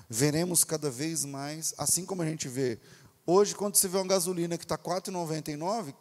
veremos 0.08 0.62
cada 0.62 0.90
vez 0.90 1.24
mais, 1.24 1.74
assim 1.78 2.04
como 2.04 2.22
a 2.22 2.26
gente 2.26 2.46
vê, 2.48 2.78
hoje, 3.26 3.54
quando 3.54 3.74
você 3.76 3.88
vê 3.88 3.96
uma 3.96 4.06
gasolina 4.06 4.58
que 4.58 4.64
está 4.64 4.76
R$ 4.76 4.82
4,99, 4.82 5.94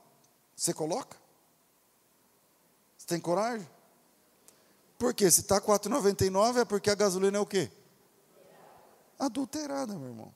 você 0.55 0.73
coloca? 0.73 1.17
Você 2.97 3.07
tem 3.07 3.19
coragem? 3.19 3.67
Porque 4.99 5.29
se 5.31 5.41
está 5.41 5.55
R$ 5.55 5.61
4,99 5.61 6.57
é 6.57 6.65
porque 6.65 6.89
a 6.89 6.95
gasolina 6.95 7.37
é 7.37 7.41
o 7.41 7.45
quê? 7.45 7.71
adulterada, 9.17 9.97
meu 9.97 10.09
irmão. 10.09 10.33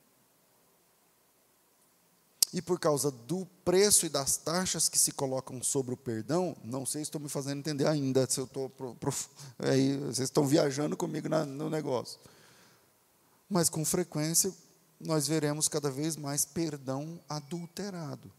E 2.51 2.62
por 2.62 2.79
causa 2.79 3.12
do 3.12 3.45
preço 3.63 4.07
e 4.07 4.09
das 4.09 4.38
taxas 4.38 4.89
que 4.89 4.97
se 4.97 5.12
colocam 5.12 5.62
sobre 5.62 5.93
o 5.93 5.97
perdão, 5.97 6.57
não 6.63 6.83
sei 6.85 7.01
se 7.01 7.09
estou 7.09 7.21
me 7.21 7.29
fazendo 7.29 7.59
entender 7.59 7.85
ainda, 7.85 8.27
se 8.27 8.39
eu 8.39 8.45
estou. 8.45 8.71
Vocês 8.99 10.19
estão 10.19 10.47
viajando 10.47 10.97
comigo 10.97 11.29
na, 11.29 11.45
no 11.45 11.69
negócio. 11.69 12.19
Mas 13.47 13.69
com 13.69 13.85
frequência 13.85 14.51
nós 14.99 15.27
veremos 15.27 15.67
cada 15.67 15.91
vez 15.91 16.15
mais 16.15 16.43
perdão 16.43 17.19
adulterado. 17.29 18.31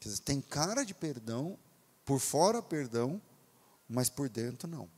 Dizer, 0.00 0.20
tem 0.20 0.40
cara 0.40 0.84
de 0.84 0.94
perdão, 0.94 1.58
por 2.04 2.20
fora 2.20 2.62
perdão, 2.62 3.20
mas 3.88 4.08
por 4.08 4.28
dentro 4.28 4.68
não. 4.68 4.88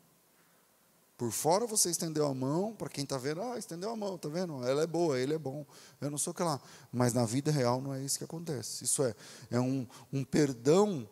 Por 1.18 1.32
fora 1.32 1.66
você 1.66 1.90
estendeu 1.90 2.26
a 2.26 2.32
mão, 2.32 2.72
para 2.76 2.88
quem 2.88 3.02
está 3.02 3.18
vendo, 3.18 3.42
ah, 3.42 3.58
estendeu 3.58 3.90
a 3.90 3.96
mão, 3.96 4.14
está 4.14 4.28
vendo? 4.28 4.64
Ela 4.64 4.84
é 4.84 4.86
boa, 4.86 5.18
ele 5.18 5.34
é 5.34 5.38
bom, 5.38 5.66
eu 6.00 6.08
não 6.08 6.16
sou 6.16 6.32
que 6.32 6.44
lá. 6.44 6.60
Mas 6.92 7.12
na 7.12 7.26
vida 7.26 7.50
real 7.50 7.80
não 7.80 7.92
é 7.92 8.00
isso 8.00 8.18
que 8.18 8.24
acontece. 8.24 8.84
Isso 8.84 9.02
é, 9.02 9.16
é 9.50 9.58
um, 9.58 9.84
um 10.12 10.22
perdão 10.22 11.08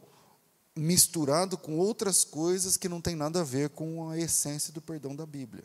misturado 0.76 1.58
com 1.58 1.76
outras 1.76 2.22
coisas 2.22 2.76
que 2.76 2.88
não 2.88 3.00
tem 3.00 3.16
nada 3.16 3.40
a 3.40 3.44
ver 3.44 3.70
com 3.70 4.08
a 4.08 4.16
essência 4.16 4.72
do 4.72 4.80
perdão 4.80 5.16
da 5.16 5.26
Bíblia. 5.26 5.64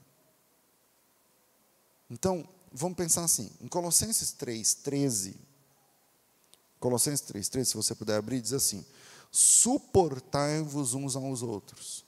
Então, 2.09 2.43
vamos 2.73 2.97
pensar 2.97 3.23
assim, 3.23 3.51
em 3.61 3.67
Colossenses 3.67 4.31
3, 4.31 4.73
13, 4.73 5.39
Colossenses 6.79 7.21
3, 7.21 7.47
13, 7.47 7.69
se 7.69 7.77
você 7.77 7.93
puder 7.93 8.17
abrir, 8.17 8.41
diz 8.41 8.53
assim, 8.53 8.83
suportai-vos 9.29 10.95
uns 10.95 11.15
aos 11.15 11.43
outros, 11.43 12.03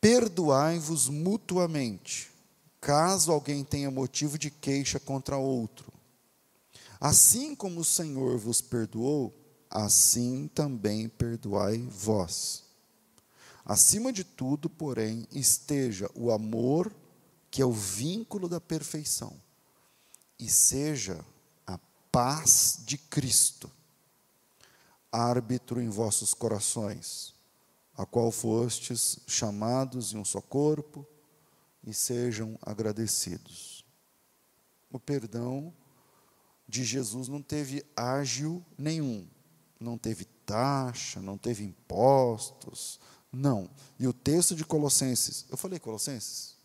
Perdoai-vos 0.00 1.10
mutuamente, 1.10 2.30
caso 2.80 3.30
alguém 3.30 3.62
tenha 3.62 3.90
motivo 3.90 4.38
de 4.38 4.50
queixa 4.50 4.98
contra 4.98 5.36
outro. 5.36 5.92
Assim 6.98 7.54
como 7.54 7.80
o 7.80 7.84
Senhor 7.84 8.38
vos 8.38 8.62
perdoou, 8.62 9.34
assim 9.68 10.48
também 10.54 11.06
perdoai 11.06 11.78
vós. 11.78 12.64
Acima 13.62 14.10
de 14.10 14.24
tudo, 14.24 14.70
porém, 14.70 15.28
esteja 15.30 16.10
o 16.14 16.30
amor, 16.30 16.90
que 17.50 17.60
é 17.60 17.66
o 17.66 17.72
vínculo 17.72 18.48
da 18.48 18.60
perfeição, 18.60 19.38
e 20.38 20.48
seja 20.48 21.22
a 21.66 21.78
paz 22.10 22.78
de 22.86 22.96
Cristo, 22.96 23.70
árbitro 25.12 25.78
em 25.78 25.90
vossos 25.90 26.32
corações 26.32 27.38
a 27.96 28.06
qual 28.06 28.30
fostes 28.30 29.18
chamados 29.26 30.12
em 30.12 30.18
um 30.18 30.24
só 30.24 30.40
corpo, 30.40 31.06
e 31.84 31.94
sejam 31.94 32.58
agradecidos. 32.62 33.84
O 34.90 34.98
perdão 34.98 35.72
de 36.68 36.84
Jesus 36.84 37.28
não 37.28 37.42
teve 37.42 37.84
ágil 37.96 38.64
nenhum, 38.76 39.26
não 39.78 39.96
teve 39.96 40.24
taxa, 40.24 41.20
não 41.20 41.38
teve 41.38 41.64
impostos, 41.64 43.00
não. 43.32 43.70
E 43.98 44.06
o 44.06 44.12
texto 44.12 44.54
de 44.54 44.64
Colossenses, 44.64 45.46
eu 45.50 45.56
falei 45.56 45.78
Colossenses? 45.78 46.56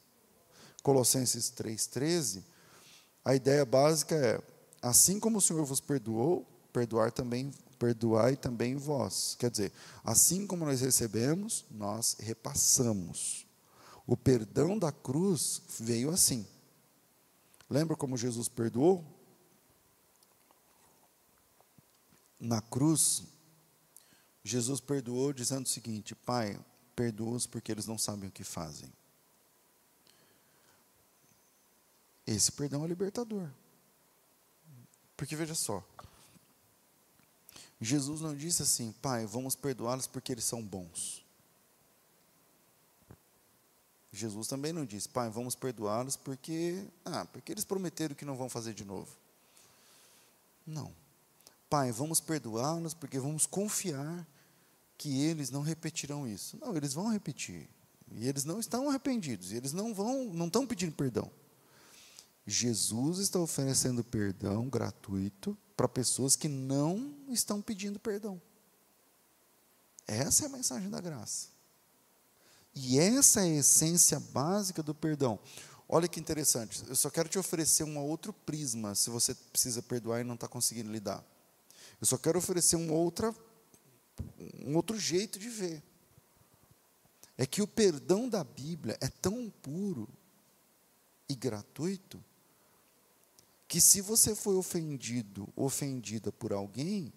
Colossenses 0.83 1.51
3,13, 1.51 2.43
a 3.23 3.33
ideia 3.33 3.65
básica 3.65 4.15
é: 4.15 4.41
assim 4.81 5.19
como 5.19 5.39
o 5.39 5.41
Senhor 5.41 5.65
vos 5.65 5.79
perdoou, 5.79 6.45
perdoar 6.71 7.11
também 7.11 7.51
perdoai 7.75 8.35
também 8.35 8.75
vós. 8.75 9.35
Quer 9.39 9.51
dizer, 9.51 9.71
assim 10.03 10.47
como 10.47 10.65
nós 10.65 10.81
recebemos, 10.81 11.65
nós 11.69 12.15
repassamos. 12.19 13.45
O 14.07 14.15
perdão 14.15 14.77
da 14.77 14.91
cruz 14.91 15.61
veio 15.79 16.11
assim. 16.11 16.45
Lembra 17.69 17.95
como 17.95 18.17
Jesus 18.17 18.47
perdoou? 18.47 19.03
Na 22.39 22.61
cruz, 22.61 23.23
Jesus 24.43 24.79
perdoou 24.79 25.33
dizendo 25.33 25.65
o 25.65 25.69
seguinte: 25.69 26.13
Pai, 26.13 26.59
perdoa-os 26.95 27.47
porque 27.47 27.71
eles 27.71 27.87
não 27.87 27.97
sabem 27.97 28.29
o 28.29 28.31
que 28.31 28.43
fazem. 28.43 28.91
Esse 32.27 32.51
perdão 32.51 32.83
é 32.83 32.87
libertador. 32.87 33.49
Porque 35.15 35.35
veja 35.35 35.55
só, 35.55 35.83
Jesus 37.85 38.19
não 38.19 38.35
disse 38.35 38.63
assim, 38.63 38.91
Pai, 39.01 39.25
vamos 39.25 39.55
perdoá-los 39.55 40.07
porque 40.07 40.31
eles 40.31 40.43
são 40.43 40.61
bons. 40.61 41.23
Jesus 44.11 44.47
também 44.47 44.73
não 44.73 44.85
disse, 44.85 45.07
Pai, 45.07 45.29
vamos 45.29 45.55
perdoá-los 45.55 46.15
porque, 46.15 46.83
ah, 47.05 47.25
porque 47.25 47.51
eles 47.51 47.63
prometeram 47.63 48.15
que 48.15 48.25
não 48.25 48.35
vão 48.35 48.49
fazer 48.49 48.73
de 48.73 48.83
novo. 48.83 49.15
Não. 50.65 50.91
Pai, 51.69 51.91
vamos 51.91 52.19
perdoá-los 52.19 52.93
porque 52.93 53.19
vamos 53.19 53.45
confiar 53.45 54.25
que 54.97 55.21
eles 55.21 55.51
não 55.51 55.61
repetirão 55.61 56.27
isso. 56.27 56.57
Não, 56.57 56.75
eles 56.75 56.93
vão 56.93 57.09
repetir. 57.09 57.69
E 58.11 58.27
eles 58.27 58.45
não 58.45 58.59
estão 58.59 58.89
arrependidos, 58.89 59.51
e 59.51 59.57
eles 59.57 59.73
não 59.73 59.93
vão, 59.93 60.25
não 60.25 60.47
estão 60.47 60.65
pedindo 60.65 60.93
perdão. 60.93 61.29
Jesus 62.47 63.19
está 63.19 63.39
oferecendo 63.39 64.03
perdão 64.03 64.69
gratuito 64.69 65.57
para 65.75 65.87
pessoas 65.87 66.35
que 66.35 66.47
não 66.47 67.13
estão 67.29 67.61
pedindo 67.61 67.99
perdão. 67.99 68.41
Essa 70.07 70.43
é 70.43 70.47
a 70.47 70.51
mensagem 70.51 70.89
da 70.89 71.01
graça. 71.01 71.49
E 72.73 72.99
essa 72.99 73.41
é 73.41 73.43
a 73.43 73.59
essência 73.59 74.19
básica 74.19 74.83
do 74.83 74.93
perdão. 74.93 75.39
Olha 75.87 76.07
que 76.07 76.19
interessante, 76.19 76.83
eu 76.87 76.95
só 76.95 77.09
quero 77.11 77.29
te 77.29 77.37
oferecer 77.37 77.83
um 77.83 77.99
outro 77.99 78.33
prisma 78.33 78.95
se 78.95 79.09
você 79.09 79.35
precisa 79.35 79.83
perdoar 79.83 80.19
e 80.19 80.23
não 80.23 80.33
está 80.33 80.47
conseguindo 80.47 80.91
lidar. 80.91 81.23
Eu 82.01 82.07
só 82.07 82.17
quero 82.17 82.39
oferecer 82.39 82.75
um, 82.75 82.91
outra, 82.91 83.33
um 84.65 84.75
outro 84.75 84.99
jeito 84.99 85.37
de 85.37 85.47
ver. 85.47 85.83
É 87.37 87.45
que 87.45 87.61
o 87.61 87.67
perdão 87.67 88.27
da 88.27 88.43
Bíblia 88.43 88.97
é 88.99 89.07
tão 89.07 89.49
puro 89.61 90.09
e 91.29 91.35
gratuito 91.35 92.23
que 93.67 93.81
se 93.81 94.01
você 94.01 94.35
foi 94.35 94.55
ofendido, 94.55 95.51
ofendida 95.55 96.31
por 96.31 96.53
alguém, 96.53 97.11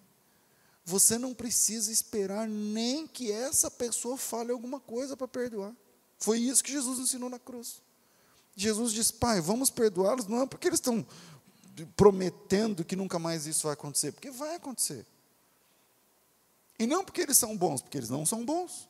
você 0.83 1.17
não 1.17 1.33
precisa 1.33 1.91
esperar 1.91 2.47
nem 2.47 3.07
que 3.07 3.31
essa 3.31 3.69
pessoa 3.69 4.17
fale 4.17 4.51
alguma 4.51 4.79
coisa 4.79 5.15
para 5.15 5.27
perdoar. 5.27 5.75
Foi 6.17 6.39
isso 6.39 6.63
que 6.63 6.71
Jesus 6.71 6.99
ensinou 6.99 7.29
na 7.29 7.39
cruz. 7.39 7.81
Jesus 8.55 8.91
diz: 8.91 9.11
Pai, 9.11 9.39
vamos 9.39 9.69
perdoá-los, 9.69 10.25
não 10.25 10.41
é 10.41 10.45
porque 10.45 10.67
eles 10.67 10.79
estão 10.79 11.05
prometendo 11.95 12.83
que 12.83 12.95
nunca 12.95 13.19
mais 13.19 13.45
isso 13.45 13.63
vai 13.63 13.73
acontecer, 13.73 14.11
porque 14.11 14.31
vai 14.31 14.55
acontecer. 14.55 15.05
E 16.77 16.87
não 16.87 17.03
porque 17.03 17.21
eles 17.21 17.37
são 17.37 17.55
bons, 17.55 17.81
porque 17.81 17.97
eles 17.97 18.09
não 18.09 18.25
são 18.25 18.43
bons. 18.43 18.89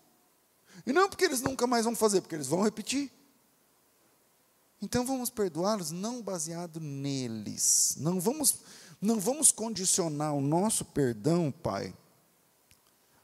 E 0.86 0.94
não 0.94 1.10
porque 1.10 1.26
eles 1.26 1.42
nunca 1.42 1.68
mais 1.68 1.86
vão 1.86 1.96
fazer, 1.96 2.22
porque 2.22 2.36
eles 2.36 2.48
vão 2.48 2.62
repetir. 2.62 3.12
Então 4.82 5.06
vamos 5.06 5.30
perdoá-los 5.30 5.92
não 5.92 6.22
baseado 6.22 6.80
neles. 6.80 7.96
Não 7.98 8.20
vamos 8.20 8.60
não 9.02 9.18
vamos 9.18 9.50
condicionar 9.52 10.34
o 10.34 10.42
nosso 10.42 10.84
perdão, 10.84 11.52
Pai, 11.52 11.94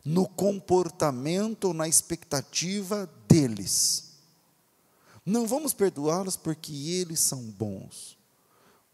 no 0.06 0.26
comportamento 0.26 1.66
ou 1.66 1.74
na 1.74 1.88
expectativa 1.88 3.10
deles. 3.28 4.06
Não 5.26 5.46
vamos 5.46 5.74
perdoá-los 5.74 6.38
porque 6.38 6.72
eles 6.72 7.20
são 7.20 7.42
bons. 7.42 8.18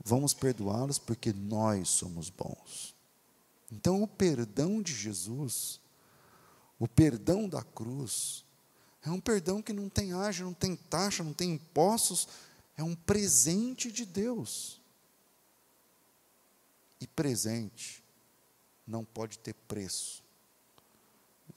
Vamos 0.03 0.33
perdoá-los 0.33 0.97
porque 0.97 1.31
nós 1.31 1.89
somos 1.89 2.29
bons. 2.29 2.95
Então, 3.71 4.01
o 4.01 4.07
perdão 4.07 4.81
de 4.81 4.93
Jesus, 4.93 5.79
o 6.79 6.87
perdão 6.87 7.47
da 7.47 7.61
cruz, 7.61 8.43
é 9.03 9.11
um 9.11 9.19
perdão 9.19 9.61
que 9.61 9.71
não 9.71 9.87
tem 9.87 10.13
ágio, 10.13 10.45
não 10.45 10.53
tem 10.53 10.75
taxa, 10.75 11.23
não 11.23 11.33
tem 11.33 11.51
impostos, 11.51 12.27
é 12.77 12.83
um 12.83 12.95
presente 12.95 13.91
de 13.91 14.05
Deus. 14.05 14.81
E 16.99 17.07
presente 17.07 18.03
não 18.85 19.03
pode 19.03 19.39
ter 19.39 19.53
preço. 19.53 20.23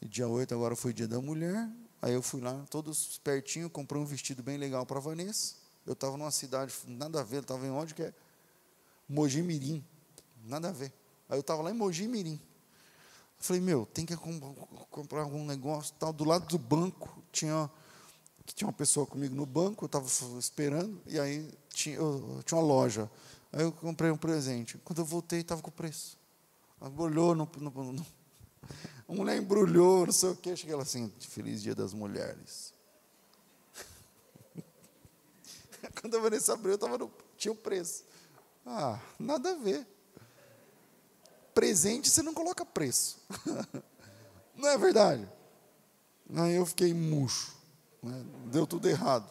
E 0.01 0.09
dia 0.09 0.29
8 0.29 0.55
agora 0.55 0.77
foi 0.77 0.93
dia 0.93 1.09
da 1.09 1.21
mulher, 1.21 1.69
aí 2.01 2.13
eu 2.13 2.23
fui 2.23 2.41
lá, 2.41 2.65
todos 2.71 3.11
espertinho, 3.11 3.71
comprei 3.71 4.01
um 4.01 4.05
vestido 4.05 4.43
bem 4.43 4.57
legal 4.57 4.85
para 4.85 5.01
Vanessa. 5.01 5.57
Eu 5.87 5.93
estava 5.93 6.17
numa 6.17 6.31
cidade, 6.31 6.73
nada 6.87 7.21
a 7.21 7.23
ver, 7.23 7.43
estava 7.43 7.67
em 7.67 7.71
onde 7.71 7.95
que 7.95 8.03
é? 8.03 8.15
Mogi 9.09 9.43
Mirim, 9.43 9.85
nada 10.45 10.69
a 10.69 10.73
ver. 10.73 10.93
Aí 11.29 11.37
eu 11.37 11.41
estava 11.41 11.63
lá 11.63 11.71
em 11.71 11.75
Mogi 11.75 12.09
Mirim. 12.09 12.41
Falei, 13.39 13.61
meu, 13.61 13.85
tem 13.85 14.07
que 14.07 14.17
comprar 14.17 15.21
algum 15.21 15.45
negócio 15.45 15.95
tal. 15.99 16.13
Do 16.13 16.25
lado 16.25 16.47
do 16.47 16.59
banco 16.59 17.23
tinha 17.31 17.71
que 18.47 18.55
tinha 18.55 18.69
uma 18.69 18.75
pessoa 18.75 19.07
comigo 19.07 19.35
no 19.35 19.47
banco, 19.47 19.85
eu 19.85 19.87
estava 19.87 20.07
esperando, 20.39 21.01
e 21.07 21.19
aí 21.19 21.51
tinha, 21.71 21.97
eu, 21.97 22.41
tinha 22.45 22.59
uma 22.59 22.67
loja. 22.67 23.11
Aí 23.53 23.63
eu 23.63 23.73
comprei 23.73 24.11
um 24.11 24.17
presente. 24.17 24.79
Quando 24.79 24.99
eu 24.99 25.05
voltei, 25.05 25.41
estava 25.41 25.63
com 25.63 25.71
o 25.71 25.73
preço. 25.73 26.19
Olhou 26.99 27.35
no, 27.35 27.49
no, 27.59 27.93
no, 27.93 28.07
mulher 29.09 29.37
embrulhou, 29.37 30.07
não 30.07 30.13
sei 30.13 30.31
o 30.31 30.37
quê. 30.37 30.57
Cheguei 30.57 30.75
lá 30.75 30.83
assim, 30.83 31.13
feliz 31.21 31.63
dia 31.63 31.75
das 31.75 31.95
mulheres. 31.95 32.75
Quando 36.01 36.17
a 36.17 36.21
Vanessa 36.21 36.53
abriu, 36.53 36.77
tava 36.77 36.99
no, 36.99 37.11
tinha 37.39 37.53
o 37.53 37.57
preço. 37.57 38.05
Ah, 38.67 39.01
nada 39.19 39.53
a 39.53 39.55
ver. 39.55 39.87
Presente, 41.55 42.11
você 42.11 42.23
não 42.23 42.35
coloca 42.35 42.67
preço. 42.67 43.19
não 44.57 44.69
é 44.69 44.77
verdade? 44.77 45.29
Aí 46.35 46.55
eu 46.55 46.67
fiquei 46.67 46.93
murcho. 46.93 47.55
Né? 48.05 48.25
Deu 48.53 48.67
tudo 48.67 48.89
errado. 48.89 49.29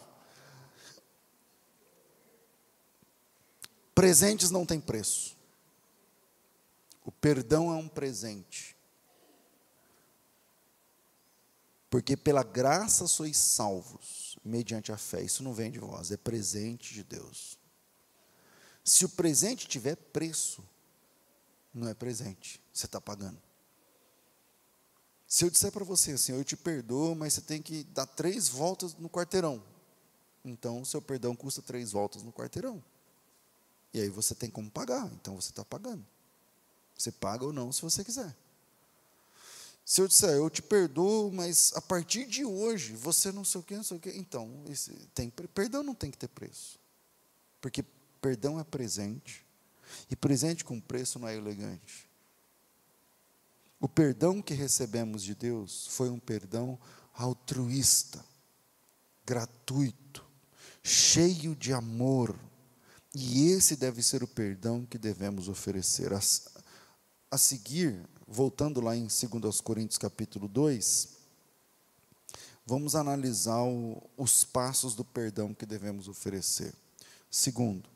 Presentes 3.94 4.50
não 4.50 4.66
têm 4.66 4.82
preço. 4.82 5.38
O 7.06 7.12
perdão 7.12 7.72
é 7.72 7.76
um 7.76 7.88
presente. 7.88 8.76
Porque 11.90 12.18
pela 12.18 12.44
graça 12.44 13.06
sois 13.06 13.38
salvos, 13.38 14.36
mediante 14.44 14.92
a 14.92 14.98
fé. 14.98 15.22
Isso 15.22 15.44
não 15.44 15.54
vem 15.54 15.70
de 15.70 15.78
vós, 15.78 16.12
é 16.12 16.18
presente 16.18 16.92
de 16.94 17.04
Deus. 17.04 17.60
Se 18.84 19.06
o 19.06 19.10
presente 19.10 19.68
tiver 19.68 19.96
preço, 19.96 20.68
não 21.72 21.88
é 21.88 21.94
presente, 21.94 22.60
você 22.74 22.88
está 22.88 23.00
pagando. 23.00 23.40
Se 25.34 25.44
eu 25.44 25.50
disser 25.50 25.72
para 25.72 25.84
você 25.84 26.12
assim, 26.12 26.32
eu 26.32 26.44
te 26.44 26.56
perdoo, 26.56 27.16
mas 27.16 27.34
você 27.34 27.42
tem 27.42 27.60
que 27.60 27.84
dar 27.86 28.06
três 28.06 28.48
voltas 28.48 28.94
no 28.94 29.10
quarteirão. 29.10 29.64
Então, 30.46 30.80
o 30.80 30.86
seu 30.86 31.02
perdão 31.02 31.36
custa 31.36 31.60
três 31.60 31.92
voltas 31.92 32.22
no 32.22 32.32
quarteirão. 32.32 32.84
E 33.92 34.00
aí 34.00 34.10
você 34.10 34.36
tem 34.36 34.48
como 34.48 34.70
pagar, 34.70 35.12
então 35.14 35.42
você 35.42 35.50
está 35.50 35.66
pagando. 35.66 36.06
Você 36.96 37.12
paga 37.12 37.46
ou 37.46 37.52
não 37.52 37.72
se 37.72 37.82
você 37.82 38.04
quiser. 38.04 38.38
Se 39.84 40.02
eu 40.02 40.08
disser, 40.08 40.36
eu 40.36 40.48
te 40.52 40.62
perdoo, 40.62 41.32
mas 41.32 41.74
a 41.74 41.82
partir 41.82 42.28
de 42.28 42.46
hoje 42.46 42.94
você 42.94 43.32
não 43.32 43.44
sei 43.44 43.60
o 43.60 43.64
que, 43.64 43.76
não 43.76 43.84
sei 43.84 43.98
o 43.98 44.00
que, 44.00 44.12
então, 44.12 44.64
tem, 45.16 45.32
perdão 45.32 45.82
não 45.82 45.96
tem 45.96 46.12
que 46.12 46.18
ter 46.20 46.28
preço. 46.28 46.78
Porque 47.60 47.84
perdão 48.22 48.60
é 48.60 48.64
presente, 48.64 49.44
e 50.12 50.16
presente 50.16 50.64
com 50.64 50.80
preço 50.80 51.18
não 51.18 51.28
é 51.28 51.36
elegante. 51.36 52.13
O 53.84 53.90
perdão 53.90 54.42
que 54.42 54.54
recebemos 54.54 55.22
de 55.22 55.36
Deus 55.36 55.88
foi 55.88 56.10
um 56.10 56.18
perdão 56.18 56.80
altruísta, 57.14 58.24
gratuito, 59.26 60.26
cheio 60.82 61.54
de 61.54 61.74
amor. 61.74 62.34
E 63.14 63.50
esse 63.50 63.76
deve 63.76 64.02
ser 64.02 64.24
o 64.24 64.28
perdão 64.28 64.86
que 64.86 64.98
devemos 64.98 65.50
oferecer. 65.50 66.14
A, 66.14 66.22
a 67.30 67.38
seguir, 67.38 68.08
voltando 68.26 68.80
lá 68.80 68.96
em 68.96 69.06
2 69.06 69.60
Coríntios 69.60 69.98
capítulo 69.98 70.48
2, 70.48 71.10
vamos 72.66 72.96
analisar 72.96 73.64
o, 73.64 74.02
os 74.16 74.46
passos 74.46 74.96
do 74.96 75.04
perdão 75.04 75.54
que 75.54 75.66
devemos 75.66 76.08
oferecer. 76.08 76.74
Segundo, 77.30 77.90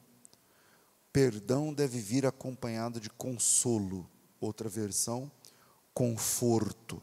perdão 1.14 1.74
deve 1.74 1.98
vir 2.02 2.26
acompanhado 2.26 3.00
de 3.00 3.10
consolo. 3.10 4.06
Outra 4.42 4.68
versão, 4.68 5.32
conforto. 5.98 7.02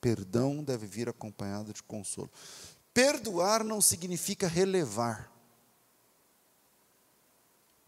Perdão 0.00 0.62
deve 0.62 0.86
vir 0.86 1.08
acompanhado 1.08 1.72
de 1.72 1.82
consolo. 1.82 2.30
Perdoar 2.94 3.64
não 3.64 3.80
significa 3.80 4.46
relevar. 4.46 5.32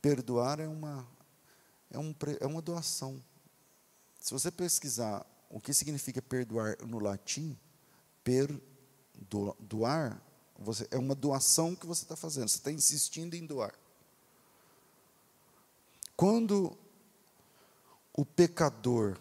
Perdoar 0.03 0.59
é 0.59 0.67
uma, 0.67 1.07
é, 1.93 1.97
um, 1.97 2.12
é 2.41 2.47
uma 2.49 2.61
doação. 2.61 3.23
Se 4.19 4.33
você 4.33 4.51
pesquisar 4.51 5.25
o 5.49 5.61
que 5.61 5.73
significa 5.73 6.21
perdoar 6.21 6.77
no 6.85 6.99
latim, 6.99 7.57
perdoar, 8.25 10.21
você, 10.59 10.88
é 10.91 10.99
uma 10.99 11.14
doação 11.14 11.77
que 11.77 11.87
você 11.87 12.03
está 12.03 12.17
fazendo, 12.17 12.49
você 12.49 12.57
está 12.57 12.73
insistindo 12.73 13.35
em 13.35 13.47
doar. 13.47 13.73
Quando 16.17 16.77
o 18.12 18.27
pecador 18.27 19.17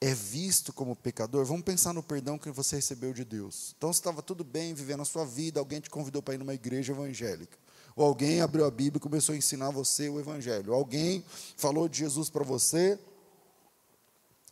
é 0.00 0.12
visto 0.14 0.72
como 0.72 0.94
pecador, 0.94 1.44
vamos 1.44 1.62
pensar 1.62 1.92
no 1.92 2.02
perdão 2.02 2.38
que 2.38 2.50
você 2.50 2.76
recebeu 2.76 3.12
de 3.12 3.24
Deus. 3.24 3.74
Então, 3.76 3.92
você 3.92 4.00
estava 4.00 4.22
tudo 4.22 4.44
bem 4.44 4.74
vivendo 4.74 5.00
a 5.00 5.06
sua 5.06 5.24
vida, 5.24 5.58
alguém 5.58 5.80
te 5.80 5.88
convidou 5.88 6.22
para 6.22 6.34
ir 6.34 6.38
numa 6.38 6.54
igreja 6.54 6.92
evangélica. 6.92 7.56
Ou 7.94 8.04
alguém 8.04 8.42
abriu 8.42 8.66
a 8.66 8.70
Bíblia 8.70 8.98
e 8.98 9.00
começou 9.00 9.34
a 9.34 9.38
ensinar 9.38 9.70
você 9.70 10.08
o 10.10 10.20
Evangelho. 10.20 10.74
Alguém 10.74 11.24
falou 11.56 11.88
de 11.88 11.98
Jesus 11.98 12.28
para 12.28 12.44
você, 12.44 12.98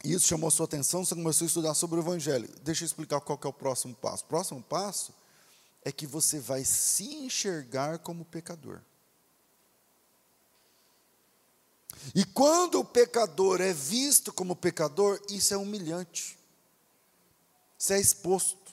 e 0.02 0.12
isso 0.14 0.26
chamou 0.26 0.50
sua 0.50 0.64
atenção, 0.64 1.04
você 1.04 1.14
começou 1.14 1.44
a 1.44 1.48
estudar 1.48 1.74
sobre 1.74 2.00
o 2.00 2.02
Evangelho. 2.02 2.48
Deixa 2.62 2.84
eu 2.84 2.86
explicar 2.86 3.20
qual 3.20 3.38
é 3.42 3.46
o 3.48 3.52
próximo 3.52 3.94
passo. 3.94 4.24
O 4.24 4.28
próximo 4.28 4.62
passo 4.62 5.12
é 5.84 5.92
que 5.92 6.06
você 6.06 6.40
vai 6.40 6.64
se 6.64 7.04
enxergar 7.04 7.98
como 7.98 8.24
pecador. 8.24 8.80
E 12.14 12.24
quando 12.24 12.80
o 12.80 12.84
pecador 12.84 13.60
é 13.60 13.72
visto 13.72 14.32
como 14.32 14.56
pecador, 14.56 15.20
isso 15.28 15.54
é 15.54 15.56
humilhante. 15.56 16.38
Isso 17.78 17.92
é 17.92 18.00
exposto. 18.00 18.72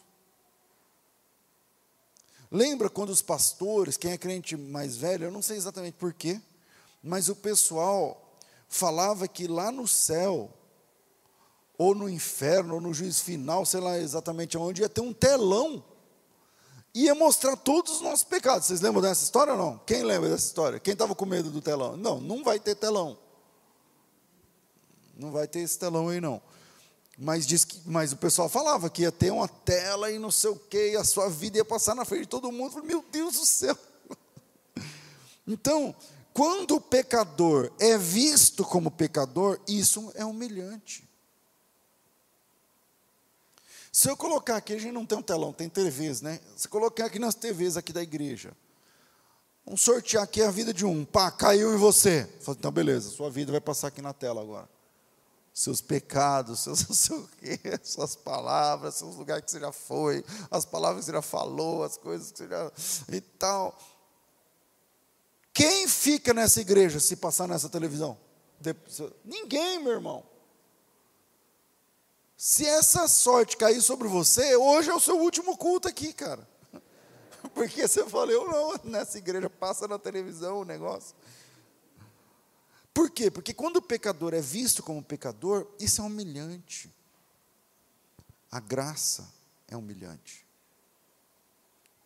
Lembra 2.52 2.90
quando 2.90 3.12
os 3.12 3.22
pastores, 3.22 3.96
quem 3.96 4.12
é 4.12 4.18
crente 4.18 4.58
mais 4.58 4.98
velho, 4.98 5.26
eu 5.26 5.32
não 5.32 5.42
sei 5.42 5.56
exatamente 5.56 5.96
porquê, 5.98 6.42
mas 7.02 7.30
o 7.30 7.36
pessoal 7.36 8.38
falava 8.68 9.28
que 9.28 9.48
lá 9.48 9.72
no 9.72 9.88
céu 9.88 10.52
ou 11.78 11.96
no 11.96 12.08
inferno, 12.08 12.76
ou 12.76 12.82
no 12.82 12.94
juízo 12.94 13.24
final, 13.24 13.66
sei 13.66 13.80
lá 13.80 13.98
exatamente 13.98 14.58
onde, 14.58 14.82
ia 14.82 14.90
ter 14.90 15.02
um 15.02 15.14
telão. 15.14 15.84
Ia 16.94 17.16
mostrar 17.16 17.56
todos 17.56 17.94
os 17.94 18.02
nossos 18.02 18.24
pecados. 18.24 18.68
Vocês 18.68 18.82
lembram 18.82 19.02
dessa 19.02 19.24
história 19.24 19.54
ou 19.54 19.60
não? 19.60 19.78
Quem 19.86 20.04
lembra 20.04 20.30
dessa 20.30 20.46
história? 20.46 20.80
Quem 20.80 20.94
estava 20.94 21.16
com 21.16 21.26
medo 21.26 21.50
do 21.50 21.62
telão? 21.62 21.96
Não, 21.96 22.20
não 22.20 22.44
vai 22.44 22.60
ter 22.60 22.76
telão. 22.76 23.18
Não 25.18 25.32
vai 25.32 25.48
ter 25.48 25.60
esse 25.60 25.80
telão 25.80 26.10
aí, 26.10 26.20
não. 26.20 26.42
Mas, 27.18 27.46
diz 27.46 27.64
que, 27.64 27.80
mas 27.86 28.12
o 28.12 28.18
pessoal 28.18 28.50
falava 28.50 28.90
que 28.90 29.04
ia 29.04 29.12
ter 29.12 29.32
uma 29.32 29.48
tela 29.48 30.12
e 30.12 30.18
não 30.18 30.32
sei 30.32 30.50
o 30.50 30.56
quê, 30.56 30.94
e 30.94 30.98
a 30.98 31.04
sua 31.04 31.30
vida 31.30 31.58
ia 31.58 31.66
passar 31.66 31.94
na 31.96 32.04
frente 32.04 32.22
de 32.22 32.28
todo 32.28 32.52
mundo. 32.52 32.84
Meu 32.84 33.06
Deus 33.12 33.36
do 33.36 33.46
céu! 33.46 33.78
Então, 35.48 35.94
quando 36.34 36.76
o 36.76 36.82
pecador 36.82 37.72
é 37.80 37.98
visto 37.98 38.64
como 38.64 38.92
pecador, 38.92 39.60
isso 39.68 40.12
é 40.16 40.24
humilhante. 40.24 41.11
Se 43.92 44.10
eu 44.10 44.16
colocar 44.16 44.56
aqui, 44.56 44.74
a 44.74 44.80
gente 44.80 44.94
não 44.94 45.06
tem 45.06 45.18
um 45.18 45.22
telão, 45.22 45.52
tem 45.52 45.68
TVs, 45.68 46.22
né? 46.22 46.40
Se 46.56 46.68
colocar 46.68 47.06
aqui 47.06 47.20
nas 47.20 47.36
TVs 47.36 47.76
aqui 47.76 47.92
da 47.92 48.02
igreja, 48.02 48.56
vamos 49.66 49.82
sortear 49.82 50.24
aqui 50.24 50.42
a 50.42 50.50
vida 50.50 50.74
de 50.74 50.86
um, 50.86 51.04
pá, 51.04 51.30
caiu 51.30 51.74
em 51.74 51.78
você. 51.78 52.28
Falo, 52.40 52.58
então, 52.58 52.72
beleza, 52.72 53.10
sua 53.10 53.30
vida 53.30 53.52
vai 53.52 53.60
passar 53.60 53.90
aqui 53.90 54.02
na 54.02 54.14
tela 54.14 54.42
agora. 54.42 54.70
Seus 55.54 55.82
pecados, 55.82 56.62
seus 56.64 57.10
o 57.10 57.30
quê, 57.38 57.60
suas 57.84 58.16
palavras, 58.16 58.96
seus 58.96 59.18
lugares 59.18 59.44
que 59.44 59.52
você 59.52 59.60
já 59.60 59.74
foi, 59.74 60.24
as 60.50 60.64
palavras 60.64 61.04
que 61.04 61.12
você 61.12 61.18
já 61.18 61.22
falou, 61.22 61.84
as 61.84 61.98
coisas 61.98 62.32
que 62.32 62.38
você 62.38 62.48
já. 62.48 62.72
e 63.12 63.20
tal. 63.20 63.78
Quem 65.54 65.86
fica 65.86 66.34
nessa 66.34 66.62
igreja 66.62 66.98
se 67.02 67.18
passar 67.18 67.46
nessa 67.46 67.68
televisão? 67.68 68.18
Ninguém, 69.26 69.84
meu 69.84 69.92
irmão. 69.92 70.31
Se 72.44 72.66
essa 72.66 73.08
sorte 73.08 73.56
cair 73.56 73.84
sobre 73.84 74.08
você, 74.08 74.56
hoje 74.56 74.90
é 74.90 74.94
o 74.96 75.00
seu 75.00 75.16
último 75.16 75.56
culto 75.56 75.88
aqui, 75.88 76.12
cara. 76.12 76.50
Porque 77.54 77.88
você 77.88 78.04
falou, 78.10 78.32
eu 78.32 78.48
não, 78.48 78.92
nessa 78.92 79.20
igreja 79.20 79.48
passa 79.48 79.88
na 79.88 80.00
televisão 80.00 80.62
o 80.62 80.66
negócio. 80.66 81.16
Por 82.92 83.12
quê? 83.12 83.30
Porque 83.30 83.54
quando 83.54 83.78
o 83.78 83.82
pecador 83.82 84.34
é 84.34 84.42
visto 84.42 84.82
como 84.82 85.04
pecador, 85.04 85.68
isso 85.80 86.02
é 86.02 86.04
humilhante. 86.04 86.92
A 88.50 88.60
graça 88.60 89.32
é 89.68 89.78
humilhante. 89.78 90.44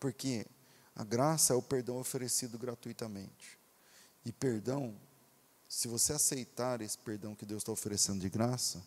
Porque 0.02 0.46
a 0.94 1.06
graça 1.06 1.54
é 1.54 1.56
o 1.56 1.62
perdão 1.62 1.98
oferecido 1.98 2.58
gratuitamente. 2.58 3.58
E 4.26 4.34
perdão, 4.34 4.94
se 5.70 5.88
você 5.88 6.12
aceitar 6.12 6.82
esse 6.82 6.98
perdão 6.98 7.34
que 7.34 7.46
Deus 7.46 7.62
está 7.62 7.72
oferecendo 7.72 8.20
de 8.20 8.28
graça, 8.28 8.84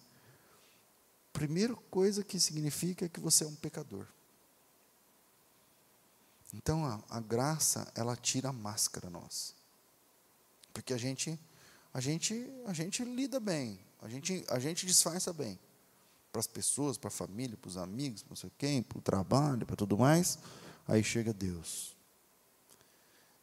primeira 1.38 1.74
coisa 1.88 2.24
que 2.24 2.40
significa 2.40 3.04
é 3.04 3.08
que 3.08 3.20
você 3.20 3.44
é 3.44 3.46
um 3.46 3.54
pecador. 3.54 4.04
Então 6.52 6.84
a, 6.84 7.00
a 7.08 7.20
graça, 7.20 7.90
ela 7.94 8.16
tira 8.16 8.48
a 8.48 8.52
máscara 8.52 9.08
nossa. 9.08 9.52
Porque 10.72 10.92
a 10.92 10.98
gente, 10.98 11.38
a 11.94 12.00
gente, 12.00 12.50
a 12.66 12.72
gente 12.72 13.04
lida 13.04 13.38
bem, 13.38 13.78
a 14.02 14.08
gente, 14.08 14.44
a 14.48 14.58
gente 14.58 14.84
disfarça 14.84 15.32
bem. 15.32 15.56
Para 16.32 16.40
as 16.40 16.46
pessoas, 16.48 16.98
para 16.98 17.06
a 17.06 17.12
família, 17.12 17.56
para 17.56 17.68
os 17.68 17.76
amigos, 17.76 18.22
para 18.22 18.30
não 18.30 18.36
sei 18.36 18.50
quem, 18.58 18.82
para 18.82 18.98
o 18.98 19.00
trabalho, 19.00 19.64
para 19.64 19.76
tudo 19.76 19.96
mais. 19.96 20.38
Aí 20.88 21.04
chega 21.04 21.32
Deus. 21.32 21.96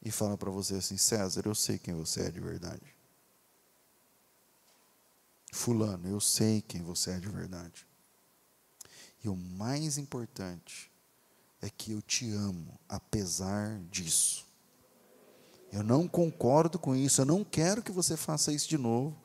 E 0.04 0.12
fala 0.12 0.38
para 0.38 0.52
você 0.52 0.76
assim, 0.76 0.98
César, 0.98 1.44
eu 1.46 1.56
sei 1.56 1.80
quem 1.80 1.94
você 1.94 2.24
é 2.24 2.30
de 2.30 2.42
verdade. 2.42 2.94
Fulano, 5.54 6.10
eu 6.10 6.20
sei 6.20 6.62
quem 6.62 6.84
você 6.84 7.12
é 7.12 7.20
de 7.20 7.30
verdade. 7.30 7.88
E 9.26 9.28
o 9.28 9.36
mais 9.36 9.98
importante 9.98 10.92
é 11.60 11.68
que 11.68 11.92
eu 11.92 12.00
te 12.00 12.32
amo, 12.32 12.80
apesar 12.88 13.80
disso. 13.90 14.46
Eu 15.72 15.82
não 15.82 16.08
concordo 16.08 16.78
com 16.78 16.96
isso, 16.96 17.22
eu 17.22 17.26
não 17.26 17.44
quero 17.44 17.82
que 17.82 17.92
você 17.92 18.16
faça 18.16 18.54
isso 18.54 18.70
de 18.70 18.78
novo, 18.78 19.20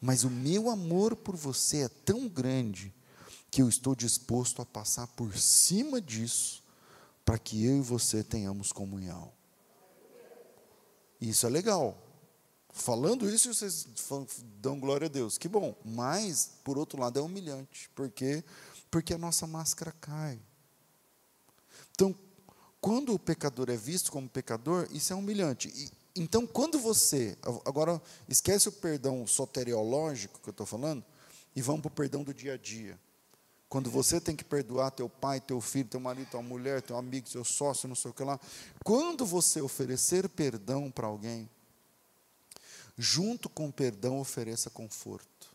mas 0.00 0.22
o 0.22 0.30
meu 0.30 0.70
amor 0.70 1.16
por 1.16 1.34
você 1.34 1.78
é 1.78 1.88
tão 1.88 2.28
grande 2.28 2.94
que 3.50 3.60
eu 3.60 3.68
estou 3.68 3.96
disposto 3.96 4.62
a 4.62 4.64
passar 4.64 5.08
por 5.08 5.36
cima 5.36 6.00
disso 6.00 6.62
para 7.24 7.36
que 7.36 7.64
eu 7.64 7.78
e 7.78 7.80
você 7.80 8.22
tenhamos 8.22 8.70
comunhão. 8.70 9.32
Isso 11.20 11.44
é 11.44 11.50
legal, 11.50 11.98
Falando 12.72 13.28
isso, 13.28 13.52
vocês 13.52 13.86
dão 14.60 14.78
glória 14.78 15.06
a 15.06 15.08
Deus, 15.08 15.36
que 15.36 15.48
bom. 15.48 15.74
Mas, 15.84 16.52
por 16.62 16.78
outro 16.78 17.00
lado, 17.00 17.18
é 17.18 17.22
humilhante, 17.22 17.90
porque 17.94 18.44
porque 18.90 19.14
a 19.14 19.18
nossa 19.18 19.46
máscara 19.46 19.92
cai. 20.00 20.38
Então, 21.92 22.14
quando 22.80 23.12
o 23.12 23.18
pecador 23.18 23.70
é 23.70 23.76
visto 23.76 24.10
como 24.10 24.28
pecador, 24.28 24.88
isso 24.90 25.12
é 25.12 25.16
humilhante. 25.16 25.68
E, 25.68 25.90
então, 26.16 26.46
quando 26.46 26.78
você. 26.78 27.36
Agora, 27.64 28.00
esquece 28.28 28.68
o 28.68 28.72
perdão 28.72 29.26
soteriológico 29.26 30.40
que 30.40 30.48
eu 30.48 30.52
estou 30.52 30.66
falando 30.66 31.04
e 31.54 31.62
vamos 31.62 31.82
para 31.82 31.88
o 31.88 31.94
perdão 31.94 32.24
do 32.24 32.34
dia 32.34 32.54
a 32.54 32.56
dia. 32.56 32.98
Quando 33.68 33.88
você 33.88 34.20
tem 34.20 34.34
que 34.34 34.42
perdoar 34.42 34.90
teu 34.90 35.08
pai, 35.08 35.40
teu 35.40 35.60
filho, 35.60 35.88
teu 35.88 36.00
marido, 36.00 36.28
tua 36.30 36.42
mulher, 36.42 36.82
teu 36.82 36.96
amigo, 36.96 37.30
teu 37.30 37.44
sócio, 37.44 37.88
não 37.88 37.94
sei 37.94 38.10
o 38.10 38.14
que 38.14 38.24
lá. 38.24 38.40
Quando 38.84 39.24
você 39.24 39.60
oferecer 39.60 40.28
perdão 40.28 40.90
para 40.90 41.06
alguém, 41.06 41.48
junto 42.98 43.48
com 43.48 43.68
o 43.68 43.72
perdão 43.72 44.18
ofereça 44.18 44.68
conforto. 44.70 45.54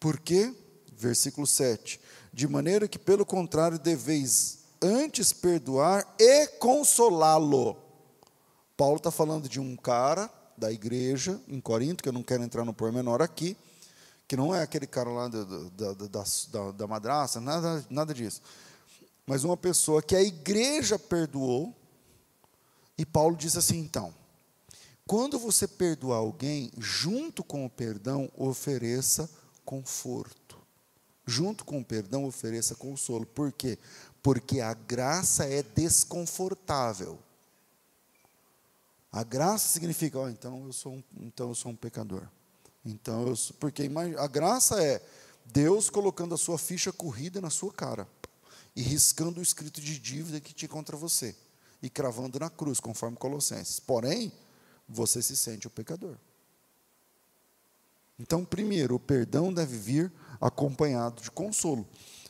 Por 0.00 0.18
quê? 0.18 0.54
Versículo 0.98 1.46
7. 1.46 2.00
De 2.32 2.48
maneira 2.48 2.88
que, 2.88 2.98
pelo 2.98 3.24
contrário, 3.24 3.78
deveis 3.78 4.58
antes 4.82 5.32
perdoar 5.32 6.14
e 6.18 6.46
consolá-lo. 6.58 7.76
Paulo 8.76 8.96
está 8.96 9.10
falando 9.10 9.48
de 9.48 9.60
um 9.60 9.76
cara 9.76 10.30
da 10.56 10.72
igreja 10.72 11.40
em 11.48 11.60
Corinto, 11.60 12.02
que 12.02 12.08
eu 12.08 12.12
não 12.12 12.22
quero 12.22 12.42
entrar 12.42 12.64
no 12.64 12.74
pormenor 12.74 13.22
aqui, 13.22 13.56
que 14.26 14.36
não 14.36 14.54
é 14.54 14.62
aquele 14.62 14.86
cara 14.86 15.08
lá 15.08 15.28
da, 15.28 15.44
da, 15.44 15.92
da, 15.94 16.72
da 16.72 16.86
madraça, 16.86 17.40
nada, 17.40 17.84
nada 17.88 18.12
disso. 18.12 18.42
Mas 19.24 19.44
uma 19.44 19.56
pessoa 19.56 20.02
que 20.02 20.16
a 20.16 20.22
igreja 20.22 20.98
perdoou, 20.98 21.74
e 22.96 23.06
Paulo 23.06 23.36
diz 23.36 23.56
assim: 23.56 23.78
então, 23.78 24.12
quando 25.06 25.38
você 25.38 25.66
perdoar 25.66 26.18
alguém, 26.18 26.70
junto 26.76 27.44
com 27.44 27.64
o 27.64 27.70
perdão, 27.70 28.30
ofereça 28.36 29.30
conforto. 29.64 30.47
Junto 31.28 31.62
com 31.62 31.78
o 31.78 31.84
perdão, 31.84 32.24
ofereça 32.24 32.74
consolo. 32.74 33.26
Por 33.26 33.52
quê? 33.52 33.78
Porque 34.22 34.62
a 34.62 34.72
graça 34.72 35.44
é 35.44 35.62
desconfortável. 35.62 37.18
A 39.12 39.22
graça 39.22 39.68
significa, 39.68 40.18
oh, 40.18 40.28
então 40.30 40.64
eu 40.64 40.72
sou 40.72 40.94
um, 40.94 41.02
então 41.20 41.50
eu 41.50 41.54
sou 41.54 41.70
um 41.70 41.76
pecador. 41.76 42.26
Então, 42.82 43.28
eu, 43.28 43.34
porque 43.60 43.90
a 44.16 44.26
graça 44.26 44.82
é 44.82 45.04
Deus 45.44 45.90
colocando 45.90 46.34
a 46.34 46.38
sua 46.38 46.56
ficha 46.56 46.90
corrida 46.90 47.42
na 47.42 47.50
sua 47.50 47.74
cara 47.74 48.08
e 48.74 48.80
riscando 48.80 49.40
o 49.40 49.42
escrito 49.42 49.82
de 49.82 49.98
dívida 49.98 50.40
que 50.40 50.54
tinha 50.54 50.68
contra 50.70 50.96
você 50.96 51.36
e 51.82 51.90
cravando 51.90 52.38
na 52.38 52.48
cruz, 52.48 52.80
conforme 52.80 53.18
Colossenses. 53.18 53.78
Porém, 53.78 54.32
você 54.88 55.20
se 55.20 55.36
sente 55.36 55.66
o 55.66 55.70
pecador. 55.70 56.16
Então, 58.18 58.46
primeiro, 58.46 58.94
o 58.94 59.00
perdão 59.00 59.52
deve 59.52 59.76
vir 59.76 60.12
acompanhado 60.40 61.22
de 61.22 61.30
consolo. 61.30 61.86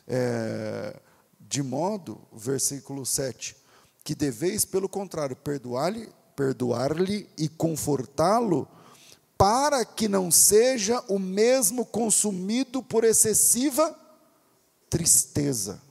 É, 0.07 0.99
de 1.39 1.63
modo, 1.63 2.21
versículo 2.31 3.05
7, 3.05 3.55
que 4.03 4.13
deveis, 4.13 4.65
pelo 4.65 4.87
contrário, 4.87 5.35
perdoar-lhe 5.35 6.09
perdoar 6.39 6.91
e 7.37 7.49
confortá-lo 7.49 8.65
para 9.37 9.83
que 9.83 10.07
não 10.07 10.31
seja 10.31 11.03
o 11.09 11.19
mesmo 11.19 11.85
consumido 11.85 12.81
por 12.81 13.03
excessiva 13.03 13.93
tristeza. 14.89 15.81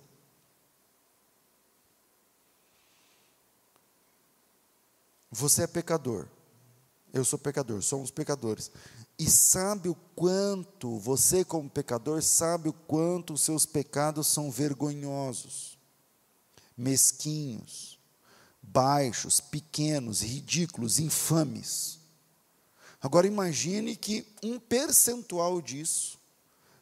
Você 5.31 5.65
é 5.65 5.67
pecador, 5.67 6.27
eu 7.13 7.27
sou 7.27 7.39
pecador, 7.39 7.83
somos 7.83 8.11
pecadores. 8.11 8.71
E 9.19 9.29
sabe 9.29 9.89
o 9.89 9.97
quanto, 10.15 10.97
você 10.99 11.45
como 11.45 11.69
pecador, 11.69 12.23
sabe 12.23 12.69
o 12.69 12.73
quanto 12.73 13.33
os 13.33 13.43
seus 13.43 13.67
pecados 13.67 14.29
são 14.29 14.49
vergonhosos, 14.49 15.77
mesquinhos, 16.77 17.99
baixos, 18.63 19.41
pequenos, 19.41 20.23
ridículos, 20.23 21.01
infames. 21.01 21.99
Agora 23.01 23.27
imagine 23.27 23.97
que 23.97 24.25
um 24.43 24.61
percentual 24.61 25.61
disso 25.61 26.19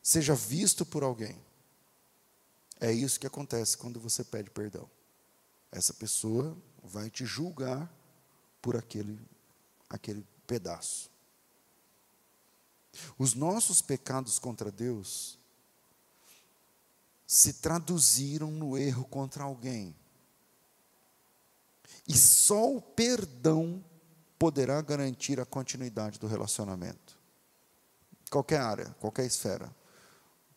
seja 0.03 0.35
visto 0.35 0.85
por 0.85 1.03
alguém. 1.03 1.37
É 2.79 2.93
isso 2.93 3.19
que 3.19 3.27
acontece 3.27 3.79
quando 3.79 3.99
você 3.99 4.23
pede 4.23 4.51
perdão. 4.51 4.89
Essa 5.73 5.95
pessoa 5.95 6.57
vai 6.83 7.09
te 7.09 7.25
julgar 7.25 7.91
por 8.61 8.77
aquele, 8.77 9.19
aquele 9.89 10.25
pedaço. 10.47 11.11
Os 13.19 13.35
nossos 13.35 13.81
pecados 13.83 14.39
contra 14.39 14.71
Deus 14.71 15.39
se 17.27 17.55
traduziram 17.55 18.51
no 18.51 18.79
erro 18.79 19.05
contra 19.05 19.45
alguém. 19.45 19.95
E 22.07 22.17
só 22.17 22.73
o 22.73 22.81
perdão 22.81 23.85
poderá 24.39 24.81
garantir 24.81 25.41
a 25.41 25.47
continuidade 25.47 26.19
do 26.19 26.27
relacionamento. 26.27 27.19
Qualquer 28.31 28.61
área, 28.61 28.87
qualquer 29.01 29.27
esfera. 29.27 29.75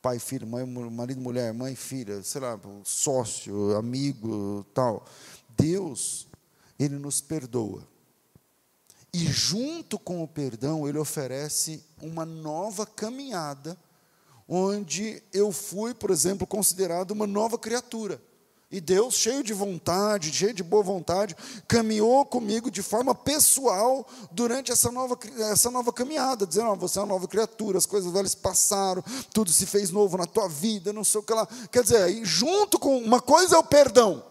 Pai, 0.02 0.20
filho, 0.20 0.48
mãe, 0.48 0.66
marido, 0.66 1.20
mulher, 1.20 1.54
mãe, 1.54 1.76
filha, 1.76 2.24
sei 2.24 2.42
lá, 2.42 2.60
sócio, 2.84 3.76
amigo, 3.76 4.66
tal. 4.74 5.06
Deus, 5.58 6.28
Ele 6.78 6.98
nos 6.98 7.20
perdoa. 7.20 7.86
E 9.14 9.26
junto 9.26 9.97
com 9.97 10.24
o 10.24 10.28
perdão, 10.28 10.88
Ele 10.88 10.99
oferece 10.99 11.84
uma 12.01 12.26
nova 12.26 12.86
caminhada, 12.86 13.78
onde 14.47 15.22
eu 15.34 15.51
fui, 15.51 15.93
por 15.93 16.12
exemplo, 16.12 16.45
considerado 16.45 17.12
uma 17.12 17.26
nova 17.26 17.57
criatura. 17.57 18.22
E 18.72 18.80
Deus, 18.80 19.16
cheio 19.16 19.43
de 19.43 19.51
vontade, 19.51 20.32
cheio 20.32 20.53
de 20.53 20.62
boa 20.62 20.84
vontade, 20.84 21.36
caminhou 21.68 22.24
comigo 22.24 22.70
de 22.70 22.84
forma 22.84 23.16
pessoal 23.16 24.07
durante 24.32 24.72
essa 24.72 24.91
nova, 24.91 25.18
essa 25.51 25.72
nova 25.72 25.91
caminhada, 25.91 26.45
dizendo: 26.45 26.70
oh, 26.70 26.76
você 26.76 26.99
é 26.99 27.01
uma 27.01 27.07
nova 27.07 27.28
criatura, 27.28 27.80
as 27.80 27.88
coisas 27.88 28.14
velhas 28.14 28.36
passaram, 28.36 29.03
tudo 29.34 29.51
se 29.51 29.66
fez 29.66 29.89
novo 29.89 30.18
na 30.18 30.28
tua 30.28 30.47
vida, 30.47 30.93
não 30.93 31.03
sei 31.03 31.20
o 31.20 31.24
que 31.24 31.34
lá. 31.34 31.47
Quer 31.72 31.82
dizer, 31.82 32.24
junto 32.24 32.78
com. 32.78 32.99
Uma 32.99 33.20
coisa 33.20 33.55
é 33.55 33.57
o 33.57 33.64
perdão, 33.64 34.24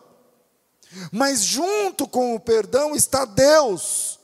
mas 1.10 1.42
junto 1.42 2.06
com 2.06 2.36
o 2.36 2.40
perdão 2.40 2.94
está 2.94 3.24
Deus 3.24 4.17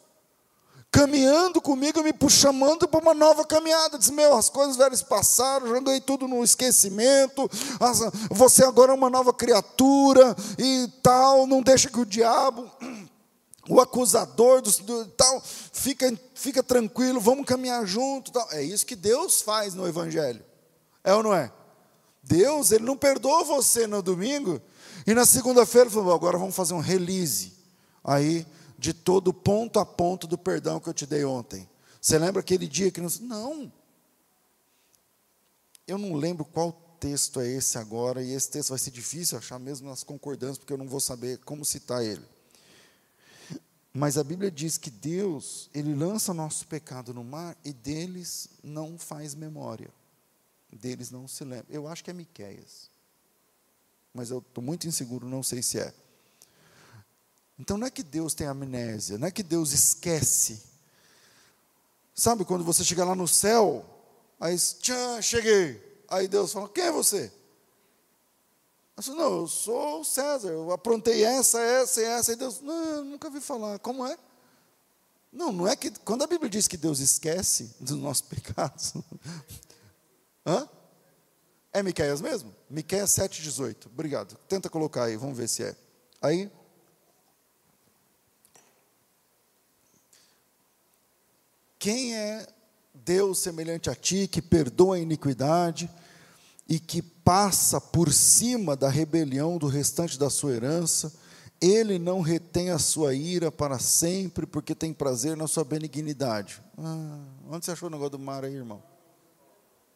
caminhando 0.94 1.60
comigo, 1.60 2.00
me 2.04 2.14
chamando 2.30 2.86
para 2.86 3.00
uma 3.00 3.12
nova 3.12 3.44
caminhada. 3.44 3.98
Diz: 3.98 4.10
Meu, 4.10 4.36
as 4.36 4.48
coisas 4.48 4.76
velhas 4.76 5.02
passaram, 5.02 5.66
joguei 5.66 6.00
tudo 6.00 6.28
no 6.28 6.44
esquecimento. 6.44 7.50
Você 8.30 8.64
agora 8.64 8.92
é 8.92 8.94
uma 8.94 9.10
nova 9.10 9.34
criatura 9.34 10.36
e 10.56 10.88
tal. 11.02 11.48
Não 11.48 11.60
deixa 11.60 11.90
que 11.90 11.98
o 11.98 12.06
diabo, 12.06 12.70
o 13.68 13.80
acusador 13.80 14.62
do, 14.62 14.70
do 14.70 15.06
tal, 15.06 15.42
fica, 15.72 16.16
fica 16.32 16.62
tranquilo, 16.62 17.20
vamos 17.20 17.44
caminhar 17.44 17.84
junto. 17.84 18.30
Tal. 18.30 18.46
É 18.52 18.62
isso 18.62 18.86
que 18.86 18.94
Deus 18.94 19.40
faz 19.40 19.74
no 19.74 19.88
Evangelho. 19.88 20.44
É 21.02 21.12
ou 21.12 21.24
não 21.24 21.34
é? 21.34 21.50
Deus, 22.22 22.70
Ele 22.70 22.84
não 22.84 22.96
perdoa 22.96 23.42
você 23.42 23.88
no 23.88 24.00
domingo 24.00 24.62
e 25.04 25.12
na 25.12 25.26
segunda-feira 25.26 25.90
falou: 25.90 26.14
agora 26.14 26.38
vamos 26.38 26.54
fazer 26.54 26.72
um 26.72 26.78
release. 26.78 27.52
Aí 28.04 28.46
de 28.84 28.92
todo 28.92 29.32
ponto 29.32 29.78
a 29.78 29.86
ponto 29.86 30.26
do 30.26 30.36
perdão 30.36 30.78
que 30.78 30.86
eu 30.86 30.92
te 30.92 31.06
dei 31.06 31.24
ontem. 31.24 31.66
Você 31.98 32.18
lembra 32.18 32.40
aquele 32.40 32.68
dia 32.68 32.90
que 32.90 33.00
nós. 33.00 33.18
Não. 33.18 33.72
Eu 35.86 35.96
não 35.96 36.14
lembro 36.14 36.44
qual 36.44 36.70
texto 37.00 37.40
é 37.40 37.48
esse 37.48 37.78
agora, 37.78 38.22
e 38.22 38.32
esse 38.32 38.50
texto 38.50 38.70
vai 38.70 38.78
ser 38.78 38.90
difícil 38.90 39.38
achar 39.38 39.58
mesmo 39.58 39.88
nas 39.88 40.02
concordâncias, 40.02 40.58
porque 40.58 40.72
eu 40.72 40.76
não 40.76 40.86
vou 40.86 41.00
saber 41.00 41.38
como 41.38 41.64
citar 41.64 42.04
ele. 42.04 42.24
Mas 43.90 44.18
a 44.18 44.24
Bíblia 44.24 44.50
diz 44.50 44.76
que 44.76 44.90
Deus, 44.90 45.70
Ele 45.72 45.94
lança 45.94 46.34
nosso 46.34 46.66
pecado 46.66 47.14
no 47.14 47.24
mar 47.24 47.56
e 47.64 47.72
deles 47.72 48.50
não 48.62 48.98
faz 48.98 49.34
memória. 49.34 49.90
Deles 50.70 51.10
não 51.10 51.26
se 51.26 51.42
lembra. 51.44 51.66
Eu 51.70 51.88
acho 51.88 52.04
que 52.04 52.10
é 52.10 52.12
Miquéias. 52.12 52.90
Mas 54.12 54.30
eu 54.30 54.40
estou 54.40 54.62
muito 54.62 54.86
inseguro, 54.86 55.26
não 55.26 55.42
sei 55.42 55.62
se 55.62 55.78
é. 55.78 55.94
Então 57.58 57.76
não 57.76 57.86
é 57.86 57.90
que 57.90 58.02
Deus 58.02 58.34
tem 58.34 58.46
amnésia, 58.46 59.18
não 59.18 59.28
é 59.28 59.30
que 59.30 59.42
Deus 59.42 59.72
esquece. 59.72 60.62
Sabe 62.14 62.44
quando 62.44 62.64
você 62.64 62.84
chega 62.84 63.04
lá 63.04 63.14
no 63.14 63.26
céu, 63.26 63.84
aí, 64.38 64.56
tchan, 64.56 65.20
cheguei. 65.22 66.02
Aí 66.08 66.28
Deus 66.28 66.52
fala: 66.52 66.68
Quem 66.68 66.84
é 66.84 66.92
você? 66.92 67.32
Eu 68.96 69.02
falo, 69.02 69.18
não, 69.18 69.36
eu 69.40 69.48
sou 69.48 70.00
o 70.00 70.04
César, 70.04 70.48
eu 70.50 70.70
aprontei 70.70 71.24
essa, 71.24 71.60
essa 71.60 72.00
e 72.00 72.04
essa. 72.04 72.32
E 72.32 72.36
Deus, 72.36 72.60
não, 72.60 73.04
nunca 73.04 73.28
vi 73.28 73.40
falar. 73.40 73.78
Como 73.80 74.06
é? 74.06 74.16
Não, 75.32 75.50
não 75.50 75.66
é 75.66 75.74
que. 75.74 75.90
Quando 75.90 76.22
a 76.22 76.28
Bíblia 76.28 76.48
diz 76.48 76.68
que 76.68 76.76
Deus 76.76 77.00
esquece 77.00 77.74
dos 77.80 77.98
nossos 77.98 78.22
pecados. 78.28 78.94
Hã? 80.46 80.68
É 81.72 81.82
Miqueias 81.82 82.20
mesmo? 82.20 82.54
Miqueias 82.70 83.10
7,18. 83.10 83.86
Obrigado. 83.86 84.38
Tenta 84.48 84.70
colocar 84.70 85.04
aí, 85.04 85.16
vamos 85.16 85.36
ver 85.36 85.48
se 85.48 85.64
é. 85.64 85.76
Aí, 86.22 86.48
Quem 91.84 92.14
é 92.14 92.46
Deus 92.94 93.40
semelhante 93.40 93.90
a 93.90 93.94
ti, 93.94 94.26
que 94.26 94.40
perdoa 94.40 94.96
a 94.96 94.98
iniquidade 94.98 95.90
e 96.66 96.80
que 96.80 97.02
passa 97.02 97.78
por 97.78 98.10
cima 98.10 98.74
da 98.74 98.88
rebelião 98.88 99.58
do 99.58 99.66
restante 99.66 100.18
da 100.18 100.30
sua 100.30 100.52
herança, 100.52 101.12
Ele 101.60 101.98
não 101.98 102.22
retém 102.22 102.70
a 102.70 102.78
sua 102.78 103.14
ira 103.14 103.52
para 103.52 103.78
sempre, 103.78 104.46
porque 104.46 104.74
tem 104.74 104.94
prazer 104.94 105.36
na 105.36 105.46
sua 105.46 105.62
benignidade. 105.62 106.62
Ah, 106.78 107.18
onde 107.50 107.66
você 107.66 107.72
achou 107.72 107.88
o 107.90 107.92
negócio 107.92 108.12
do 108.12 108.18
mar 108.18 108.46
aí, 108.46 108.54
irmão? 108.54 108.82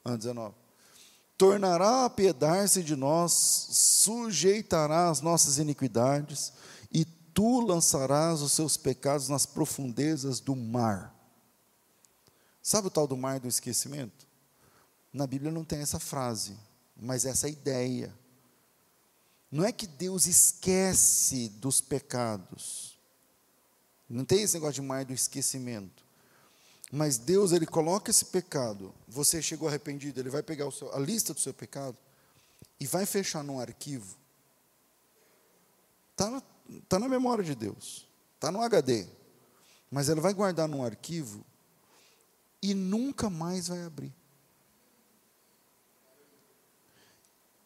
Ah, 0.04 0.14
19. 0.14 0.54
Tornará 1.38 2.04
a 2.04 2.10
piedar-se 2.10 2.82
de 2.82 2.96
nós, 2.96 3.32
sujeitará 3.70 5.08
as 5.08 5.22
nossas 5.22 5.56
iniquidades, 5.56 6.52
e 6.92 7.06
tu 7.06 7.62
lançarás 7.62 8.42
os 8.42 8.52
seus 8.52 8.76
pecados 8.76 9.30
nas 9.30 9.46
profundezas 9.46 10.38
do 10.38 10.54
mar. 10.54 11.16
Sabe 12.68 12.88
o 12.88 12.90
tal 12.90 13.06
do 13.06 13.16
mar 13.16 13.40
do 13.40 13.48
esquecimento? 13.48 14.26
Na 15.10 15.26
Bíblia 15.26 15.50
não 15.50 15.64
tem 15.64 15.78
essa 15.78 15.98
frase, 15.98 16.54
mas 16.94 17.24
essa 17.24 17.48
ideia. 17.48 18.14
Não 19.50 19.64
é 19.64 19.72
que 19.72 19.86
Deus 19.86 20.26
esquece 20.26 21.48
dos 21.48 21.80
pecados. 21.80 22.98
Não 24.06 24.22
tem 24.22 24.42
esse 24.42 24.52
negócio 24.52 24.74
de 24.74 24.82
mar 24.82 25.06
do 25.06 25.14
esquecimento. 25.14 26.04
Mas 26.92 27.16
Deus, 27.16 27.52
Ele 27.52 27.64
coloca 27.64 28.10
esse 28.10 28.26
pecado. 28.26 28.94
Você 29.08 29.40
chegou 29.40 29.66
arrependido, 29.66 30.20
Ele 30.20 30.28
vai 30.28 30.42
pegar 30.42 30.70
seu, 30.70 30.94
a 30.94 30.98
lista 30.98 31.32
do 31.32 31.40
seu 31.40 31.54
pecado 31.54 31.96
e 32.78 32.86
vai 32.86 33.06
fechar 33.06 33.42
num 33.42 33.58
arquivo. 33.58 34.14
Está 36.12 36.28
na, 36.28 36.42
tá 36.86 36.98
na 36.98 37.08
memória 37.08 37.42
de 37.42 37.54
Deus. 37.54 38.06
Está 38.34 38.52
no 38.52 38.60
HD. 38.60 39.06
Mas 39.90 40.10
Ele 40.10 40.20
vai 40.20 40.34
guardar 40.34 40.68
num 40.68 40.84
arquivo 40.84 41.42
e 42.62 42.74
nunca 42.74 43.30
mais 43.30 43.68
vai 43.68 43.82
abrir. 43.82 44.14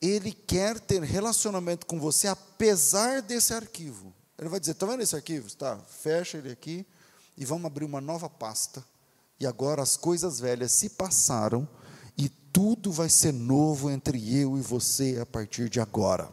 Ele 0.01 0.33
quer 0.33 0.81
ter 0.81 1.03
relacionamento 1.03 1.87
com 1.87 2.01
você 2.01 2.27
apesar 2.27 3.23
desse 3.23 3.55
arquivo. 3.55 4.13
Ele 4.37 4.49
vai 4.49 4.59
dizer: 4.59 4.73
está 4.73 4.87
vendo 4.87 5.03
esse 5.03 5.15
arquivo? 5.15 5.55
Tá, 5.55 5.79
fecha 5.79 6.39
ele 6.39 6.51
aqui 6.51 6.85
e 7.37 7.45
vamos 7.45 7.67
abrir 7.67 7.85
uma 7.85 8.01
nova 8.01 8.29
pasta. 8.29 8.85
E 9.39 9.47
agora 9.47 9.83
as 9.83 9.97
coisas 9.97 10.41
velhas 10.41 10.73
se 10.73 10.91
passaram 10.91 11.69
e 12.17 12.29
tudo 12.29 12.93
vai 12.93 13.09
ser 13.09 13.33
novo 13.33 13.91
entre 13.91 14.37
eu 14.37 14.59
e 14.59 14.61
você 14.61 15.19
a 15.21 15.27
partir 15.27 15.69
de 15.69 15.81
agora. 15.81 16.33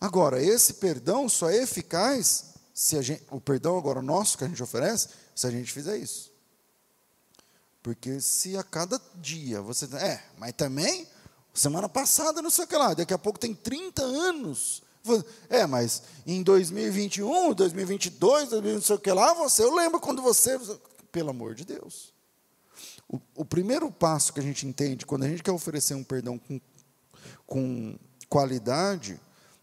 Agora, 0.00 0.42
esse 0.42 0.74
perdão 0.74 1.28
só 1.28 1.50
é 1.50 1.62
eficaz 1.62 2.54
se 2.80 3.02
gente, 3.02 3.22
o 3.30 3.38
perdão 3.38 3.76
agora 3.76 4.00
nosso 4.00 4.38
que 4.38 4.44
a 4.44 4.48
gente 4.48 4.62
oferece, 4.62 5.08
se 5.34 5.46
a 5.46 5.50
gente 5.50 5.70
fizer 5.70 5.98
isso. 5.98 6.32
Porque 7.82 8.22
se 8.22 8.56
a 8.56 8.62
cada 8.62 8.98
dia 9.16 9.60
você. 9.60 9.84
É, 9.96 10.24
mas 10.38 10.54
também, 10.54 11.06
semana 11.52 11.90
passada, 11.90 12.40
não 12.40 12.48
sei 12.48 12.64
o 12.64 12.66
que 12.66 12.74
lá, 12.74 12.94
daqui 12.94 13.12
a 13.12 13.18
pouco 13.18 13.38
tem 13.38 13.54
30 13.54 14.00
anos. 14.02 14.82
É, 15.50 15.66
mas 15.66 16.04
em 16.26 16.42
2021, 16.42 17.52
2022, 17.52 18.50
não 18.50 18.80
sei 18.80 18.96
o 18.96 18.98
que 18.98 19.12
lá, 19.12 19.34
você, 19.34 19.62
eu 19.62 19.74
lembro 19.74 20.00
quando 20.00 20.22
você. 20.22 20.58
Pelo 21.12 21.28
amor 21.28 21.54
de 21.54 21.66
Deus. 21.66 22.14
O, 23.06 23.20
o 23.34 23.44
primeiro 23.44 23.92
passo 23.92 24.32
que 24.32 24.40
a 24.40 24.42
gente 24.42 24.66
entende, 24.66 25.04
quando 25.04 25.24
a 25.24 25.28
gente 25.28 25.42
quer 25.42 25.52
oferecer 25.52 25.92
um 25.92 26.04
perdão 26.04 26.38
com, 26.38 26.58
com 27.46 27.98
qualidade, 28.26 29.20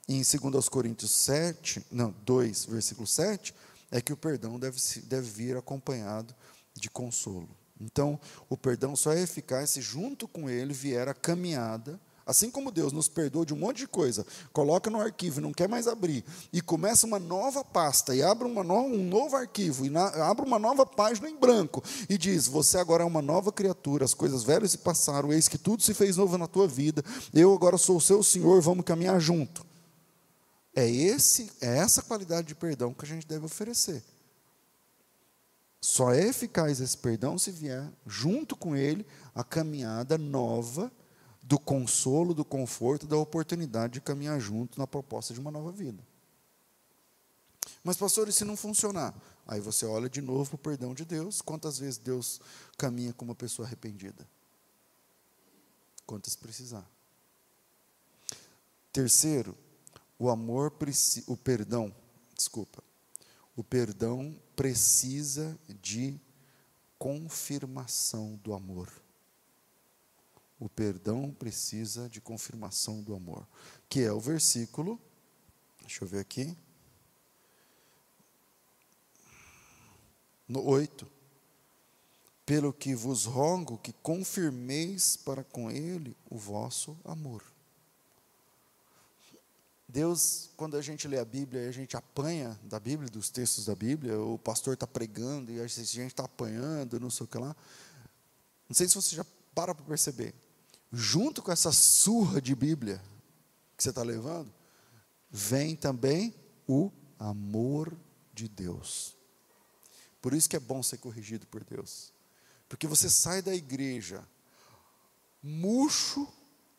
em 0.07 0.21
2 0.21 0.69
Coríntios 0.69 1.11
7, 1.11 1.85
não, 1.91 2.13
2, 2.25 2.65
versículo 2.65 3.05
7, 3.05 3.53
é 3.91 4.01
que 4.01 4.13
o 4.13 4.17
perdão 4.17 4.57
deve, 4.57 4.79
deve 5.03 5.29
vir 5.29 5.57
acompanhado 5.57 6.33
de 6.73 6.89
consolo. 6.89 7.49
Então, 7.79 8.19
o 8.49 8.57
perdão 8.57 8.95
só 8.95 9.13
é 9.13 9.21
eficaz 9.21 9.71
se 9.71 9.81
junto 9.81 10.27
com 10.27 10.49
ele 10.49 10.73
vier 10.73 11.07
a 11.07 11.13
caminhada, 11.13 11.99
assim 12.25 12.49
como 12.49 12.71
Deus 12.71 12.91
nos 12.91 13.07
perdoa 13.07 13.45
de 13.45 13.53
um 13.53 13.57
monte 13.57 13.77
de 13.77 13.87
coisa, 13.87 14.25
coloca 14.51 14.89
no 14.89 14.99
arquivo, 14.99 15.39
não 15.39 15.53
quer 15.53 15.69
mais 15.69 15.87
abrir, 15.87 16.25
e 16.51 16.61
começa 16.61 17.05
uma 17.05 17.19
nova 17.19 17.63
pasta, 17.63 18.15
e 18.15 18.23
abre 18.23 18.47
no, 18.47 18.61
um 18.61 19.07
novo 19.07 19.35
arquivo, 19.35 19.85
e 19.85 19.89
na, 19.89 20.07
abre 20.29 20.45
uma 20.45 20.59
nova 20.59 20.85
página 20.85 21.29
em 21.29 21.37
branco, 21.37 21.83
e 22.09 22.17
diz: 22.17 22.47
Você 22.47 22.77
agora 22.77 23.03
é 23.03 23.05
uma 23.05 23.21
nova 23.21 23.51
criatura, 23.51 24.03
as 24.03 24.13
coisas 24.13 24.43
velhas 24.43 24.71
se 24.71 24.79
passaram, 24.79 25.31
eis 25.31 25.47
que 25.47 25.57
tudo 25.57 25.83
se 25.83 25.93
fez 25.93 26.17
novo 26.17 26.37
na 26.37 26.47
tua 26.47 26.67
vida, 26.67 27.03
eu 27.33 27.53
agora 27.53 27.77
sou 27.77 27.97
o 27.97 28.01
seu 28.01 28.23
Senhor, 28.23 28.61
vamos 28.61 28.83
caminhar 28.83 29.19
junto. 29.19 29.66
É, 30.77 30.87
esse, 30.87 31.51
é 31.59 31.79
essa 31.79 32.03
qualidade 32.03 32.49
de 32.49 32.53
perdão 32.53 32.93
que 32.93 33.03
a 33.03 33.07
gente 33.07 33.25
deve 33.25 33.43
oferecer. 33.43 34.03
Só 35.81 36.13
é 36.13 36.27
eficaz 36.27 36.79
esse 36.79 36.95
perdão 36.95 37.35
se 37.39 37.49
vier 37.49 37.91
junto 38.05 38.55
com 38.55 38.75
ele 38.75 39.03
a 39.33 39.43
caminhada 39.43 40.19
nova 40.19 40.91
do 41.41 41.57
consolo, 41.57 42.31
do 42.31 42.45
conforto, 42.45 43.07
da 43.07 43.17
oportunidade 43.17 43.93
de 43.93 44.01
caminhar 44.01 44.39
junto 44.39 44.77
na 44.77 44.85
proposta 44.85 45.33
de 45.33 45.39
uma 45.39 45.49
nova 45.49 45.71
vida. 45.71 46.05
Mas, 47.83 47.97
pastor, 47.97 48.27
e 48.27 48.31
se 48.31 48.45
não 48.45 48.55
funcionar? 48.55 49.15
Aí 49.47 49.59
você 49.59 49.83
olha 49.83 50.07
de 50.07 50.21
novo 50.21 50.51
para 50.51 50.55
o 50.57 50.59
perdão 50.59 50.93
de 50.93 51.05
Deus. 51.05 51.41
Quantas 51.41 51.79
vezes 51.79 51.97
Deus 51.97 52.39
caminha 52.77 53.13
com 53.13 53.25
uma 53.25 53.33
pessoa 53.33 53.65
arrependida? 53.65 54.29
Quantas 56.05 56.35
precisar. 56.35 56.87
Terceiro, 58.93 59.57
o 60.19 60.29
amor, 60.29 60.73
o 61.27 61.37
perdão, 61.37 61.93
desculpa, 62.35 62.83
o 63.55 63.63
perdão 63.63 64.39
precisa 64.55 65.57
de 65.81 66.19
confirmação 66.97 68.35
do 68.43 68.53
amor. 68.53 68.91
O 70.59 70.67
perdão 70.67 71.31
precisa 71.31 72.09
de 72.09 72.19
confirmação 72.19 73.03
do 73.03 73.13
amor, 73.13 73.47
que 73.87 74.01
é 74.01 74.11
o 74.11 74.19
versículo, 74.19 74.99
deixa 75.81 76.03
eu 76.03 76.07
ver 76.07 76.19
aqui, 76.19 76.57
no 80.47 80.63
8. 80.63 81.07
Pelo 82.45 82.71
que 82.71 82.95
vos 82.95 83.25
rogo 83.25 83.77
que 83.77 83.91
confirmeis 83.91 85.17
para 85.17 85.43
com 85.43 85.69
ele 85.69 86.15
o 86.29 86.37
vosso 86.37 86.97
amor. 87.03 87.43
Deus, 89.87 90.49
quando 90.57 90.75
a 90.75 90.81
gente 90.81 91.07
lê 91.07 91.17
a 91.17 91.23
Bíblia, 91.23 91.67
a 91.67 91.71
gente 91.71 91.95
apanha 91.95 92.59
da 92.63 92.79
Bíblia, 92.79 93.09
dos 93.09 93.29
textos 93.29 93.65
da 93.65 93.75
Bíblia, 93.75 94.19
o 94.19 94.37
pastor 94.37 94.73
está 94.73 94.85
pregando 94.85 95.51
e 95.51 95.61
a 95.61 95.67
gente 95.67 96.05
está 96.07 96.25
apanhando, 96.25 96.99
não 96.99 97.09
sei 97.09 97.23
o 97.23 97.27
que 97.27 97.37
lá. 97.37 97.55
Não 98.67 98.75
sei 98.75 98.87
se 98.87 98.95
você 98.95 99.15
já 99.15 99.25
para 99.55 99.73
para 99.73 99.85
perceber. 99.85 100.33
Junto 100.91 101.41
com 101.41 101.51
essa 101.51 101.71
surra 101.71 102.41
de 102.41 102.53
Bíblia 102.53 103.01
que 103.77 103.83
você 103.83 103.89
está 103.89 104.03
levando, 104.03 104.53
vem 105.29 105.75
também 105.75 106.35
o 106.67 106.91
amor 107.17 107.95
de 108.33 108.47
Deus. 108.47 109.15
Por 110.21 110.33
isso 110.33 110.49
que 110.49 110.55
é 110.55 110.59
bom 110.59 110.83
ser 110.83 110.97
corrigido 110.97 111.47
por 111.47 111.63
Deus. 111.63 112.11
Porque 112.67 112.87
você 112.87 113.09
sai 113.09 113.41
da 113.41 113.55
igreja 113.55 114.21
murcho 115.41 116.27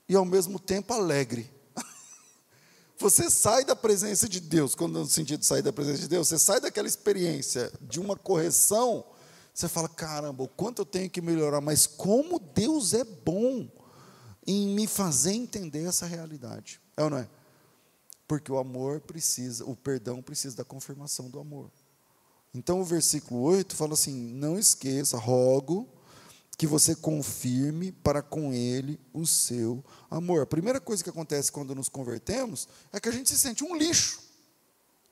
e 0.08 0.14
ao 0.14 0.24
mesmo 0.24 0.58
tempo 0.58 0.92
alegre. 0.92 1.50
Você 2.98 3.30
sai 3.30 3.64
da 3.64 3.76
presença 3.76 4.28
de 4.28 4.40
Deus, 4.40 4.74
quando 4.74 4.98
no 4.98 5.06
sentido 5.06 5.40
de 5.40 5.46
sair 5.46 5.62
da 5.62 5.72
presença 5.72 6.00
de 6.00 6.08
Deus, 6.08 6.26
você 6.26 6.38
sai 6.38 6.60
daquela 6.60 6.88
experiência 6.88 7.72
de 7.80 8.00
uma 8.00 8.16
correção, 8.16 9.04
você 9.54 9.68
fala: 9.68 9.88
caramba, 9.88 10.42
o 10.42 10.48
quanto 10.48 10.82
eu 10.82 10.86
tenho 10.86 11.08
que 11.08 11.20
melhorar, 11.20 11.60
mas 11.60 11.86
como 11.86 12.40
Deus 12.40 12.94
é 12.94 13.04
bom 13.04 13.70
em 14.46 14.68
me 14.68 14.86
fazer 14.86 15.32
entender 15.32 15.84
essa 15.84 16.06
realidade. 16.06 16.80
É 16.96 17.04
ou 17.04 17.10
não 17.10 17.18
é? 17.18 17.28
Porque 18.26 18.50
o 18.50 18.58
amor 18.58 19.00
precisa, 19.00 19.64
o 19.64 19.76
perdão 19.76 20.20
precisa 20.20 20.56
da 20.56 20.64
confirmação 20.64 21.30
do 21.30 21.38
amor. 21.38 21.70
Então 22.52 22.80
o 22.80 22.84
versículo 22.84 23.42
8 23.42 23.76
fala 23.76 23.92
assim: 23.92 24.12
não 24.12 24.58
esqueça, 24.58 25.16
rogo 25.16 25.88
que 26.58 26.66
você 26.66 26.96
confirme 26.96 27.92
para 27.92 28.20
com 28.20 28.52
ele 28.52 29.00
o 29.14 29.24
seu 29.24 29.82
amor. 30.10 30.42
A 30.42 30.46
primeira 30.46 30.80
coisa 30.80 31.04
que 31.04 31.08
acontece 31.08 31.52
quando 31.52 31.72
nos 31.72 31.88
convertemos 31.88 32.66
é 32.92 32.98
que 32.98 33.08
a 33.08 33.12
gente 33.12 33.28
se 33.28 33.38
sente 33.38 33.62
um 33.62 33.76
lixo. 33.76 34.18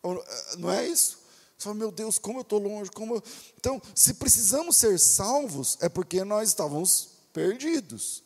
Eh, 0.03 0.57
não 0.59 0.72
é 0.72 0.88
isso? 0.88 1.20
Você 1.57 1.64
fala, 1.64 1.76
meu 1.76 1.92
Deus, 1.92 2.18
como 2.18 2.38
eu 2.38 2.42
estou 2.42 2.59
longe, 2.59 2.90
como 2.90 3.14
eu... 3.14 3.22
Então, 3.57 3.80
se 3.94 4.14
precisamos 4.14 4.76
ser 4.76 4.99
salvos, 4.99 5.78
é 5.80 5.88
porque 5.88 6.24
nós 6.24 6.49
estávamos 6.49 7.11
perdidos. 7.32 8.24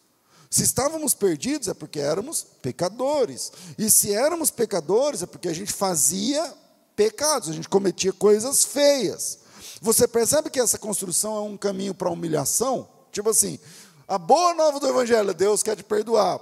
Se 0.49 0.62
estávamos 0.62 1.12
perdidos, 1.12 1.68
é 1.68 1.75
porque 1.75 2.01
éramos 2.01 2.43
pecadores. 2.62 3.53
E 3.77 3.91
se 3.91 4.14
éramos 4.14 4.51
pecadores, 4.51 5.23
é 5.23 5.27
porque 5.27 5.49
a 5.49 5.53
gente 5.53 5.75
fazia 5.75 6.55
pecados, 6.97 7.51
a 7.51 7.53
gente 7.53 7.68
cometia 7.68 8.14
coisas 8.14 8.64
feias. 8.64 9.41
Você 9.83 10.09
percebe 10.09 10.49
que 10.49 10.59
essa 10.59 10.79
construção 10.79 11.37
é 11.37 11.41
um 11.43 11.57
caminho 11.59 11.95
para 11.95 12.09
a 12.09 12.12
humilhação? 12.12 12.89
Tipo 13.11 13.31
assim, 13.31 13.59
a 14.07 14.19
boa 14.19 14.55
nova 14.55 14.81
do 14.81 14.89
Evangelho, 14.89 15.33
Deus 15.33 15.63
quer 15.63 15.77
te 15.77 15.85
perdoar. 15.85 16.39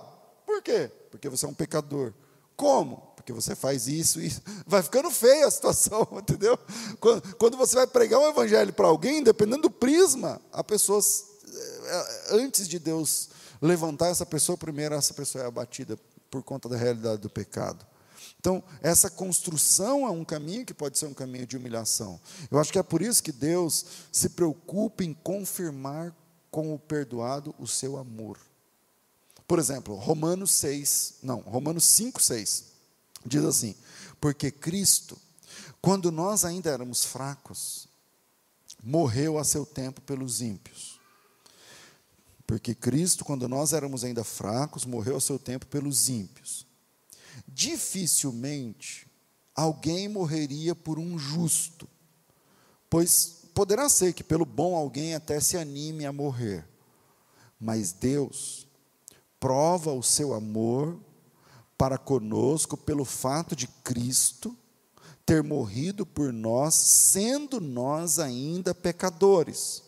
Por 0.47 0.63
quê? 0.63 0.91
Porque 1.11 1.29
você 1.29 1.45
é 1.45 1.49
um 1.49 1.55
pecador. 1.55 2.13
Como? 2.57 2.97
Porque 3.15 3.33
você 3.33 3.55
faz 3.55 3.87
isso 3.87 4.21
e 4.21 4.33
vai 4.67 4.83
ficando 4.83 5.11
feia 5.11 5.47
a 5.47 5.51
situação, 5.51 6.09
entendeu? 6.17 6.59
Quando, 6.99 7.37
quando 7.37 7.57
você 7.57 7.77
vai 7.77 7.87
pregar 7.87 8.21
um 8.21 8.29
Evangelho 8.29 8.73
para 8.73 8.87
alguém, 8.87 9.23
dependendo 9.23 9.63
do 9.63 9.71
prisma, 9.71 10.41
a 10.53 10.65
pessoa, 10.65 11.01
eh, 11.01 12.27
antes 12.31 12.67
de 12.67 12.79
Deus 12.79 13.29
levantar 13.61 14.09
essa 14.09 14.25
pessoa, 14.25 14.57
primeiro 14.57 14.95
essa 14.95 15.13
pessoa 15.13 15.45
é 15.45 15.47
abatida 15.47 15.99
por 16.31 16.43
conta 16.43 16.69
da 16.69 16.77
realidade 16.77 17.21
do 17.21 17.31
pecado. 17.31 17.87
Então, 18.41 18.63
essa 18.81 19.11
construção 19.11 20.07
é 20.07 20.11
um 20.11 20.25
caminho 20.25 20.65
que 20.65 20.73
pode 20.73 20.97
ser 20.97 21.07
um 21.07 21.15
caminho 21.15 21.47
de 21.47 21.57
humilhação. 21.57 22.21
Eu 22.51 22.59
acho 22.59 22.73
que 22.73 22.79
é 22.79 22.83
por 22.83 23.03
isso 23.03 23.23
que 23.23 23.33
Deus 23.33 23.85
se 24.13 24.31
preocupa 24.31 25.03
em 25.03 25.13
confirmar 25.13 26.15
com 26.51 26.75
o 26.75 26.79
perdoado 26.79 27.55
o 27.59 27.67
seu 27.67 27.97
amor. 27.97 28.39
Por 29.47 29.59
exemplo, 29.59 29.95
Romanos 29.95 30.51
6, 30.53 31.15
não, 31.23 31.41
Romanos 31.41 31.85
5, 31.85 32.23
6, 32.23 32.65
diz 33.25 33.45
assim: 33.45 33.75
Porque 34.21 34.51
Cristo, 34.51 35.17
quando 35.81 36.13
nós 36.13 36.45
ainda 36.45 36.71
éramos 36.71 37.05
fracos, 37.05 37.89
morreu 38.83 39.39
a 39.39 39.45
seu 39.45 39.65
tempo 39.65 40.01
pelos 40.03 40.41
ímpios. 40.41 40.99
Porque 42.47 42.75
Cristo, 42.75 43.25
quando 43.25 43.49
nós 43.49 43.73
éramos 43.73 44.05
ainda 44.05 44.25
fracos, 44.25 44.85
morreu 44.85 45.17
a 45.17 45.21
seu 45.21 45.39
tempo 45.39 45.67
pelos 45.67 46.09
ímpios 46.09 46.69
dificilmente 47.47 49.07
alguém 49.55 50.09
morreria 50.09 50.75
por 50.75 50.99
um 50.99 51.19
justo, 51.19 51.89
pois 52.89 53.38
poderá 53.59 53.89
ser 53.89 54.13
que 54.13 54.23
pelo 54.23 54.45
bom 54.45 54.77
alguém 54.77 55.17
até 55.17 55.41
se 55.41 55.57
anime 55.57 56.07
a 56.07 56.13
morrer, 56.13 56.65
mas 57.59 57.91
Deus 57.91 58.69
prova 59.41 59.93
o 59.93 60.01
seu 60.01 60.33
amor 60.33 60.97
para 61.77 61.99
conosco 61.99 62.77
pelo 62.77 63.05
fato 63.05 63.57
de 63.57 63.67
Cristo 63.67 64.57
ter 65.27 65.43
morrido 65.43 66.07
por 66.07 66.33
nós, 66.33 66.73
sendo 66.73 67.61
nós 67.61 68.21
ainda 68.21 68.73
pecadores. 68.73 69.83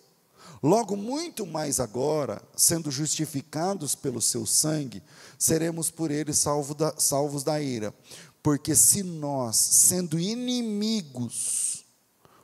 Logo, 0.60 0.96
muito 0.96 1.46
mais 1.46 1.78
agora, 1.78 2.42
sendo 2.56 2.90
justificados 2.90 3.94
pelo 3.94 4.20
seu 4.20 4.44
sangue, 4.46 5.00
seremos 5.38 5.92
por 5.92 6.10
ele 6.10 6.34
salvo 6.34 6.74
da, 6.74 6.92
salvos 6.98 7.44
da 7.44 7.62
ira. 7.62 7.94
Porque 8.42 8.74
se 8.74 9.04
nós, 9.04 9.54
sendo 9.54 10.18
inimigos, 10.18 11.69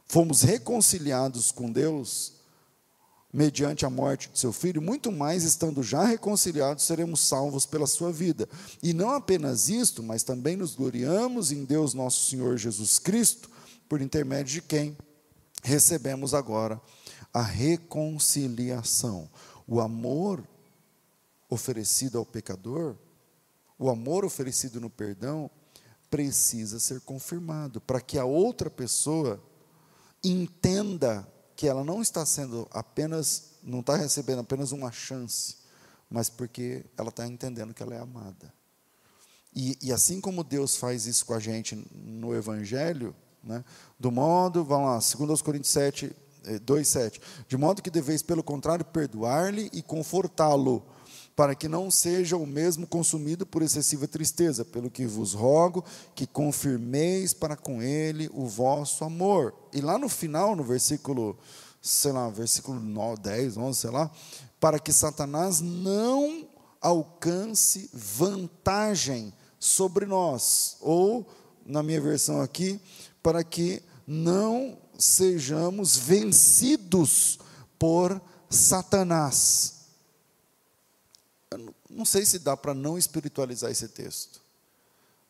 fomos 0.07 0.43
reconciliados 0.43 1.51
com 1.51 1.71
Deus, 1.71 2.33
mediante 3.33 3.85
a 3.85 3.91
morte 3.91 4.31
de 4.31 4.39
seu 4.39 4.53
filho, 4.53 4.81
muito 4.81 5.13
mais 5.13 5.45
estando 5.45 5.83
já 5.83 6.05
reconciliados, 6.05 6.85
seremos 6.85 7.21
salvos 7.21 7.67
pela 7.67 7.87
sua 7.87 8.11
vida. 8.11 8.49
E 8.83 8.95
não 8.95 9.11
apenas 9.11 9.69
isto, 9.69 10.03
mas 10.03 10.23
também 10.23 10.57
nos 10.57 10.75
gloriamos 10.75 11.53
em 11.53 11.65
Deus 11.65 11.93
nosso 11.93 12.31
Senhor 12.31 12.57
Jesus 12.57 12.99
Cristo, 12.99 13.51
por 13.89 14.01
intermédio 14.01 14.55
de 14.55 14.63
quem 14.63 14.97
recebemos 15.63 16.33
agora 16.33 16.81
a 17.33 17.43
reconciliação. 17.43 19.29
O 19.67 19.81
amor 19.81 20.43
oferecido 21.51 22.19
ao 22.19 22.25
pecador, 22.25 22.97
o 23.79 23.91
amor 23.91 24.25
oferecido 24.25 24.81
no 24.81 24.89
perdão, 24.89 25.51
precisa 26.09 26.81
ser 26.81 27.01
confirmado 27.03 27.81
para 27.81 28.01
que 28.01 28.19
a 28.19 28.25
outra 28.25 28.71
pessoa 28.71 29.43
entenda 30.31 31.27
que 31.55 31.67
ela 31.67 31.83
não 31.83 32.03
está 32.03 32.25
sendo 32.27 32.69
apenas, 32.71 33.53
não 33.63 33.81
está 33.81 33.97
recebendo 33.97 34.41
apenas 34.41 34.73
uma 34.73 34.93
chance, 34.93 35.57
mas 36.11 36.29
porque 36.29 36.85
ela 36.97 37.09
está 37.09 37.27
entendendo 37.27 37.73
que 37.73 37.83
ela 37.83 37.95
é 37.95 37.99
amada. 37.99 38.53
E, 39.55 39.79
e, 39.81 39.91
assim 39.91 40.21
como 40.21 40.45
Deus 40.45 40.77
faz 40.77 41.07
isso 41.07 41.25
com 41.25 41.33
a 41.33 41.41
gente 41.41 41.83
no 41.95 42.35
Evangelho, 42.35 43.17
né, 43.43 43.65
do 43.99 44.13
modo, 44.13 44.63
vamos 44.63 45.19
lá, 45.19 45.27
2 45.27 45.41
Coríntios 45.41 45.73
7, 45.73 46.15
2,7. 46.65 47.21
De 47.49 47.57
modo 47.57 47.81
que 47.81 47.91
deveis, 47.91 48.23
pelo 48.23 48.43
contrário, 48.43 48.85
perdoar-lhe 48.85 49.71
e 49.73 49.83
confortá-lo, 49.83 50.85
para 51.37 51.55
que 51.55 51.69
não 51.69 51.91
seja 51.91 52.35
o 52.35 52.47
mesmo 52.47 52.87
consumido 52.87 53.45
por 53.45 53.61
excessiva 53.61 54.09
tristeza, 54.09 54.65
pelo 54.65 54.91
que 54.91 55.07
vos 55.07 55.35
rogo 55.35 55.85
que 56.15 56.27
confirmeis 56.27 57.35
para 57.35 57.55
com 57.55 57.83
ele 57.83 58.31
o 58.33 58.47
vosso 58.47 59.05
amor. 59.05 59.55
E 59.71 59.83
lá 59.83 59.99
no 59.99 60.09
final, 60.09 60.57
no 60.57 60.65
versículo, 60.65 61.37
sei 61.83 62.11
lá, 62.11 62.31
versículo 62.31 62.81
9, 62.81 63.21
10, 63.21 63.57
11, 63.59 63.79
sei 63.79 63.91
lá, 63.91 64.11
para 64.59 64.79
que 64.79 64.91
Satanás 64.91 65.61
não 65.61 66.49
alcance 66.81 67.91
vantagem 67.93 69.31
sobre 69.59 70.07
nós, 70.07 70.79
ou, 70.81 71.27
na 71.67 71.83
minha 71.83 72.01
versão 72.01 72.41
aqui, 72.41 72.81
para 73.23 73.45
que 73.45 73.83
não 74.07 74.79
sejamos 74.99 75.99
vencidos 75.99 77.39
por 77.79 78.19
Satanás. 78.49 79.76
Não 81.97 82.05
sei 82.05 82.27
se 82.27 82.39
dá 82.39 82.55
para 82.55 82.75
não 82.75 82.99
espiritualizar 82.99 83.71
esse 83.71 83.89
texto. 83.89 84.43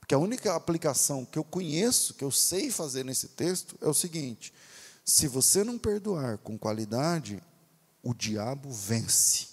Porque 0.01 0.15
a 0.15 0.19
única 0.19 0.55
aplicação 0.55 1.25
que 1.25 1.39
eu 1.39 1.45
conheço, 1.45 2.15
que 2.15 2.25
eu 2.25 2.31
sei 2.33 2.73
fazer 2.73 3.05
nesse 3.05 3.29
texto, 3.29 3.79
é 3.81 3.87
o 3.87 3.95
seguinte: 3.95 4.53
se 5.05 5.29
você 5.29 5.63
não 5.63 5.79
perdoar 5.79 6.39
com 6.39 6.59
qualidade, 6.59 7.41
o 8.03 8.13
diabo 8.13 8.69
vence. 8.73 9.47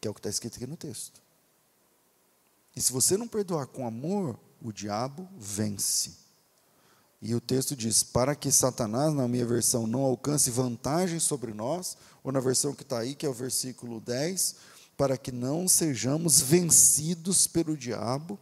Que 0.00 0.06
é 0.06 0.10
o 0.10 0.14
que 0.14 0.20
está 0.20 0.30
escrito 0.30 0.56
aqui 0.56 0.66
no 0.66 0.76
texto. 0.76 1.20
E 2.76 2.80
se 2.80 2.92
você 2.92 3.16
não 3.16 3.26
perdoar 3.26 3.66
com 3.66 3.84
amor, 3.84 4.38
o 4.62 4.72
diabo 4.72 5.28
vence. 5.36 6.12
E 7.20 7.34
o 7.34 7.40
texto 7.40 7.74
diz: 7.74 8.04
para 8.04 8.36
que 8.36 8.52
Satanás, 8.52 9.12
na 9.12 9.26
minha 9.26 9.44
versão, 9.44 9.88
não 9.88 10.02
alcance 10.02 10.52
vantagem 10.52 11.18
sobre 11.18 11.52
nós, 11.52 11.96
ou 12.22 12.30
na 12.30 12.38
versão 12.38 12.72
que 12.72 12.82
está 12.82 13.00
aí, 13.00 13.16
que 13.16 13.26
é 13.26 13.28
o 13.28 13.34
versículo 13.34 14.00
10, 14.00 14.54
para 14.96 15.16
que 15.16 15.32
não 15.32 15.66
sejamos 15.66 16.40
vencidos 16.40 17.46
pelo 17.46 17.76
diabo, 17.76 18.38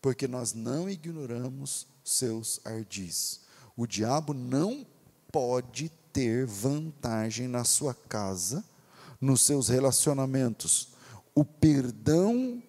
porque 0.00 0.26
nós 0.28 0.52
não 0.52 0.88
ignoramos 0.88 1.86
seus 2.04 2.60
ardis. 2.64 3.40
O 3.76 3.86
diabo 3.86 4.34
não 4.34 4.86
pode 5.32 5.90
ter 6.12 6.46
vantagem 6.46 7.48
na 7.48 7.64
sua 7.64 7.94
casa, 7.94 8.64
nos 9.20 9.42
seus 9.42 9.68
relacionamentos. 9.68 10.88
O 11.34 11.44
perdão 11.44 12.62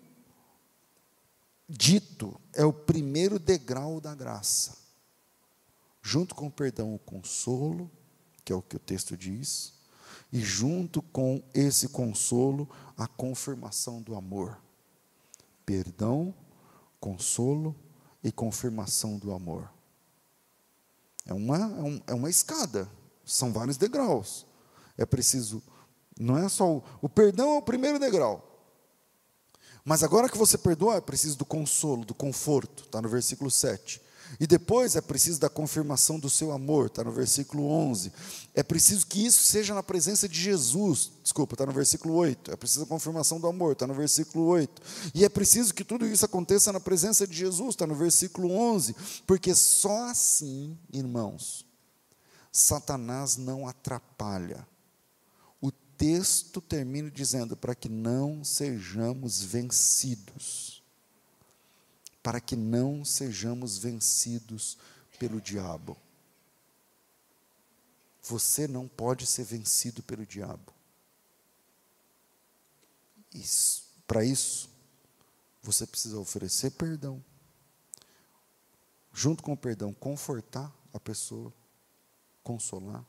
dito 1.67 2.39
é 2.53 2.65
o 2.65 2.73
primeiro 2.73 3.39
degrau 3.39 3.99
da 3.99 4.13
graça 4.13 4.81
junto 6.01 6.33
com 6.33 6.47
o 6.47 6.51
perdão, 6.51 6.95
o 6.95 6.99
consolo, 6.99 7.89
que 8.43 8.51
é 8.51 8.55
o 8.55 8.61
que 8.61 8.75
o 8.75 8.79
texto 8.79 9.15
diz, 9.15 9.73
e 10.33 10.39
junto 10.39 11.01
com 11.01 11.43
esse 11.53 11.89
consolo, 11.89 12.67
a 13.01 13.07
confirmação 13.07 13.99
do 13.99 14.15
amor. 14.15 14.61
Perdão, 15.65 16.31
consolo 16.99 17.75
e 18.23 18.31
confirmação 18.31 19.17
do 19.17 19.33
amor. 19.33 19.67
É 21.25 21.33
uma, 21.33 21.57
é, 21.57 21.81
um, 21.81 22.01
é 22.05 22.13
uma 22.13 22.29
escada, 22.29 22.87
são 23.25 23.51
vários 23.51 23.75
degraus. 23.75 24.45
É 24.95 25.03
preciso, 25.03 25.63
não 26.15 26.37
é 26.37 26.47
só 26.47 26.77
o, 26.77 26.83
o 27.01 27.09
perdão 27.09 27.55
é 27.55 27.57
o 27.57 27.61
primeiro 27.63 27.97
degrau. 27.97 28.47
Mas 29.83 30.03
agora 30.03 30.29
que 30.29 30.37
você 30.37 30.55
perdoa, 30.55 30.97
é 30.97 31.01
preciso 31.01 31.39
do 31.39 31.45
consolo, 31.45 32.05
do 32.05 32.13
conforto, 32.13 32.83
está 32.83 33.01
no 33.01 33.09
versículo 33.09 33.49
7. 33.49 33.99
E 34.39 34.47
depois 34.47 34.95
é 34.95 35.01
preciso 35.01 35.39
da 35.39 35.49
confirmação 35.49 36.19
do 36.19 36.29
seu 36.29 36.51
amor, 36.51 36.87
está 36.87 37.03
no 37.03 37.11
versículo 37.11 37.67
11. 37.67 38.11
É 38.53 38.63
preciso 38.63 39.05
que 39.05 39.25
isso 39.25 39.43
seja 39.43 39.73
na 39.73 39.83
presença 39.83 40.27
de 40.27 40.39
Jesus, 40.39 41.11
desculpa, 41.21 41.53
está 41.53 41.65
no 41.65 41.71
versículo 41.71 42.15
8. 42.15 42.51
É 42.51 42.55
preciso 42.55 42.83
a 42.83 42.87
confirmação 42.87 43.39
do 43.39 43.47
amor, 43.47 43.73
está 43.73 43.85
no 43.85 43.93
versículo 43.93 44.45
8. 44.45 44.81
E 45.13 45.25
é 45.25 45.29
preciso 45.29 45.73
que 45.73 45.83
tudo 45.83 46.05
isso 46.05 46.25
aconteça 46.25 46.71
na 46.71 46.79
presença 46.79 47.27
de 47.27 47.35
Jesus, 47.35 47.69
está 47.69 47.85
no 47.85 47.95
versículo 47.95 48.51
11. 48.51 48.95
Porque 49.27 49.53
só 49.53 50.09
assim, 50.09 50.77
irmãos, 50.91 51.65
Satanás 52.51 53.37
não 53.37 53.67
atrapalha. 53.67 54.67
O 55.61 55.71
texto 55.71 56.61
termina 56.61 57.11
dizendo: 57.11 57.55
para 57.55 57.75
que 57.75 57.89
não 57.89 58.43
sejamos 58.43 59.41
vencidos 59.43 60.70
para 62.21 62.39
que 62.39 62.55
não 62.55 63.03
sejamos 63.03 63.77
vencidos 63.77 64.77
pelo 65.17 65.41
diabo. 65.41 65.97
Você 68.23 68.67
não 68.67 68.87
pode 68.87 69.25
ser 69.25 69.43
vencido 69.43 70.03
pelo 70.03 70.25
diabo. 70.25 70.73
Para 74.05 74.23
isso, 74.23 74.69
você 75.63 75.87
precisa 75.87 76.19
oferecer 76.19 76.71
perdão. 76.71 77.23
Junto 79.13 79.41
com 79.43 79.53
o 79.53 79.57
perdão, 79.57 79.93
confortar 79.93 80.73
a 80.93 80.99
pessoa, 80.99 81.51
consolar. 82.43 83.05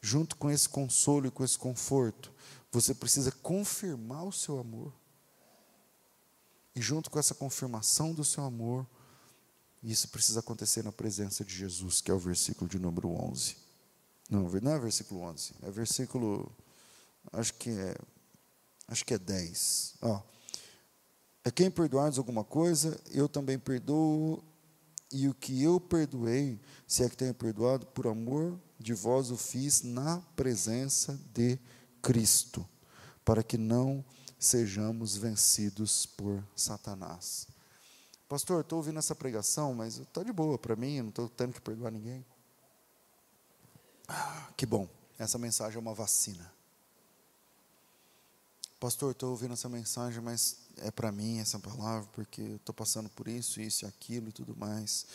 Junto 0.00 0.36
com 0.36 0.50
esse 0.50 0.68
consolo 0.68 1.26
e 1.26 1.30
com 1.30 1.44
esse 1.44 1.58
conforto, 1.58 2.32
você 2.70 2.94
precisa 2.94 3.30
confirmar 3.30 4.24
o 4.24 4.32
seu 4.32 4.58
amor. 4.58 4.92
E 6.74 6.80
junto 6.80 7.10
com 7.10 7.18
essa 7.18 7.34
confirmação 7.34 8.12
do 8.12 8.24
seu 8.24 8.44
amor, 8.44 8.86
isso 9.82 10.08
precisa 10.08 10.40
acontecer 10.40 10.82
na 10.82 10.90
presença 10.90 11.44
de 11.44 11.54
Jesus, 11.54 12.00
que 12.00 12.10
é 12.10 12.14
o 12.14 12.18
versículo 12.18 12.68
de 12.68 12.78
número 12.78 13.08
11. 13.10 13.56
Não, 14.30 14.48
não 14.48 14.72
é 14.72 14.78
versículo 14.78 15.20
11, 15.20 15.54
é 15.62 15.70
versículo, 15.70 16.50
acho 17.32 17.52
que 17.54 17.70
é, 17.70 17.96
acho 18.88 19.04
que 19.04 19.14
é 19.14 19.18
10. 19.18 19.96
Ó, 20.00 20.22
A 21.44 21.50
quem 21.50 21.70
perdoardes 21.70 22.18
alguma 22.18 22.42
coisa, 22.42 22.98
eu 23.10 23.28
também 23.28 23.58
perdoo, 23.58 24.42
e 25.12 25.28
o 25.28 25.34
que 25.34 25.62
eu 25.62 25.78
perdoei, 25.78 26.58
se 26.88 27.04
é 27.04 27.08
que 27.08 27.16
tenho 27.16 27.34
perdoado, 27.34 27.86
por 27.86 28.06
amor 28.06 28.58
de 28.80 28.94
vós 28.94 29.30
o 29.30 29.36
fiz 29.36 29.82
na 29.82 30.20
presença 30.34 31.20
de 31.32 31.58
Cristo, 32.02 32.66
para 33.24 33.42
que 33.42 33.58
não 33.58 34.04
sejamos 34.38 35.16
vencidos 35.16 36.06
por 36.06 36.42
Satanás. 36.54 37.46
Pastor, 38.28 38.62
estou 38.62 38.78
ouvindo 38.78 38.98
essa 38.98 39.14
pregação, 39.14 39.74
mas 39.74 39.98
está 39.98 40.22
de 40.22 40.32
boa 40.32 40.58
para 40.58 40.74
mim, 40.74 41.02
não 41.02 41.08
estou 41.10 41.28
tendo 41.28 41.52
que 41.52 41.60
perdoar 41.60 41.90
ninguém. 41.92 42.24
Ah, 44.08 44.50
que 44.56 44.66
bom, 44.66 44.88
essa 45.18 45.38
mensagem 45.38 45.76
é 45.76 45.80
uma 45.80 45.94
vacina. 45.94 46.52
Pastor, 48.80 49.12
estou 49.12 49.30
ouvindo 49.30 49.54
essa 49.54 49.68
mensagem, 49.68 50.20
mas 50.20 50.58
é 50.78 50.90
para 50.90 51.10
mim 51.10 51.38
essa 51.38 51.58
palavra, 51.58 52.08
porque 52.12 52.42
estou 52.42 52.74
passando 52.74 53.08
por 53.08 53.28
isso, 53.28 53.60
isso 53.60 53.84
e 53.84 53.88
aquilo 53.88 54.28
e 54.28 54.32
tudo 54.32 54.54
mais. 54.56 55.06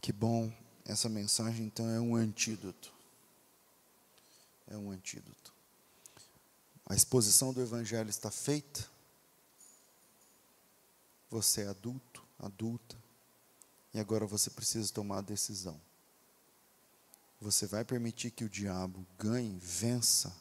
Que 0.00 0.12
bom, 0.12 0.52
essa 0.84 1.08
mensagem 1.08 1.66
então 1.66 1.88
é 1.88 2.00
um 2.00 2.14
antídoto. 2.14 2.92
É 4.66 4.76
um 4.76 4.90
antídoto. 4.90 5.52
A 6.90 6.94
exposição 6.96 7.52
do 7.52 7.62
Evangelho 7.62 8.10
está 8.10 8.32
feita. 8.32 8.84
Você 11.30 11.60
é 11.60 11.68
adulto, 11.68 12.26
adulta, 12.36 12.96
e 13.94 14.00
agora 14.00 14.26
você 14.26 14.50
precisa 14.50 14.92
tomar 14.92 15.18
a 15.18 15.20
decisão. 15.22 15.80
Você 17.40 17.64
vai 17.68 17.84
permitir 17.84 18.32
que 18.32 18.42
o 18.42 18.48
diabo 18.48 19.06
ganhe, 19.16 19.56
vença, 19.60 20.36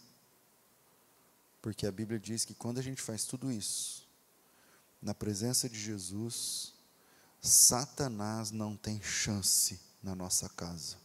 porque 1.62 1.86
a 1.86 1.92
Bíblia 1.92 2.20
diz 2.20 2.46
que 2.46 2.56
quando 2.56 2.80
a 2.80 2.82
gente 2.82 3.00
faz 3.00 3.26
tudo 3.26 3.52
isso, 3.52 4.10
na 5.00 5.14
presença 5.14 5.70
de 5.70 5.80
Jesus, 5.80 6.74
Satanás 7.40 8.50
não 8.50 8.76
tem 8.76 9.00
chance 9.04 9.80
na 10.02 10.16
nossa 10.16 10.50
casa. 10.50 10.98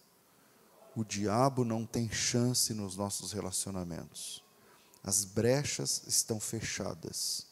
O 0.97 1.05
diabo 1.05 1.67
não 1.67 1.85
tem 1.85 2.11
chance 2.11 2.73
nos 2.73 2.97
nossos 2.97 3.33
relacionamentos. 3.33 4.43
As 5.05 5.27
brechas 5.27 6.03
estão 6.07 6.41
fechadas. 6.41 7.47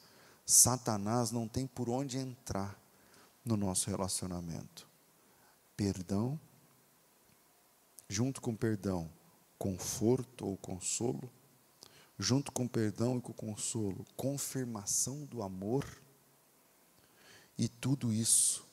Satanás 0.46 1.30
não 1.30 1.46
tem 1.46 1.66
por 1.66 1.90
onde 1.90 2.16
entrar 2.16 2.80
no 3.44 3.56
nosso 3.56 3.90
relacionamento. 3.90 4.88
Perdão, 5.76 6.40
junto 8.08 8.40
com 8.40 8.56
perdão, 8.56 9.10
conforto 9.58 10.46
ou 10.46 10.56
consolo, 10.56 11.30
junto 12.18 12.50
com 12.50 12.66
perdão 12.66 13.18
e 13.18 13.20
com 13.20 13.32
consolo, 13.34 14.06
confirmação 14.16 15.24
do 15.26 15.42
amor 15.42 15.86
e 17.58 17.68
tudo 17.68 18.12
isso 18.12 18.66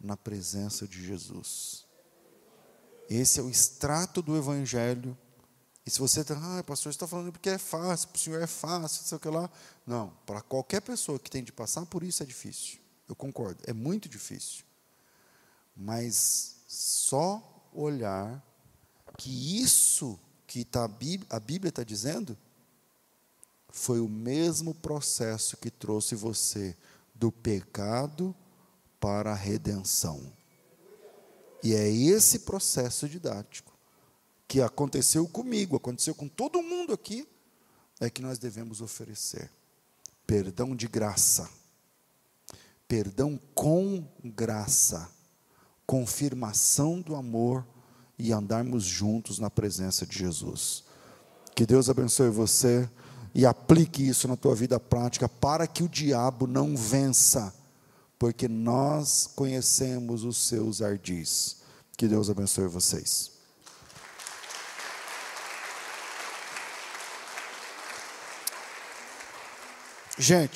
na 0.00 0.16
presença 0.16 0.86
de 0.86 1.04
Jesus. 1.04 1.86
Esse 3.08 3.38
é 3.38 3.42
o 3.42 3.48
extrato 3.48 4.20
do 4.20 4.36
Evangelho. 4.36 5.16
E 5.86 5.90
se 5.90 6.00
você 6.00 6.22
está, 6.22 6.34
ah, 6.34 6.64
pastor, 6.64 6.92
você 6.92 6.96
está 6.96 7.06
falando 7.06 7.30
porque 7.30 7.48
é 7.48 7.58
fácil, 7.58 8.08
para 8.08 8.16
o 8.16 8.20
senhor 8.20 8.42
é 8.42 8.46
fácil, 8.48 9.02
não 9.02 9.08
sei 9.08 9.16
o 9.16 9.20
que 9.20 9.28
lá. 9.28 9.48
Não, 9.86 10.12
para 10.26 10.42
qualquer 10.42 10.80
pessoa 10.80 11.16
que 11.16 11.30
tem 11.30 11.44
de 11.44 11.52
passar 11.52 11.86
por 11.86 12.02
isso 12.02 12.24
é 12.24 12.26
difícil. 12.26 12.80
Eu 13.08 13.14
concordo, 13.14 13.62
é 13.68 13.72
muito 13.72 14.08
difícil. 14.08 14.64
Mas 15.76 16.56
só 16.66 17.40
olhar 17.72 18.44
que 19.16 19.30
isso 19.62 20.18
que 20.44 20.64
tá, 20.64 20.90
a 21.30 21.38
Bíblia 21.38 21.68
está 21.68 21.84
dizendo 21.84 22.36
foi 23.68 24.00
o 24.00 24.08
mesmo 24.08 24.74
processo 24.74 25.56
que 25.56 25.70
trouxe 25.70 26.16
você 26.16 26.76
do 27.14 27.30
pecado 27.30 28.34
para 28.98 29.30
a 29.30 29.36
redenção. 29.36 30.32
E 31.62 31.74
é 31.74 31.88
esse 31.88 32.40
processo 32.40 33.08
didático 33.08 33.75
que 34.48 34.60
aconteceu 34.60 35.26
comigo, 35.26 35.76
aconteceu 35.76 36.14
com 36.14 36.28
todo 36.28 36.62
mundo 36.62 36.92
aqui, 36.92 37.26
é 38.00 38.08
que 38.08 38.22
nós 38.22 38.38
devemos 38.38 38.80
oferecer. 38.80 39.50
Perdão 40.26 40.74
de 40.74 40.86
graça. 40.86 41.48
Perdão 42.86 43.40
com 43.54 44.06
graça. 44.24 45.10
Confirmação 45.86 47.00
do 47.00 47.14
amor 47.14 47.66
e 48.18 48.32
andarmos 48.32 48.84
juntos 48.84 49.38
na 49.38 49.50
presença 49.50 50.06
de 50.06 50.18
Jesus. 50.18 50.84
Que 51.54 51.66
Deus 51.66 51.88
abençoe 51.88 52.28
você 52.28 52.88
e 53.34 53.44
aplique 53.46 54.06
isso 54.06 54.26
na 54.28 54.36
tua 54.36 54.54
vida 54.54 54.78
prática 54.78 55.28
para 55.28 55.66
que 55.66 55.82
o 55.82 55.88
diabo 55.88 56.46
não 56.46 56.76
vença, 56.76 57.54
porque 58.18 58.48
nós 58.48 59.28
conhecemos 59.34 60.24
os 60.24 60.38
seus 60.38 60.82
ardis. 60.82 61.58
Que 61.96 62.08
Deus 62.08 62.28
abençoe 62.28 62.66
vocês. 62.66 63.35
Gente, 70.18 70.44